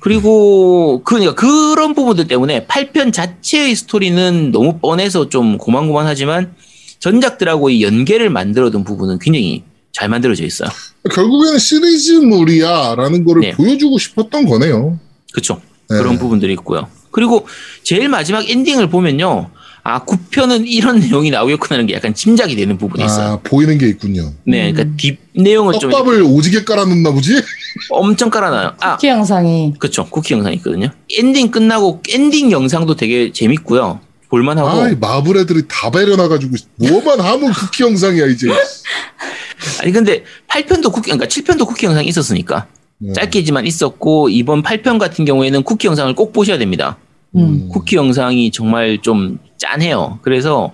[0.02, 6.54] 그리고 그러니까 그런 부분들 때문에 8편 자체의 스토리는 너무 뻔해서 좀 고만고만하지만
[7.00, 10.70] 전작들하고의 연계를 만들어둔 부분은 굉장히 잘 만들어져 있어요.
[11.12, 13.52] 결국에는 시리즈물이야라는 거를 네.
[13.52, 15.00] 보여주고 싶었던 거네요.
[15.32, 15.62] 그렇죠.
[15.90, 15.98] 네.
[15.98, 16.88] 그런 부분들이 있고요.
[17.12, 17.48] 그리고
[17.84, 19.50] 제일 마지막 엔딩을 보면요.
[19.84, 23.34] 아, 9편은 이런 내용이 나오겠구나라는 게 약간 짐작이 되는 부분이 있어요.
[23.34, 24.34] 아 보이는 게 있군요.
[24.44, 27.42] 네, 그러니까 뒷 내용을 좀 떡밥을 오지게 깔아놓나 보지?
[27.90, 28.74] 엄청 깔아놔요.
[28.82, 30.06] 아, 쿠키 영상이 그쵸.
[30.10, 30.90] 쿠키 영상이 있거든요.
[31.18, 34.02] 엔딩 끝나고 엔딩 영상도 되게 재밌고요.
[34.30, 34.70] 볼만하고.
[34.70, 38.48] 아이 마블 애들이 다 배려놔가지고 뭐만 하면 쿠키 영상이야 이제.
[39.82, 42.68] 아니 근데 8편도 쿠키 그러니까 7편도 쿠키 영상이 있었으니까
[43.00, 43.14] 네.
[43.14, 46.98] 짧게지만 있었고 이번 8편 같은 경우에는 쿠키 영상을 꼭 보셔야 됩니다.
[47.36, 47.70] 음.
[47.70, 50.20] 쿠키 영상이 정말 좀 짠해요.
[50.22, 50.74] 그래서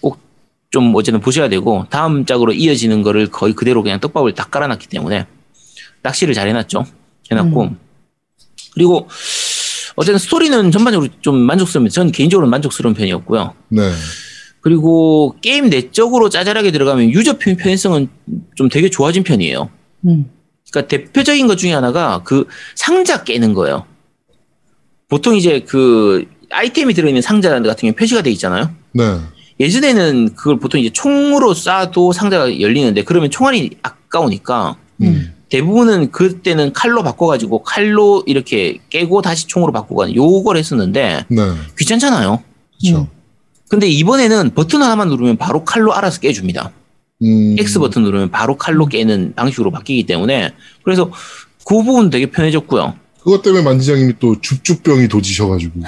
[0.00, 0.18] 꼭
[0.70, 5.24] 좀 어쨌든 보셔야 되고 다음 짝으로 이어지는 거를 거의 그대로 그냥 떡밥을 다 깔아놨기 때문에
[6.02, 6.84] 낚시를 잘 해놨죠.
[7.30, 7.78] 해놨고 음.
[8.74, 9.08] 그리고
[9.94, 13.54] 어쨌든 스토리는 전반적으로 좀 만족스러운 전 개인적으로 는 만족스러운 편이었고요.
[13.68, 13.82] 네.
[14.62, 18.08] 그리고 게임 내적으로 짜잘하게 들어가면 유저 편- 편의성은
[18.56, 19.70] 좀 되게 좋아진 편이에요.
[20.08, 20.28] 음.
[20.74, 23.86] 그러니까 대표적인 것 중에 하나가 그 상자 깨는 거예요.
[25.08, 28.70] 보통 이제 그 아이템이 들어있는 상자 같은 경우 표시가 돼 있잖아요.
[28.92, 29.18] 네.
[29.60, 35.32] 예전에는 그걸 보통 이제 총으로 쏴도 상자가 열리는데 그러면 총알이 아까우니까 음.
[35.48, 41.52] 대부분은 그때는 칼로 바꿔가지고 칼로 이렇게 깨고 다시 총으로 바꾸고 하는 요걸 했었는데 네.
[41.78, 42.42] 귀찮잖아요.
[42.80, 43.08] 그렇죠.
[43.68, 46.72] 근데 이번에는 버튼 하나만 누르면 바로 칼로 알아서 깨줍니다.
[47.24, 47.56] 음.
[47.58, 50.52] X 버튼 누르면 바로 칼로 깨는 방식으로 바뀌기 때문에
[50.82, 51.10] 그래서
[51.64, 52.94] 그 부분 되게 편해졌고요.
[53.22, 55.80] 그것 때문에 만지장님이 또 줍줍병이 도지셔가지고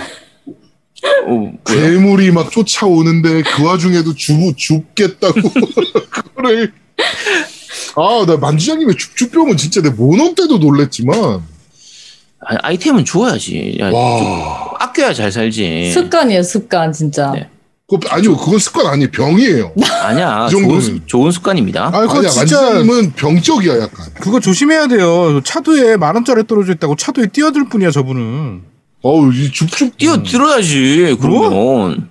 [1.28, 1.52] 어?
[1.66, 5.34] 괴물이 막 쫓아오는데 그 와중에도 주 죽겠다고
[6.10, 6.72] 그거를
[7.94, 11.42] 아나 만지장님의 줍줍병은 진짜 내 모놈 때도 놀랬지만
[12.40, 13.76] 아, 아이템은 주어야지.
[13.80, 15.90] 야, 좀와 아껴야 잘 살지.
[15.92, 17.32] 습관이에요, 습관, 진짜.
[17.32, 17.48] 네.
[17.88, 19.72] 그거 아니요 그건 습관 아니에요 병이에요
[20.02, 20.46] 아니야.
[20.48, 21.02] 이 좋은, 정도는.
[21.06, 21.86] 좋은 습관입니다.
[21.86, 25.40] 아, 그거 아니야 진짜 만지장님은 병적이야 약간 그거 조심해야 돼요.
[25.42, 28.62] 차도에 만 원짜리 떨어져 있다고 차도에 뛰어들 뿐이야 저분은.
[29.02, 31.16] 어우 이 줍줍 뛰어 들어야지.
[31.20, 32.08] 그러면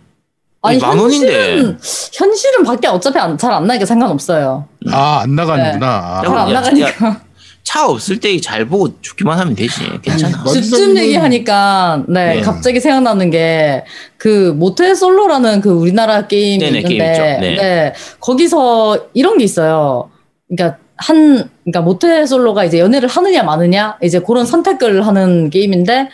[0.62, 1.58] 아니, 만 원인데.
[1.58, 1.80] 현실은,
[2.14, 4.68] 현실은 밖에 어차피 잘 안 나니까 상관없어요.
[4.92, 5.88] 아 안 나가는구나.
[5.88, 6.22] 아.
[6.26, 7.22] 잘안 야, 나가니까.
[7.66, 9.82] 차 없을 때 잘 보고 죽기만 하면 되지.
[10.02, 10.44] 괜찮아.
[10.44, 12.42] 만지장님은- 얘기하니까, 네, 네.
[12.42, 13.84] 갑자기 생각나는 게,
[14.18, 17.22] 그, 모태 솔로라는 그 우리나라 게임이 네네, 있는데, 게임 있죠.
[17.42, 17.56] 네.
[17.58, 20.10] 네, 거기서 이런 게 있어요.
[20.48, 26.10] 그러니까, 한, 그러니까 모태 솔로가 이제 연애를 하느냐 마느냐, 이제 그런 선택을 하는 게임인데,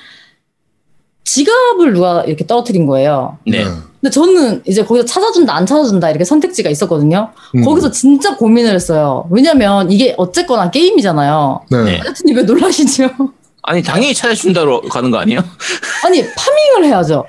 [1.24, 3.38] 지갑을 누가 이렇게 떨어뜨린 거예요.
[3.46, 3.64] 네.
[3.64, 7.32] 근데 저는 이제 거기서 찾아준다, 안 찾아준다, 이렇게 선택지가 있었거든요.
[7.56, 7.64] 음.
[7.64, 9.28] 거기서 진짜 고민을 했어요.
[9.30, 11.66] 왜냐면 이게 어쨌거나 게임이잖아요.
[11.70, 11.84] 네.
[11.84, 11.98] 네.
[12.00, 13.10] 하여튼 왜 놀라시죠?
[13.64, 15.40] 아니 당연히 찾아준다로 가는 거 아니에요?
[16.06, 17.26] 아니, 파밍을 해야죠.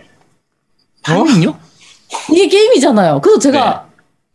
[1.02, 1.59] 파밍요?
[2.31, 3.20] 이게 게임이잖아요.
[3.20, 3.86] 그래서 제가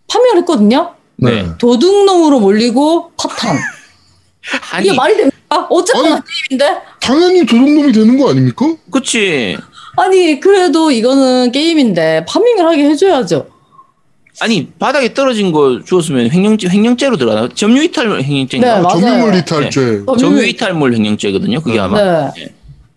[0.08, 0.94] 파밍을 했거든요.
[1.18, 1.42] 네.
[1.42, 1.50] 네.
[1.58, 3.58] 도둑놈으로 몰리고 파탄.
[4.74, 5.68] 아니 이게 말이 됩니까?
[5.72, 6.22] 어쨌거나 아니.
[6.50, 6.82] 게임인데?
[7.08, 8.76] 당연히 도둑놈이 되는 거 아닙니까?
[8.92, 9.58] 그치.
[9.96, 13.48] 아니, 그래도 이거는 게임인데 파밍을 하게 해줘야죠.
[14.40, 17.50] 아니 바닥에 떨어진 거 주었으면 횡령죄 횡령죄로 들어가나?
[17.56, 18.76] 점유 이탈 횡령죄인가?
[18.76, 19.00] 네, 맞아요.
[19.02, 21.60] 점유물 이탈죄 점유- 점유 이탈물 횡령죄거든요.
[21.62, 22.00] 그게 아마.
[22.34, 22.50] 네.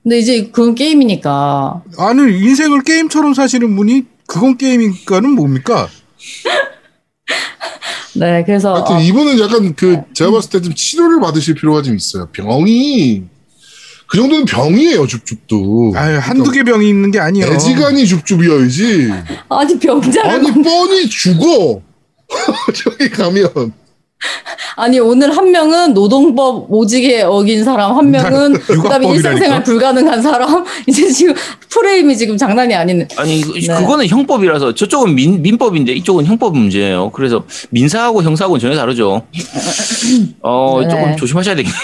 [0.03, 1.82] 근데 이제 그건 게임이니까.
[1.97, 5.89] 아니 인생을 게임처럼 사시는 분이 그건 게임인가는 뭡니까?
[8.16, 8.74] 네, 그래서.
[8.74, 12.27] 하여튼 어, 이분은 약간 그 제가 봤을 때 좀 치료를 받으실 필요가 좀 있어요.
[12.32, 13.23] 병이
[14.11, 15.07] 그 정도는 병이에요.
[15.07, 15.93] 줍줍도.
[15.95, 17.47] 아유 한두 개 병이 있는 게 아니에요.
[17.47, 19.09] 애지간히 줍줍이어야지.
[19.49, 20.31] 아니, 병자를.
[20.31, 21.81] 아니 뻔히 죽어.
[22.74, 23.73] 저기 가면
[24.77, 29.09] 아니 오늘 한 명은 노동법 오지게 어긴 사람 한 명은 그다음에.
[29.12, 31.35] 일상생활 불가능한 사람 이제 지금
[31.69, 33.66] 프레임이 지금 장난이 아닌 아니 네.
[33.81, 37.11] 그거는 형법이라서 저쪽은 민, 민법인데 이쪽은 형법 문제예요.
[37.11, 39.23] 그래서 민사하고 형사하고는 전혀 다르죠.
[40.43, 40.89] 어 네.
[40.89, 41.74] 조금 조심하셔야 되겠네.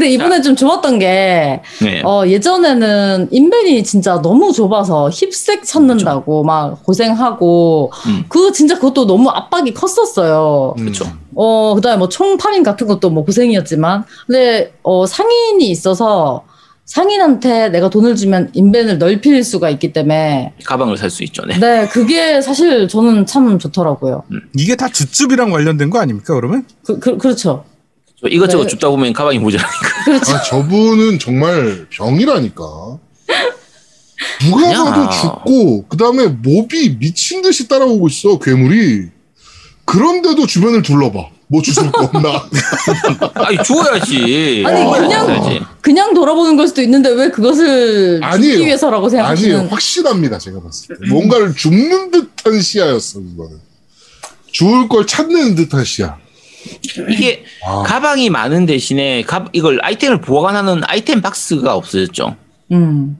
[0.00, 2.00] 근데 이번에 좀 좋았던 게 네.
[2.06, 8.24] 어, 예전에는 인벤이 진짜 너무 좁아서 힙색 찾는다고 막 고생하고 음.
[8.30, 10.74] 그거 진짜 그것도 너무 압박이 컸었어요.
[10.78, 11.04] 그렇죠.
[11.36, 16.44] 어 그 다음에 뭐 총파밍 같은 것도 뭐 고생이었지만 근데 어 상인이 있어서
[16.86, 21.44] 상인한테 내가 돈을 주면 인벤을 넓힐 수가 있기 때문에 가방을 살 수 있죠.
[21.46, 21.58] 네.
[21.58, 24.22] 네 그게 사실 저는 참 좋더라고요.
[24.56, 26.64] 이게 다 주줍이랑 관련된 거 아닙니까 그러면?
[26.86, 27.64] 그, 그, 그렇죠.
[28.28, 28.68] 이것저것 네.
[28.68, 30.04] 줍다 보면 가방이 모자라니까.
[30.04, 30.34] 그렇죠.
[30.34, 32.64] 아, 저분은 정말 병이라니까.
[34.42, 34.84] 누가 아니야.
[34.84, 39.08] 봐도 죽고 그 다음에 몹이 미친 듯이 따라오고 있어 괴물이.
[39.86, 41.18] 그런데도 주변을 둘러봐.
[41.48, 42.44] 뭐 주술 거 없나?
[43.34, 44.62] 아니 주워야지.
[44.66, 45.66] 아니, 그냥-.
[45.80, 48.52] 그냥 돌아보는 걸 수도 있는데 왜 그것을 아니에요.
[48.52, 49.08] 죽기 위해서라고.
[49.08, 50.38] 생각하시는 확실합니다.
[50.38, 51.08] 제가 봤을 때.
[51.08, 53.18] 뭔가를 죽는 듯한 시야였어.
[53.20, 53.58] 그거는.
[54.52, 56.18] 죽을 걸 찾는 듯한 시야.
[57.10, 57.82] 이게 아.
[57.82, 62.36] 가방이 많은 대신에 가, 이걸 아이템을 보관하는 아이템 박스가 없어졌죠.
[62.72, 63.18] 음.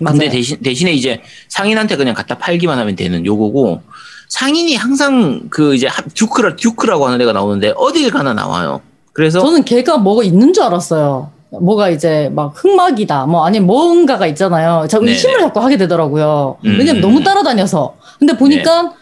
[0.00, 0.18] 맞아요.
[0.18, 3.82] 근데 대신 대신에 이제 상인한테 그냥 갖다 팔기만 하면 되는 요거고
[4.28, 8.80] 상인이 항상 그 이제 하- 듀크라 듀크라고 하는 애가 나오는데 어딜 가나 나와요.
[9.12, 11.30] 그래서 저는 걔가 뭐가 있는 줄 알았어요.
[11.50, 14.86] 뭐가 이제 막 흑막이다, 뭐 아니면 뭔가가 있잖아요.
[14.88, 15.18] 자꾸 네네.
[15.18, 16.58] 힘을 자꾸 하게 되더라고요.
[16.64, 16.76] 음.
[16.78, 17.96] 왜냐면 너무 따라다녀서.
[18.18, 18.92] 근데 보니까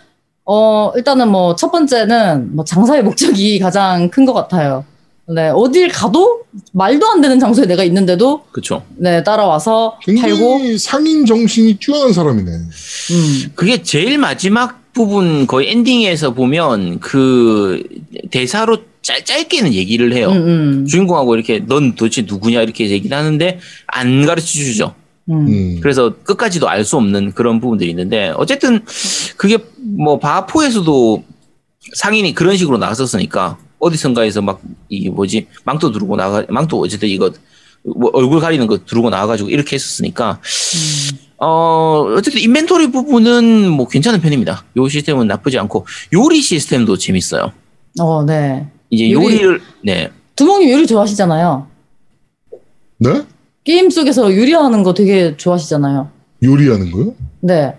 [0.50, 4.84] 어 일단은 뭐 첫 번째는 뭐 장사의 목적이 가장 큰 것 같아요.
[5.30, 6.40] 네 어딜 가도
[6.72, 8.82] 말도 안 되는 장소에 내가 있는데도 그쵸.
[8.96, 10.78] 네 따라와서 굉장히 팔고.
[10.78, 12.50] 상인 정신이 뛰어난 사람이네.
[12.50, 13.52] 음.
[13.54, 17.82] 그게 제일 마지막 부분 거의 엔딩에서 보면 그
[18.30, 20.30] 대사로 짧, 짧게는 얘기를 해요.
[20.30, 20.36] 음,
[20.82, 24.94] 음, 주인공하고 이렇게 넌 도대체 누구냐 이렇게 얘기를 하는데 안 가르쳐 주죠.
[25.30, 25.46] 음.
[25.48, 25.78] 음.
[25.82, 28.84] 그래서 끝까지도 알 수 없는 그런 부분들이 있는데 어쨌든
[29.36, 31.24] 그게 뭐 바포에서도
[31.94, 34.60] 상인이 그런 식으로 나갔었으니까 어디선가에서 막
[34.90, 37.30] 이 뭐지 망토 두르고 나가 망토 어쨌든 이거
[37.84, 40.40] 뭐 얼굴 가리는 거 두르고 나와가지고 이렇게 했었으니까
[41.36, 44.64] 어 어쨌든 inventory 부분은 뭐 괜찮은 편입니다.
[44.76, 47.52] 요 시스템은 나쁘지 않고 요리 시스템도 재밌어요.
[48.00, 48.66] 어, 네.
[48.90, 51.66] 이제 요리- 요리를 네 두목님 요리 좋아하시잖아요.
[52.98, 53.22] 네?
[53.68, 56.08] 게임 속에서 요리하는 거 되게 좋아하시잖아요.
[56.42, 57.14] 요리하는 거요?
[57.40, 57.74] 네.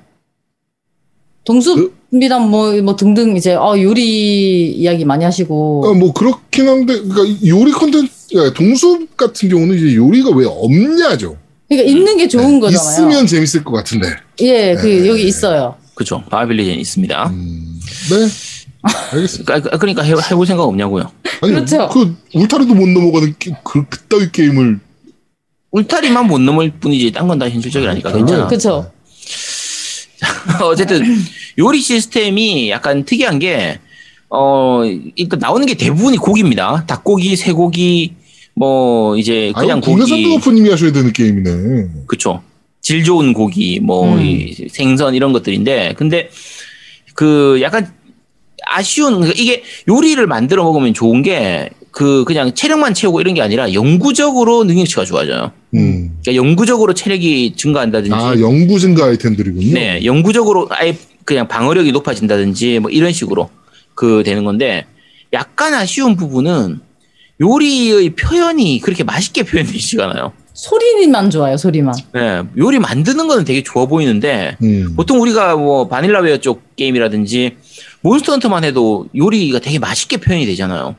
[1.43, 6.67] 동수 그- 미담 뭐, 뭐 등등 이제 어, 요리 이야기 많이 하시고 어, 뭐 그렇긴
[6.69, 11.37] 한데 그러니까 요리 컨텐츠 그러니까 동숲 같은 경우는 이제 요리가 왜 없냐죠.
[11.67, 12.87] 그러니까 있는 게 좋은 거잖아요.
[12.87, 14.09] 네, 있으면 재밌을 것 같은데.
[14.41, 15.07] 예, 그 네.
[15.07, 15.75] 여기 있어요.
[15.95, 16.23] 그렇죠.
[16.29, 17.29] 바빌리젠 있습니다.
[17.29, 17.79] 음,
[18.11, 18.27] 네.
[19.13, 19.59] 알겠습니다.
[19.61, 21.11] 그- 그러니까 해, 해볼 생각 없냐고요.
[21.41, 21.89] 아니, 그렇죠.
[21.89, 24.79] 그 울타리도 못 넘어가는 게- 그 그따위 게임을
[25.71, 28.47] 울타리만 못 넘을 뿐이지 딴 건 다 현실적이라니까 괜찮아.
[28.47, 28.91] 그렇죠.
[30.63, 31.03] 어쨌든
[31.57, 33.79] 요리 시스템이 약간 특이한 게
[34.29, 34.81] 어,
[35.15, 36.85] 일단 나오는 게 대부분이 고기입니다.
[36.87, 38.13] 닭고기, 쇠고기,
[38.53, 41.87] 뭐 이제 그냥 아니, 국내 고기, 선도오프님이 하셔야 되는 게임이네.
[42.05, 42.41] 그쵸.
[42.81, 44.21] 질 좋은 고기, 뭐 음.
[44.21, 46.29] 이 생선 이런 것들인데, 근데
[47.13, 47.91] 그 약간
[48.67, 53.73] 아쉬운 그러니까 이게 요리를 만들어 먹으면 좋은 게 그 그냥 체력만 채우고 이런 게 아니라
[53.73, 55.51] 영구적으로 능력치가 좋아져요.
[55.75, 56.17] 음.
[56.21, 59.73] 그러니까 영구적으로 체력이 증가한다든지, 아 영구 증가 아이템들이군요.
[59.73, 60.95] 네, 영구적으로 아예
[61.25, 63.49] 그냥 방어력이 높아진다든지 뭐 이런 식으로
[63.95, 64.85] 그 되는 건데
[65.33, 66.79] 약간 아쉬운 부분은
[67.41, 70.33] 요리의 표현이 그렇게 맛있게 표현되지가 않아요.
[70.53, 71.93] 소리만 좋아요, 소리만.
[72.13, 74.93] 네, 요리 만드는 거는 되게 좋아 보이는데 음.
[74.95, 77.55] 보통 우리가 뭐 바닐라웨어 쪽 게임이라든지
[78.01, 80.95] 몬스터 헌터만 해도 요리가 되게 맛있게 표현이 되잖아요.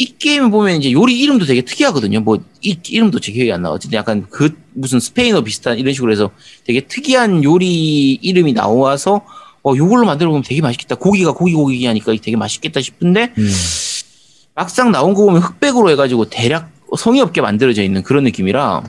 [0.00, 2.20] 이 게임 보면 이제 요리 이름도 되게 특이하거든요.
[2.20, 3.70] 뭐 이 이름도 제 기억이 안 나.
[3.70, 6.30] 어쨌든 약간 그 무슨 스페인어 비슷한 이런 식으로 해서
[6.64, 9.24] 되게 특이한 요리 이름이 나와서
[9.64, 10.94] 어 요걸로 만들어 보면 되게 맛있겠다.
[10.96, 13.50] 고기가 고기 고기 하니까 되게 맛있겠다 싶은데 음.
[14.54, 18.82] 막상 나온 거 보면 흑백으로 해가지고 대략 성의 없게 만들어져 있는 그런 느낌이라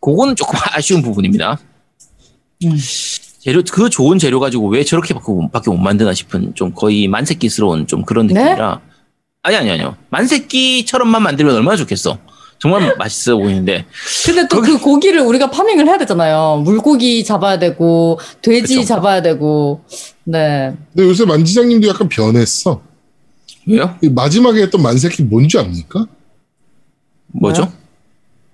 [0.00, 1.58] 그거는 조금 아쉬운 부분입니다.
[2.64, 2.76] 음.
[3.40, 7.06] 재료 그 좋은 재료 가지고 왜 저렇게 밖에 못- 밖에 못 만드나 싶은 좀 거의
[7.06, 8.34] 만세끼스러운 좀 그런 네?
[8.34, 8.80] 느낌이라
[9.46, 12.18] 아니 아니 아니요 만세끼처럼만 만들면 얼마나 좋겠어
[12.58, 13.84] 정말 맛있어 보이는데
[14.24, 16.62] 근데 또 그 고기를 우리가 파밍을 해야 되잖아요.
[16.64, 18.86] 물고기 잡아야 되고 돼지 그쵸.
[18.86, 19.84] 잡아야 되고.
[20.24, 20.74] 네.
[20.92, 22.80] 근데 요새 만지장님도 약간 변했어.
[23.68, 26.06] 왜요 이 마지막에 했던 만세키 뭔지 압니까?
[27.28, 27.70] 뭐죠 네?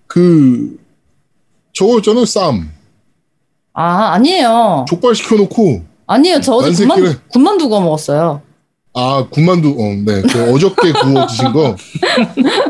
[0.08, 0.78] 그
[1.72, 2.70] 저거 있잖아요 쌈
[3.74, 4.84] 아, 아니에요.
[4.88, 6.40] 족발 시켜놓고 아니에요.
[6.40, 8.42] 저 어제 군만, 만세끼를- 군만 두고 먹었어요.
[8.94, 11.76] 아 군만두 어 네 그 어저께 구워 드신 거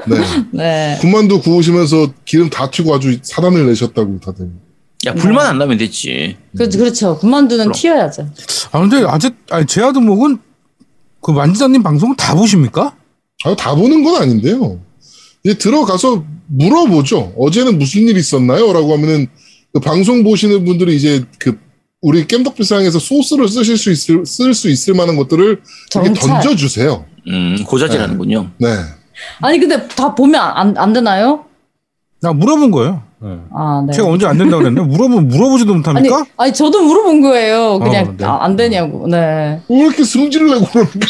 [0.06, 0.16] 네.
[0.52, 0.98] 네.
[1.00, 4.50] 군만두 구우시면서 기름 다 튀고 아주 사단을 내셨다고 다들
[5.06, 7.18] 야 불만 안 나면 됐지 그, 그렇죠.
[7.18, 7.72] 군만두는 그럼.
[7.74, 8.28] 튀어야죠.
[8.70, 10.38] 아 근데 아직 아니 제 아드목은
[11.20, 12.94] 그 만지자님 방송 다 보십니까?
[13.44, 14.78] 아, 다 보는 건 아닌데요.
[15.44, 17.34] 이제 들어가서 물어보죠.
[17.36, 18.72] 어제는 무슨 일 있었나요?
[18.72, 19.26] 라고 하면은
[19.72, 21.58] 그 방송 보시는 분들이 이제 그
[22.02, 25.62] 우리 겜덕비상에서 소스를 쓰실 수 있을 쓸 수 있을 만한 것들을
[25.94, 26.20] 이렇게.
[26.20, 27.06] 던져주세요.
[27.28, 28.68] 음 고자질하는군요 네.
[29.40, 31.44] 아니, 근데 다 보면 안, 안 되나요?
[32.20, 33.02] 나 물어본 거예요.
[33.24, 33.38] 네.
[33.54, 33.92] 아, 네.
[33.92, 34.82] 제가 언제 안 된다고 그랬나?
[34.82, 36.24] 물어보 물어보지도 아니, 못합니까?
[36.36, 37.78] 아니, 저도 물어본 거예요.
[37.78, 38.24] 그냥 어, 네.
[38.24, 39.06] 아, 안 되냐고.
[39.08, 39.60] 네.
[39.68, 41.06] 왜 이렇게 승질을 내고 그럽니까?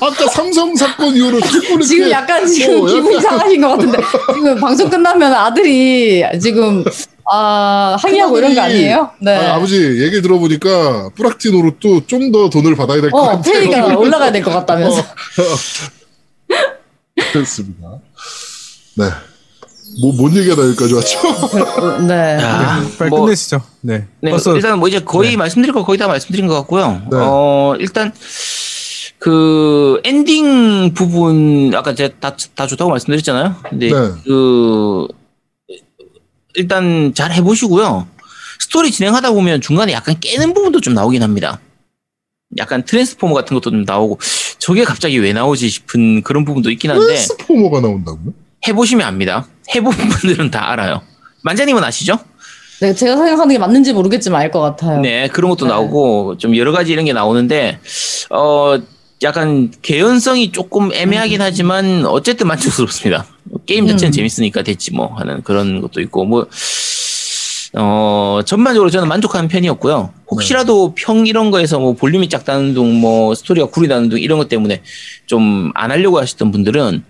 [0.00, 1.40] 아까 삼성 사건 이후로
[1.86, 3.98] 지금 약간 지금 어, 기분 약간- 이상하신 것 같은데
[4.34, 6.84] 지금 방송 끝나면 아들이 지금
[7.30, 9.10] 아 항의하고 이런 거 아니에요?
[9.20, 9.34] 네.
[9.36, 13.52] 아, 아버지 얘기 들어보니까 뿌락티노로 또 좀 더 돈을 받아야 될것 어 같아요.
[13.54, 15.02] 페이가 올라가야 될 것 같다면서.
[17.32, 17.98] 그렇습니다.
[18.96, 19.04] 네.
[20.00, 21.20] 뭐, 뭔 얘기가 여기까지 왔죠?
[22.06, 22.38] 네.
[22.38, 23.60] 자, 빨리 뭐 끝내시죠.
[23.80, 24.06] 네.
[24.20, 25.36] 네, 벌써 일단 뭐 이제 거의 네.
[25.36, 27.02] 말씀드릴 거 거의 다 말씀드린 것 같고요.
[27.10, 27.16] 네.
[27.20, 28.12] 어, 일단
[29.18, 33.56] 그 엔딩 부분 아까 제가 다, 다 좋다고 말씀드렸잖아요.
[33.68, 34.10] 근데 네.
[34.24, 35.08] 그
[36.54, 38.06] 일단 잘 해보시고요.
[38.60, 41.60] 스토리 진행하다 보면 중간에 약간 깨는 부분도 좀 나오긴 합니다.
[42.56, 44.18] 약간 트랜스포머 같은 것도 좀 나오고
[44.58, 48.32] 저게 갑자기 왜 나오지 싶은 그런 부분도 있긴 한데 트랜스포머가 나온다고요?
[48.66, 49.46] 해보시면 압니다.
[49.74, 51.02] 해본 분들은 다 알아요.
[51.42, 52.18] 만자님은 아시죠?
[52.80, 55.00] 네, 제가 생각하는 게 맞는지 모르겠지만 알 것 같아요.
[55.00, 55.72] 네, 그런 것도 네.
[55.72, 57.80] 나오고 좀 여러 가지 이런 게 나오는데
[58.30, 58.78] 어
[59.22, 63.26] 약간 개연성이 조금 애매하긴 하지만 어쨌든 만족스럽습니다.
[63.66, 64.12] 게임 자체는 음.
[64.12, 66.46] 재밌으니까 됐지 뭐 하는 그런 것도 있고 뭐
[67.74, 70.12] 어, 전반적으로 저는 만족하는 편이었고요.
[70.30, 74.82] 혹시라도 평 이런 거에서 뭐 볼륨이 작다는 둥, 뭐 스토리가 구리다는 둥 이런 것 때문에
[75.26, 77.04] 좀 안 하려고 하셨던 분들은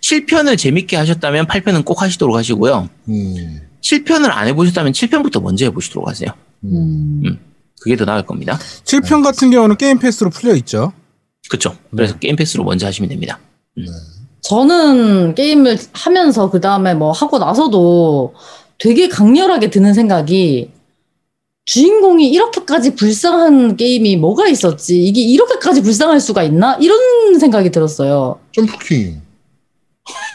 [0.00, 2.88] 7편을 재밌게 하셨다면 8편은 꼭 하시도록 하시고요.
[3.08, 3.60] 음.
[3.82, 6.30] 7편을 안 해보셨다면 7편부터 먼저 해보시도록 하세요.
[6.64, 7.22] 음.
[7.24, 7.38] 음.
[7.80, 8.58] 그게 더 나을 겁니다.
[8.84, 10.92] 7편 같은 경우는 게임 패스로 풀려 있죠.
[11.48, 11.76] 그렇죠.
[11.90, 13.38] 그래서 게임 패스로 먼저 하시면 됩니다.
[14.42, 18.34] 저는 게임을 하면서 그 다음에 뭐 하고 나서도
[18.78, 20.70] 되게 강렬하게 드는 생각이
[21.64, 25.04] 주인공이 이렇게까지 불쌍한 게임이 뭐가 있었지?
[25.04, 26.78] 이게 이렇게까지 불쌍할 수가 있나?
[26.80, 28.40] 이런 생각이 들었어요.
[28.54, 29.20] 점프킹.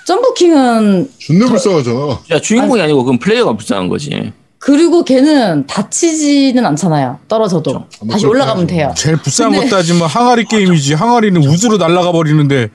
[0.05, 2.19] 점프킹은 존나 불쌍하잖아.
[2.31, 4.33] 야 주인공이 아니 고 그럼 플레이어가 불쌍한 거지.
[4.59, 7.19] 그리고 걔는 다치지는 않잖아요.
[7.27, 8.07] 떨어져도 그렇죠.
[8.09, 8.93] 다시 올라가면 돼요.
[8.95, 10.93] 제일 불쌍한 근데- 것 따지면 항아리 게임이지.
[10.93, 12.69] 항아리는 우주로 날아가 버리는데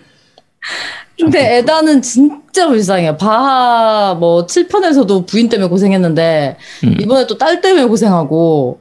[1.18, 3.16] 근데 에다는 진짜 불쌍해요.
[3.16, 6.96] 바하 뭐 7편에서도 부인 때문에 고생했는데 음.
[7.00, 8.80] 이번에 또 딸 때문에 고생하고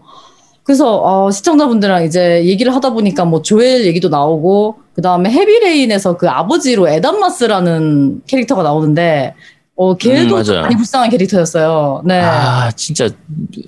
[0.67, 6.29] 그래서 어, 시청자분들이랑 이제 얘기를 하다 보니까 뭐 조엘 얘기도 나오고 그 다음에 헤비레인에서 그
[6.29, 9.33] 아버지로 에단 마스라는 캐릭터가 나오는데
[9.79, 10.61] 어 걔도 음.
[10.61, 12.01] 많이 불쌍한 캐릭터였어요.
[12.03, 12.19] 네.
[12.19, 13.07] 아 진짜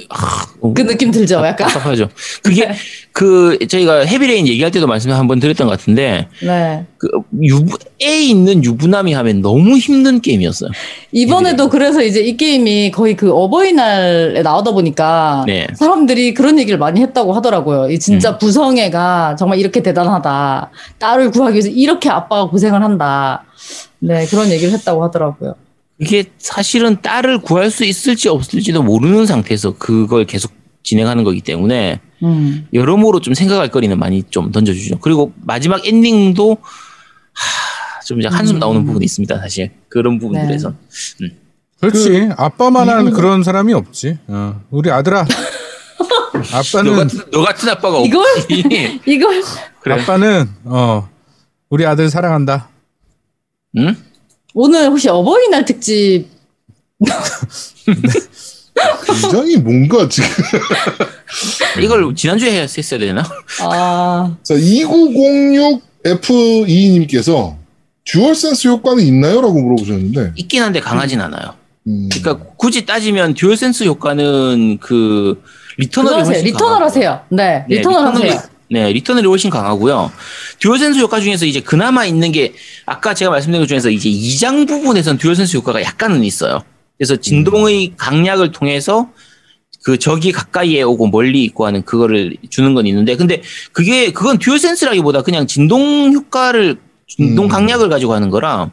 [0.10, 1.68] 아, 어, 그 느낌 들죠, 약간.
[1.68, 2.10] 답답하죠.
[2.42, 2.76] 그게 네.
[3.12, 6.88] 그 저희가 헤비레인 얘기할 때도 말씀 한번 드렸던 것 같은데 네.
[6.98, 7.10] 그
[7.40, 10.72] 유부 에 있는 유부남이 하면 너무 힘든 게임이었어요.
[11.12, 15.68] 이번에도 그래서 이제 이 게임이 거의 그 어버이날에 나오다 보니까 네.
[15.76, 17.92] 사람들이 그런 얘기를 많이 했다고 하더라고요.
[17.92, 18.00] 이 음.
[18.00, 20.72] 진짜 부성애가 정말 이렇게 대단하다.
[20.98, 23.44] 딸을 구하기 위해서 이렇게 아빠가 고생을 한다.
[24.00, 25.54] 네, 그런 얘기를 했다고 하더라고요.
[26.00, 30.52] 이게 사실은 딸을 구할 수 있을지 없을지도 모르는 상태에서 그걸 계속
[30.84, 32.68] 진행하는 거기 때문에 음.
[32.74, 35.00] 여러모로 좀 생각할 거리는 많이 좀 던져주죠.
[35.00, 36.58] 그리고 마지막 엔딩도
[37.34, 38.60] 하, 좀 이제 한숨 음.
[38.60, 39.38] 나오는 부분이 있습니다.
[39.40, 40.74] 사실 그런 부분들에서
[41.82, 42.30] 그렇지.
[42.38, 44.18] 아빠만한 이거는- 그런 사람이 없지.
[44.28, 44.62] 어.
[44.70, 45.26] 우리 아들아.
[46.34, 48.24] 너 아빠는 같은 너 같은 아빠가 이걸?
[48.38, 49.02] 없지.
[49.06, 49.44] 이걸
[49.82, 50.02] 그래.
[50.02, 51.10] 아빠는 어
[51.70, 52.70] 우리 아들 사랑한다.
[53.78, 53.96] 응?
[54.54, 56.28] 오늘 혹시 어버이날 특집
[59.06, 60.30] 굉장히 뭔가 지금
[61.82, 63.24] 이걸 지난주에 해야 했어야 되나?
[63.62, 67.56] 아, 자 2906 F22님께서
[68.06, 69.42] DualSense 효과는 있나요?
[69.42, 71.54] 라고 물어보셨는데 있긴 한데 강하진 않아요.
[71.88, 75.42] 음, 그러니까 굳이 따지면 DualSense 효과는 그
[75.78, 76.24] Returnal이.
[76.24, 76.86] 훨씬 리턴을 강하고.
[76.86, 77.22] 하세요.
[77.30, 78.42] 네, 네, 리턴을 Returnal이- 하세요.
[78.72, 80.12] 네, Returnal이 훨씬 강하고요.
[80.60, 82.54] DualSense 효과 중에서 이제 그나마 있는 게
[82.86, 86.62] 아까 제가 말씀드린 것 중에서 이제 이장 부분에선 DualSense 효과가 약간은 있어요.
[86.98, 89.10] 그래서 진동의 강약을 통해서
[89.84, 93.42] 그 적이 가까이에 오고 멀리 있고 하는 그거를 주는 건 있는데 근데
[93.72, 96.78] 그게 그건 DualSense라기보다 그냥 진동 효과를
[97.08, 97.50] 진동 음.
[97.50, 98.70] 강약을 가지고 하는 거라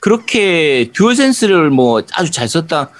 [0.00, 2.90] 그렇게 DualSense를 뭐 아주 잘 썼다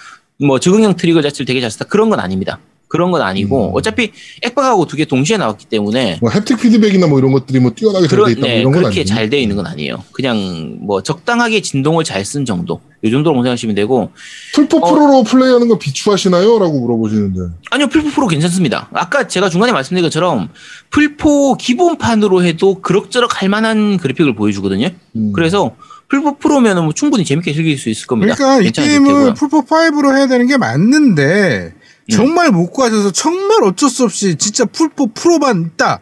[0.40, 2.58] 뭐 적응형 트리거 자체를 되게 잘 썼다 그런 건 아닙니다.
[2.88, 3.70] 그런 건 아니고 음.
[3.74, 4.12] 어차피
[4.42, 8.16] 액박하고 두 개 동시에 나왔기 때문에 뭐 haptic 피드백이나 뭐 이런 것들이 뭐 뛰어나게 잘돼
[8.16, 9.04] 그런 있다 뭐 네, 이런 건 그렇게.
[9.04, 10.02] 잘 돼 있는 건 아니에요.
[10.12, 12.80] 그냥 뭐 적당하게 진동을 잘 쓴 정도.
[13.04, 14.10] 이 정도로 생각하시면 되고
[14.54, 14.92] 플포 어.
[14.92, 16.58] 프로로 플레이하는 거 비추하시나요?
[16.58, 18.88] 라고 물어보시는데 아니요 플포 프로 괜찮습니다.
[18.92, 20.48] 아까 제가 중간에 말씀드린 것처럼
[20.90, 24.88] 플포 기본판으로 해도 그럭저럭 할 만한 그래픽을 보여주거든요.
[25.14, 25.32] 음.
[25.32, 25.76] 그래서
[26.08, 28.34] 풀포 프로면은 뭐 충분히 재밌게 즐길 수 있을 겁니다.
[28.34, 29.34] 그러니까 이 상태고요.
[29.34, 31.77] 풀포 5로 해야 되는 게 맞는데 음.
[32.10, 36.00] 정말 못 구하셔서 정말 어쩔 수 없이 진짜 풀포 프로만 있다.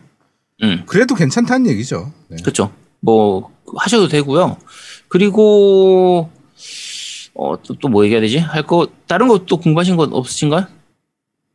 [0.63, 0.85] 음.
[0.87, 2.13] 그래도 괜찮다는 얘기죠.
[2.29, 2.37] 네.
[2.43, 2.73] 그렇죠.
[3.01, 4.57] 뭐 하셔도 되고요.
[5.09, 6.31] 그리고
[7.35, 8.39] 어 또 뭐 얘기해야 되지?
[8.39, 10.67] 할 거 다른 거 또 궁금하신 건 없으신가요?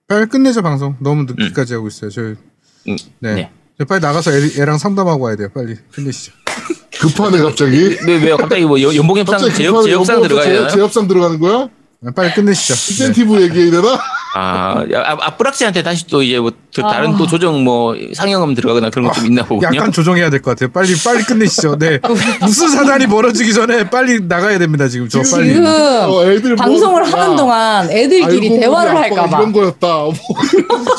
[0.07, 0.95] 빨리 끝내죠 방송.
[0.99, 2.11] 너무 늦게까지 하고 있어요.
[2.11, 3.33] 저 음, 네.
[3.35, 3.51] 네.
[3.79, 5.49] 저 빨리 나가서 애, 랑 상담하고 와야 돼요.
[5.53, 6.33] 빨리 끝내시죠.
[6.99, 7.97] 급하네 갑자기.
[8.05, 8.37] 왜 왜요?
[8.37, 9.87] 갑자기 뭐 연- 연봉 협상 갑자기 제협 급하네.
[9.89, 10.69] 제협상 연봉 들어가야 제- 되나요?
[10.69, 11.69] 제협상 들어가는 거야?
[12.01, 12.73] 네, 빨리 끝내시죠.
[12.97, 13.05] 네.
[13.05, 13.99] 인센티브 얘기해야 되나?
[14.33, 17.17] 아, 야, 아, 앞브락시한테 다시 또 이제 뭐더 다른 아.
[17.17, 19.75] 또 조정 뭐 상영음 들어가거나 그런 것좀 있나 보군요.
[19.75, 20.71] 약간 조정해야 될 것 같아요.
[20.71, 21.77] 빨리 빨리 끝내시죠.
[21.77, 21.99] 네.
[22.41, 24.87] 무슨 사단이 벌어지기 전에 빨리 나가야 됩니다.
[24.87, 25.49] 지금 저 빨리.
[25.49, 29.37] 지금 어, 애들 뭐- 방송을 야, 하는 동안 애들끼리 대화를 아빠가 할까 봐.
[29.39, 29.87] 이런 거였다.
[29.87, 30.13] 뭐.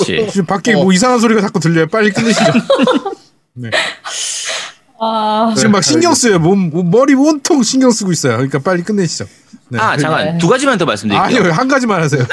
[0.05, 0.83] 지금 밖에 어.
[0.83, 1.87] 뭐 이상한 소리가 자꾸 들려요.
[1.89, 2.53] 빨리 끝내시죠.
[3.55, 3.71] 네.
[5.01, 6.39] 아, 지금 막 신경 써요.
[6.39, 8.35] 몸, 몸- 머리 온통 신경 쓰고 있어요.
[8.35, 9.25] 그러니까 빨리 끝내시죠.
[9.69, 9.79] 네.
[9.79, 10.39] 아, 잠깐 네.
[10.39, 11.41] 두 가지만 더 말씀드릴게요.
[11.41, 12.25] 아니요, 한 가지만 하세요.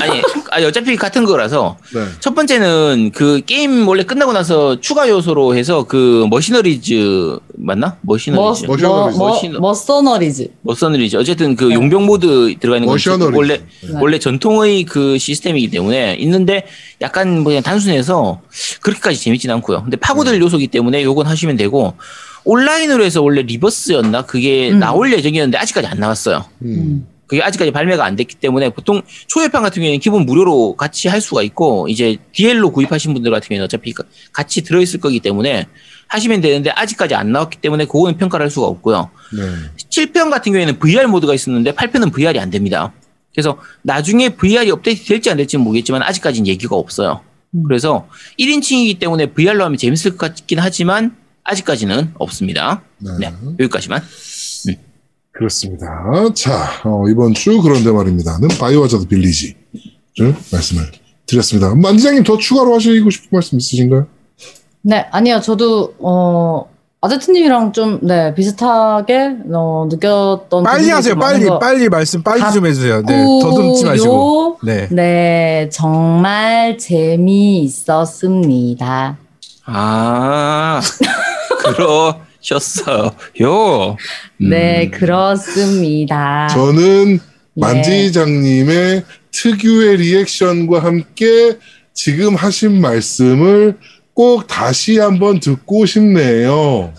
[0.00, 2.04] 아니, 아니, 어차피 같은 거라서 네.
[2.20, 7.96] 첫 번째는 그 게임 원래 끝나고 나서 추가 요소로 해서 그 Mercenaries 맞나?
[8.00, 8.66] 머, Mercenaries.
[8.66, 10.48] 머- 머, 머, Mercenaries.
[10.62, 11.16] Mercenaries.
[11.16, 11.74] 어쨌든 그 네.
[11.74, 13.36] 용병 모드 들어가 있는 건 Mercenaries.
[13.36, 13.98] 원래 네.
[14.00, 16.66] 원래 전통의 그 시스템이기 때문에 있는데
[17.02, 18.40] 약간 뭐 그냥 단순해서
[18.80, 19.82] 그렇게까지 재밌진 않고요.
[19.82, 21.94] 근데 파고들 요소기 때문에 요건 하시면 되고
[22.46, 24.78] 온라인으로 해서 원래 리버스였나 그게 음.
[24.78, 26.44] 나올 예정이었는데 아직까지 안 나왔어요.
[26.62, 27.06] 음.
[27.26, 31.42] 그게 아직까지 발매가 안 됐기 때문에 보통 초회판 같은 경우에는 기본 무료로 같이 할 수가
[31.42, 35.66] 있고 이제 DL로 구입하신 분들 같은 경우에는 어차피 가- 같이 들어있을 거기 때문에
[36.06, 39.10] 하시면 되는데 아직까지 안 나왔기 때문에 그거는 평가를 할 수가 없고요.
[39.36, 39.42] 네.
[39.90, 42.92] 7편 같은 경우에는 VR 모드가 있었는데 8편은 VR이 안 됩니다.
[43.34, 47.22] 그래서 나중에 VR이 업데이트 될지 안 될지는 모르겠지만 아직까지는 얘기가 없어요.
[47.56, 47.64] 음.
[47.64, 48.06] 그래서
[48.38, 51.16] 1인칭이기 때문에 VR로 하면 재밌을 것 같긴 하지만
[51.46, 52.82] 아직까지는 없습니다.
[52.98, 53.10] 네.
[53.18, 54.02] 네, 여기까지만.
[55.32, 55.86] 그렇습니다.
[56.34, 59.54] 자, 어, 이번 주 그런데 말입니다는 바이오하자드 빌리지를
[60.50, 60.90] 말씀을
[61.26, 61.74] 드렸습니다.
[61.74, 64.06] 만지장님 더 추가로 하시고 싶은 말씀 있으신가요?
[64.82, 65.40] 네, 아니요.
[65.42, 66.70] 저도, 어,
[67.02, 70.64] 아제트님이랑 좀, 네, 비슷하게, 어, 느꼈던.
[70.64, 71.14] 빨리 하세요.
[71.16, 73.02] 빨리 것 빨리 말씀 빨리 좀 해주세요.
[73.02, 74.58] 네, 더듬지 마시고.
[74.64, 74.88] 네.
[74.90, 79.18] 네, 정말 재미있었습니다.
[79.66, 80.80] 아,
[81.74, 83.96] 그러셨어요.
[84.38, 84.90] 네, 음.
[84.90, 86.48] 그렇습니다.
[86.48, 87.20] 저는 네.
[87.54, 91.58] 만지장님의 특유의 리액션과 함께
[91.94, 93.78] 지금 하신 말씀을
[94.14, 96.92] 꼭 다시 한번 듣고 싶네요.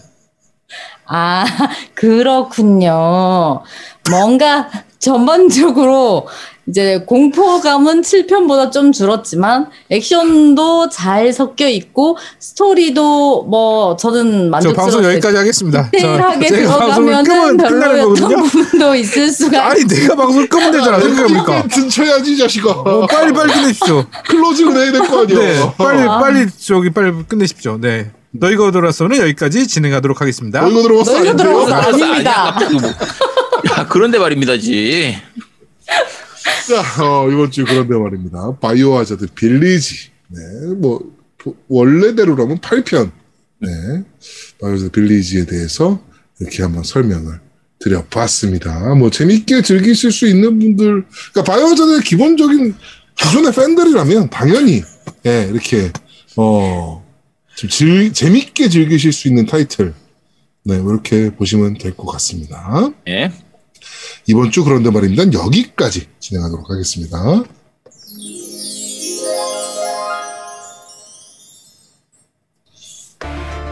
[1.06, 1.46] 아,
[1.94, 3.64] 그렇군요.
[4.10, 4.70] 뭔가
[5.00, 6.28] 전반적으로
[6.70, 15.04] 이제 공포감은 7편보다 좀 줄었지만 액션도 잘 섞여 있고 스토리도 뭐 저는 저 만족스럽게 방송
[15.06, 15.84] 여기까지 하겠습니다.
[15.84, 18.44] 저- 디테일하게 제가 방송을 끄면 들어가면은 끝나는 별로였던 거거든요.
[18.50, 21.00] 부분도 있을 수가 아니 내가 방송을 끄면 되잖아.
[21.00, 21.68] 생각해보니까.
[21.70, 22.70] 든쳐야지 이 자식아.
[22.70, 24.06] 어, 빨리 빨리 끝내십시오.
[24.28, 25.40] 클로징을 해야 될 거 아니야.
[25.40, 26.20] 네, 빨리 아.
[26.20, 27.78] 빨리 저기 빨리 끝내십시오.
[27.80, 28.12] 네.
[28.32, 30.60] 너희가 돌아서는 여기까지 진행하도록 하겠습니다.
[30.62, 31.36] 너희가 들어봤어 너희가?
[31.38, 31.74] 들어봤어.
[31.76, 32.58] 아닙니다.
[33.72, 35.18] 야, 그런데 말입니다지.
[36.68, 38.58] 자, 어, 이번 주 그런데 말입니다.
[38.60, 40.10] 바이오 하자드 빌리지.
[40.30, 40.40] 네,
[40.76, 41.00] 뭐,
[41.38, 43.12] 도- 원래대로라면 8편.
[43.62, 43.70] 네.
[44.60, 46.02] 바이오 하자드 빌리지에 대해서
[46.40, 47.40] 이렇게 한번 설명을
[47.80, 48.96] 드려봤습니다.
[48.96, 52.76] 뭐, 재밌게 즐기실 수 있는 분들, 그러니까 바이오 하자드의 기본적인
[53.16, 54.84] 기존의 팬들이라면 당연히,
[55.26, 55.92] 예, 이렇게,
[56.36, 57.04] 어,
[57.56, 59.94] 좀 즐, 재밌게 즐기실 수 있는 타이틀.
[60.64, 62.92] 네, 이렇게 보시면 될 것 같습니다.
[63.08, 63.32] 예.
[64.28, 65.24] 이번 주 그런데 말입니다.
[65.34, 67.44] 여기까지 진행하도록 하겠습니다.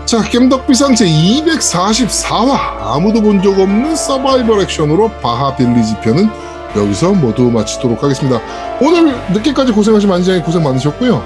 [0.06, 6.30] 자, 겜덕비상 제244화 아무도 본 적 없는 서바이벌 액션으로 바하 빌리지 편은
[6.76, 8.40] 여기서 모두 마치도록 하겠습니다.
[8.82, 11.24] 오늘 늦게까지 고생하신 만지장이 고생 많으셨고요.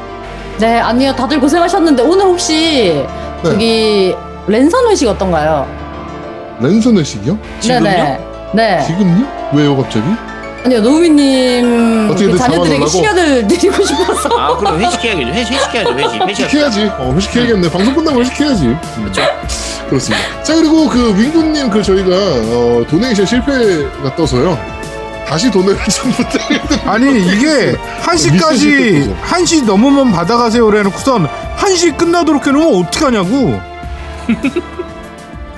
[0.59, 1.13] 네, 아니요.
[1.15, 3.03] 다들 고생하셨는데 오늘 혹시
[3.43, 3.43] 네.
[3.43, 4.15] 저기
[4.47, 5.67] 랜선 회식 어떤가요?
[6.61, 7.37] 랜선 회식이요?
[7.59, 7.79] 지금요?
[7.83, 8.28] 네네.
[8.53, 8.83] 네.
[8.85, 9.27] 지금요?
[9.53, 10.05] 왜요, 갑자기?
[10.65, 12.87] 아니요, 노우미님 어떻게든 자녀들에게 잡아놓으려고?
[12.89, 14.29] 시간을 드리고 싶어서.
[14.37, 15.31] 아, 그럼 회식해야겠죠.
[15.33, 15.93] 회식, 회식해야죠.
[15.97, 16.21] 회식.
[16.27, 16.45] 회식.
[16.45, 16.91] 회식해야지.
[16.97, 17.69] 어, 회식해야겠네.
[17.71, 18.75] 방송 끝나고 회식해야지.
[18.95, 19.21] 그렇죠.
[19.89, 20.43] 그렇습니다.
[20.43, 24.59] 자 그리고 그 윙구님 그 저희가 어, 도네이션 실패가 떠서요.
[25.25, 26.91] 다시 돈을 좀 부탁드립니다.
[26.91, 31.27] 아니 이게 1시까지 1시 넘으면 받아가세요 해놓고선
[31.57, 33.59] 1시 끝나도록 해놓으면 어떡하냐고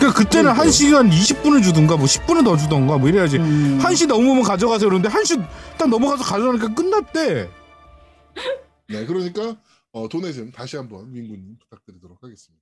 [0.01, 0.69] 그러니까 그때는 그러니까요.
[0.69, 3.79] 1시간 20분을 주든가 뭐 10분을 더 주던가 뭐 이래야지 음.
[3.79, 5.47] 1시 넘으면 가져가세요 그러는데 1시
[5.77, 7.49] 딱 넘어가서 가져가니까 끝났대
[8.89, 9.55] 네, 그러니까
[9.91, 12.60] 어, 도네이션 다시 한번 윙구님 부탁드리도록 하겠습니다.